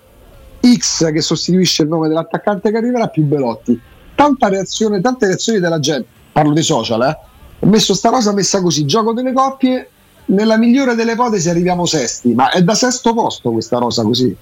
X 0.60 1.10
che 1.12 1.22
sostituisce 1.22 1.84
il 1.84 1.88
nome 1.88 2.08
dell'attaccante 2.08 2.70
che 2.70 2.76
arriverà 2.76 3.08
più 3.08 3.22
Belotti. 3.22 3.80
Tanta 4.14 4.48
reazione, 4.50 5.00
tante 5.00 5.28
reazioni 5.28 5.58
della 5.58 5.80
gente, 5.80 6.06
parlo 6.30 6.52
dei 6.52 6.62
social, 6.62 7.02
eh. 7.04 7.18
Ho 7.60 7.66
messo 7.68 7.94
sta 7.94 8.10
cosa 8.10 8.34
messa 8.34 8.60
così, 8.60 8.84
gioco 8.84 9.14
delle 9.14 9.32
coppie, 9.32 9.88
nella 10.26 10.58
migliore 10.58 10.94
delle 10.94 11.12
ipotesi 11.12 11.48
arriviamo 11.48 11.86
sesti, 11.86 12.34
ma 12.34 12.50
è 12.50 12.62
da 12.62 12.74
sesto 12.74 13.14
posto 13.14 13.50
questa 13.50 13.78
rosa 13.78 14.02
così. 14.02 14.36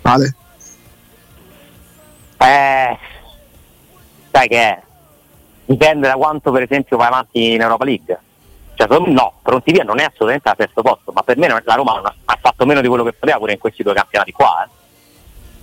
Vale? 0.00 0.34
Eh, 2.40 2.98
sai 4.30 4.48
che 4.48 4.56
è? 4.56 4.82
Dipende 5.66 6.08
da 6.08 6.14
quanto 6.14 6.50
per 6.50 6.62
esempio 6.62 6.96
vai 6.96 7.08
avanti 7.08 7.52
in 7.52 7.60
Europa 7.60 7.84
League. 7.84 8.18
Cioè, 8.74 8.98
no, 8.98 9.34
pronti 9.42 9.72
via 9.72 9.84
non 9.84 10.00
è 10.00 10.04
assolutamente 10.04 10.48
al 10.48 10.56
terzo 10.56 10.80
posto, 10.80 11.12
ma 11.12 11.22
per 11.22 11.36
me 11.36 11.48
la 11.48 11.74
Roma 11.74 12.00
ha, 12.24 12.38
fatto 12.40 12.64
meno 12.64 12.80
di 12.80 12.88
quello 12.88 13.04
che 13.04 13.12
poteva 13.12 13.36
pure 13.36 13.52
in 13.52 13.58
questi 13.58 13.82
due 13.82 13.92
campionati 13.92 14.32
qua. 14.32 14.64
eh. 14.64 14.68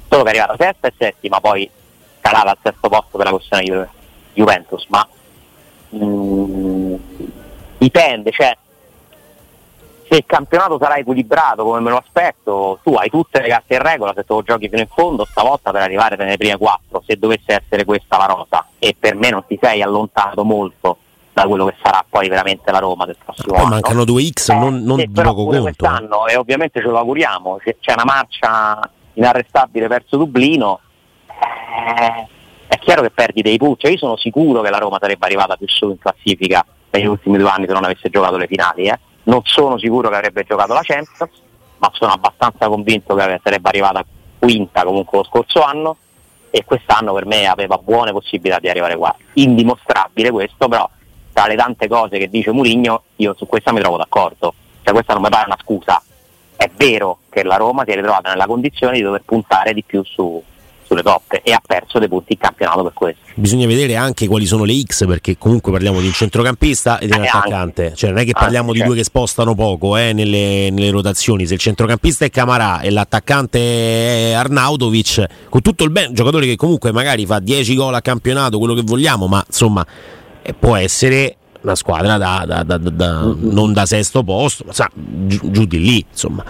Solo 0.07 0.23
che 0.23 0.31
è 0.31 0.37
arrivata 0.37 0.63
sesta 0.63 0.87
e 0.87 0.93
settima, 0.95 1.39
poi 1.41 1.69
calava 2.21 2.51
al 2.51 2.57
terzo 2.61 2.87
posto 2.87 3.17
per 3.17 3.25
la 3.25 3.31
questione 3.31 3.63
Ju- 3.63 3.87
Juventus, 4.33 4.85
ma 4.89 5.07
mm, 5.95 6.95
dipende, 7.79 8.31
cioè 8.31 8.55
se 10.09 10.15
il 10.17 10.23
campionato 10.25 10.77
sarà 10.79 10.95
equilibrato 10.95 11.63
come 11.63 11.79
me 11.79 11.89
lo 11.89 11.97
aspetto, 11.97 12.79
tu 12.83 12.93
hai 12.93 13.09
tutte 13.09 13.41
le 13.41 13.47
carte 13.49 13.75
in 13.75 13.81
regola 13.81 14.13
se 14.15 14.23
tu 14.23 14.35
lo 14.35 14.41
giochi 14.43 14.69
fino 14.69 14.81
in 14.81 14.87
fondo 14.87 15.25
stavolta 15.25 15.71
per 15.71 15.81
arrivare 15.81 16.15
nelle 16.15 16.37
prime 16.37 16.57
quattro, 16.57 17.03
se 17.05 17.17
dovesse 17.17 17.61
essere 17.63 17.83
questa 17.85 18.17
la 18.17 18.25
rosa 18.25 18.65
e 18.79 18.95
per 18.97 19.15
me 19.15 19.29
non 19.29 19.43
ti 19.47 19.57
sei 19.61 19.81
allontanato 19.81 20.43
molto 20.43 20.97
da 21.33 21.43
quello 21.45 21.65
che 21.65 21.75
sarà 21.83 22.03
poi 22.09 22.27
veramente 22.29 22.71
la 22.71 22.79
Roma 22.79 23.05
del 23.05 23.15
prossimo 23.23 23.53
poi 23.53 23.57
anno. 23.61 23.69
mancano 23.69 24.03
due 24.05 24.23
X, 24.27 24.49
Eh, 24.49 24.55
non, 24.55 24.81
non 24.81 24.97
di 24.97 25.07
poco 25.09 25.43
conto. 25.43 25.57
eh. 25.57 25.61
quest'anno 25.61 26.25
e 26.27 26.35
ovviamente 26.35 26.79
ce 26.81 26.87
lo 26.87 26.97
auguriamo, 26.97 27.57
c'è, 27.63 27.75
c'è 27.79 27.93
una 27.93 28.05
marcia 28.05 28.79
inarrestabile 29.13 29.87
verso 29.87 30.17
Dublino, 30.17 30.79
eh, 31.27 32.27
è 32.67 32.77
chiaro 32.79 33.01
che 33.01 33.11
perdi 33.11 33.41
dei 33.41 33.57
punti, 33.57 33.81
Cioè, 33.81 33.91
io 33.91 33.97
sono 33.97 34.17
sicuro 34.17 34.61
che 34.61 34.69
la 34.69 34.77
Roma 34.79 34.97
sarebbe 34.99 35.25
arrivata 35.25 35.55
più 35.55 35.67
su 35.67 35.89
in 35.89 35.99
classifica 35.99 36.65
negli 36.89 37.05
ultimi 37.05 37.37
due 37.37 37.49
anni 37.49 37.65
se 37.67 37.73
non 37.73 37.83
avesse 37.83 38.09
giocato 38.09 38.37
le 38.37 38.47
finali, 38.47 38.87
eh. 38.87 38.99
Non 39.27 39.41
sono 39.43 39.77
sicuro 39.77 40.09
che 40.09 40.15
avrebbe 40.15 40.43
giocato 40.43 40.73
la 40.73 40.81
Champions, 40.83 41.29
ma 41.77 41.89
sono 41.93 42.11
abbastanza 42.11 42.67
convinto 42.67 43.15
che 43.15 43.39
sarebbe 43.43 43.69
arrivata 43.69 44.03
quinta 44.39 44.83
comunque 44.83 45.19
lo 45.19 45.23
scorso 45.23 45.61
anno 45.61 45.97
e 46.49 46.63
quest'anno 46.63 47.13
per 47.13 47.25
me 47.25 47.47
aveva 47.47 47.77
buone 47.77 48.11
possibilità 48.11 48.59
di 48.59 48.69
arrivare 48.69 48.95
qua. 48.95 49.15
Indimostrabile 49.33 50.31
questo, 50.31 50.67
però 50.67 50.89
tra 51.33 51.47
le 51.47 51.55
tante 51.55 51.87
cose 51.87 52.17
che 52.17 52.29
dice 52.29 52.51
Mourinho 52.51 53.03
io 53.17 53.35
su 53.37 53.45
questa 53.45 53.71
mi 53.71 53.79
trovo 53.79 53.97
d'accordo, 53.97 54.53
cioè 54.81 54.93
questa 54.93 55.13
non 55.13 55.21
mi 55.21 55.29
pare 55.29 55.45
una 55.45 55.57
scusa. 55.61 56.01
È 56.55 56.69
vero 56.75 57.19
che 57.29 57.43
la 57.43 57.57
Roma 57.57 57.83
si 57.85 57.91
è 57.91 57.95
ritrovata 57.95 58.29
nella 58.29 58.47
condizione 58.47 58.95
di 58.95 59.03
dover 59.03 59.21
puntare 59.23 59.73
di 59.73 59.83
più 59.83 60.03
su- 60.03 60.41
sulle 60.87 61.03
coppe 61.03 61.41
e 61.43 61.51
ha 61.51 61.61
perso 61.65 61.99
dei 61.99 62.07
punti 62.07 62.33
in 62.33 62.39
campionato 62.39 62.83
per 62.83 62.93
questo. 62.93 63.21
Bisogna 63.35 63.67
vedere 63.67 63.95
anche 63.95 64.27
quali 64.27 64.45
sono 64.45 64.63
le 64.63 64.81
X, 64.81 65.05
perché 65.05 65.37
comunque 65.37 65.71
parliamo 65.71 65.99
di 65.99 66.07
un 66.07 66.13
centrocampista 66.13 66.97
e 66.97 67.07
di 67.07 67.15
un 67.15 67.23
Eh, 67.23 67.27
attaccante. 67.27 67.93
Cioè, 67.95 68.09
non 68.09 68.19
è 68.19 68.23
che 68.23 68.29
Anche, 68.29 68.39
parliamo 68.39 68.71
di 68.71 68.77
certo. 68.77 68.93
due 68.93 69.01
che 69.01 69.05
spostano 69.05 69.53
poco 69.53 69.97
eh, 69.97 70.13
nelle, 70.13 70.69
nelle 70.71 70.89
rotazioni. 70.89 71.45
Se 71.45 71.53
il 71.53 71.59
centrocampista 71.59 72.25
è 72.25 72.29
Camarà 72.29 72.79
e 72.79 72.89
l'attaccante 72.89 73.59
è 73.59 74.31
Arnautovic, 74.33 75.25
con 75.49 75.61
tutto 75.61 75.83
il 75.83 75.91
bene, 75.91 76.13
giocatore 76.13 76.45
che 76.45 76.55
comunque 76.55 76.91
magari 76.91 77.25
fa 77.25 77.39
10 77.39 77.75
gol 77.75 77.93
a 77.93 78.01
campionato, 78.01 78.57
quello 78.57 78.73
che 78.73 78.83
vogliamo, 78.83 79.27
ma 79.27 79.43
insomma 79.45 79.85
eh, 80.41 80.53
può 80.53 80.75
essere 80.75 81.35
una 81.67 81.75
squadra 81.75 82.17
da, 82.17 82.43
da- 82.47 82.63
da- 82.63 82.77
da- 82.77 82.89
da- 82.89 83.35
non 83.37 83.73
da 83.73 83.85
sesto 83.85 84.23
posto, 84.23 84.63
ma 84.65 84.73
sa, 84.73 84.89
giù, 84.93 85.39
giù 85.51 85.65
di 85.65 85.79
lì, 85.79 86.05
insomma. 86.09 86.43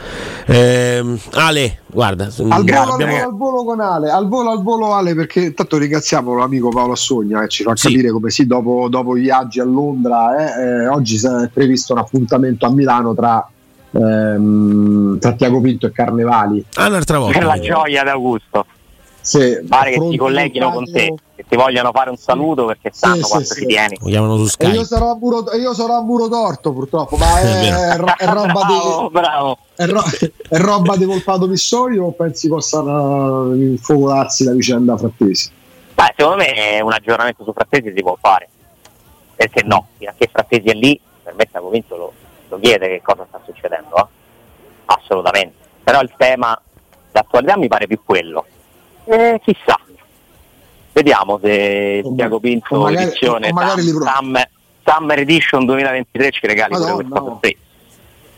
Ehm, 0.46 1.18
Ale, 1.34 1.80
guarda, 1.88 2.26
Al 2.26 2.32
volo, 2.38 2.54
al, 2.54 2.90
abbiamo- 2.92 3.12
volo, 3.14 3.24
al 3.26 3.36
volo 3.36 3.64
con 3.64 3.80
Ale, 3.82 4.10
al 4.10 4.28
volo 4.28 4.50
al 4.52 4.62
volo 4.64 4.94
Ale 4.94 5.16
perché 5.16 5.42
intanto 5.46 5.78
ringraziamo 5.78 6.36
l'amico 6.38 6.70
Paolo 6.70 6.94
Assogna 6.94 7.42
che 7.42 7.48
ci 7.50 7.64
fa 7.64 7.76
Sì. 7.76 7.88
capire 7.88 8.12
come 8.12 8.30
sì, 8.30 8.46
dopo, 8.46 8.88
dopo 8.90 9.18
i 9.18 9.22
viaggi 9.22 9.60
a 9.60 9.66
Londra, 9.66 10.56
eh, 10.56 10.62
eh, 10.84 10.88
oggi 10.88 11.18
si 11.18 11.26
è 11.28 11.50
previsto 11.54 11.94
un 11.94 12.00
appuntamento 12.00 12.66
a 12.66 12.70
Milano 12.70 13.14
tra, 13.16 13.48
ehm, 13.92 15.20
tra 15.20 15.34
Tiago 15.34 15.60
Pinto 15.62 15.88
e 15.88 15.92
Carnevali. 15.92 16.64
Ah, 16.76 16.88
un'altra 16.88 17.18
volta. 17.20 17.38
Per 17.38 17.48
la 17.48 17.60
gioia 17.60 18.04
d'Augusto. 18.04 18.66
Se 19.28 19.62
Pare 19.68 19.92
che 19.92 20.08
si 20.10 20.16
colleghino 20.16 20.72
con 20.72 20.86
te, 20.90 21.14
che 21.36 21.44
ti 21.46 21.58
vogliono 21.58 21.92
fare 21.92 22.10
un 22.10 22.16
saluto 22.16 22.64
perché 22.66 22.92
Sì, 22.94 23.00
sanno 23.00 23.16
sì, 23.16 23.30
quanto 23.30 23.54
sì. 23.54 23.60
ci 23.60 23.66
tieni. 23.66 23.98
Lo 24.00 24.08
chiamano 24.08 24.38
su 24.38 24.44
E 24.44 24.48
Skype. 24.48 24.74
io, 24.78 24.84
sarò 24.86 25.12
a 25.12 25.16
muro, 25.18 25.52
e 25.52 25.58
io 25.58 25.74
sarò 25.74 25.98
a 25.98 26.02
muro 26.02 26.30
torto 26.30 26.72
purtroppo, 26.72 27.18
ma 27.18 27.38
È 27.42 27.44
è, 27.44 27.74
è 27.90 27.98
ro- 27.98 28.14
è 28.16 28.24
roba 28.32 28.52
Bravo, 28.54 29.02
di, 29.02 29.10
bravo. 29.12 29.58
è, 29.76 29.86
ro- 29.86 30.04
è 30.48 30.58
roba 30.58 30.96
di 30.96 31.04
Volpato 31.04 31.46
Pissorio 31.50 32.06
o 32.06 32.12
pensi 32.14 32.48
possano 32.48 33.54
infocolarsi 33.54 34.46
la 34.46 34.54
vicenda 34.54 34.96
frattesi? 34.96 35.52
Beh, 35.94 36.14
secondo 36.16 36.38
me 36.38 36.80
un 36.82 36.94
aggiornamento 36.94 37.44
su 37.44 37.52
Frattesi 37.52 37.92
si 37.94 38.02
può 38.02 38.16
fare. 38.22 38.48
Perché 39.36 39.62
no? 39.64 39.88
Fino 39.98 40.10
a 40.12 40.14
che 40.18 40.30
Frattesi 40.32 40.68
è 40.70 40.74
lì, 40.74 40.98
per 41.22 41.34
me 41.36 41.46
sta 41.50 41.60
convinto 41.60 41.98
lo, 41.98 42.14
lo 42.48 42.60
chiede 42.60 42.88
che 42.88 43.02
cosa 43.04 43.26
sta 43.28 43.42
succedendo. 43.44 43.94
eh. 43.98 44.06
Assolutamente. 44.86 45.56
Però 45.84 46.00
il 46.02 46.14
tema 46.16 46.58
d'attualità 47.12 47.58
mi 47.58 47.68
pare 47.68 47.88
più 47.88 48.00
quello. 48.06 48.46
Eh, 49.08 49.40
chissà. 49.44 49.80
Vediamo 50.92 51.40
se 51.42 52.02
O 52.04 52.10
ma- 52.10 52.16
Tiago 52.16 52.40
Pinto 52.40 52.76
o 52.76 52.82
magari- 52.84 53.06
edizione 53.06 53.50
o 53.50 53.54
magari 53.54 53.82
Summer, 53.84 54.50
Summer 54.84 55.20
Edition 55.20 55.66
2023 55.66 56.32
ci 56.32 56.48
regali 56.48 56.74
Madonna, 56.74 56.94
questa 56.96 57.20
no. 57.20 57.26
sorpresa. 57.26 57.58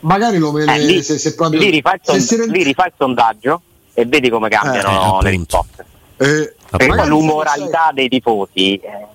Magari 0.02 0.38
lo 0.38 0.52
vede 0.52 0.74
Eh, 0.74 0.80
lì, 0.80 1.02
se, 1.02 1.18
se 1.18 1.36
proprio 1.36 1.60
lì 1.60 1.70
rifai 1.70 1.96
il 1.96 2.00
se 2.04 2.12
son- 2.12 2.20
si 2.22 2.36
rende- 2.38 2.58
lì 2.64 2.70
il 2.70 2.94
sondaggio 2.98 3.62
e 3.94 4.06
vedi 4.06 4.30
come 4.30 4.50
cambiano 4.50 5.20
Eh, 5.20 5.24
le 5.24 5.30
risposte. 5.32 5.86
Eh, 6.18 6.54
Perché 6.70 7.06
l'umoralità 7.06 7.92
dei 7.94 8.08
tifosi 8.10 8.76
eh, 8.76 9.08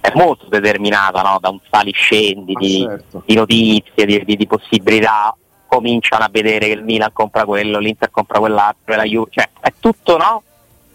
è 0.00 0.10
molto 0.14 0.46
determinata 0.48 1.22
no? 1.22 1.38
da 1.40 1.48
un 1.48 1.58
saliscendi 1.70 2.54
di, 2.54 2.82
certo. 2.86 3.22
di 3.24 3.34
notizie, 3.34 4.04
di, 4.06 4.24
di, 4.24 4.36
di, 4.36 4.46
possibilità. 4.46 5.34
Cominciano 5.66 6.24
a 6.24 6.28
vedere 6.30 6.66
che 6.66 6.72
il 6.72 6.82
Milan 6.82 7.12
compra 7.12 7.44
quello, 7.44 7.78
l'Inter 7.78 8.10
compra 8.10 8.40
quell'altro, 8.40 8.96
la 8.96 9.04
Juve, 9.04 9.30
cioè 9.30 9.48
è 9.60 9.72
tutto, 9.78 10.16
no? 10.16 10.42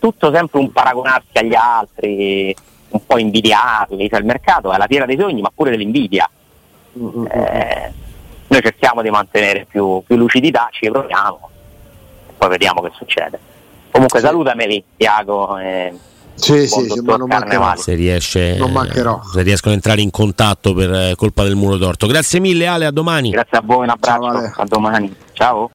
Tutto 0.06 0.32
sempre 0.32 0.60
un 0.60 0.72
paragonarsi 0.72 1.38
agli 1.40 1.56
altri, 1.56 2.56
un 2.90 3.06
po' 3.08 3.18
invidiarli, 3.18 4.08
cioè 4.08 4.20
il 4.20 4.26
mercato 4.26 4.72
è 4.72 4.78
la 4.78 4.86
fiera 4.88 5.08
dei 5.08 5.18
sogni 5.18 5.42
ma 5.42 5.52
pure 5.54 5.72
dell'invidia. 5.72 6.30
Mm-hmm. 7.00 7.26
Eh, 7.26 7.94
noi 8.48 8.62
cerchiamo 8.62 9.02
di 9.02 9.10
mantenere 9.10 9.66
più, 9.68 10.04
più 10.06 10.16
lucidità, 10.16 10.70
ci 10.72 10.92
proviamo, 10.92 11.50
poi 12.38 12.50
vediamo 12.50 12.82
che 12.82 12.92
succede. 12.94 13.40
Comunque 13.90 14.20
sì. 14.20 14.26
salutameli, 14.26 14.84
Tiago. 14.96 15.58
Eh, 15.58 15.94
sì, 16.36 16.68
sì, 16.68 16.88
sì 16.88 17.00
ma 17.02 17.16
non 17.16 17.28
mancherò. 17.28 17.76
Se, 17.76 17.96
riesce, 17.96 18.58
non 18.58 18.72
mancherò. 18.72 19.22
se 19.24 19.42
riescono 19.42 19.74
ad 19.74 19.80
entrare 19.80 20.02
in 20.02 20.12
contatto 20.12 20.74
per 20.76 21.16
colpa 21.16 21.44
del 21.44 21.56
muro 21.56 21.78
torto. 21.78 22.06
Grazie 22.06 22.40
mille 22.40 22.68
Ale, 22.68 22.86
a 22.86 22.92
domani. 22.92 23.32
Grazie 23.32 23.58
a 23.58 23.62
voi, 23.66 23.84
un 23.86 23.90
abbraccio, 23.90 24.22
Ciao, 24.22 24.54
a 24.56 24.66
domani. 24.66 25.16
Ciao. 25.34 25.64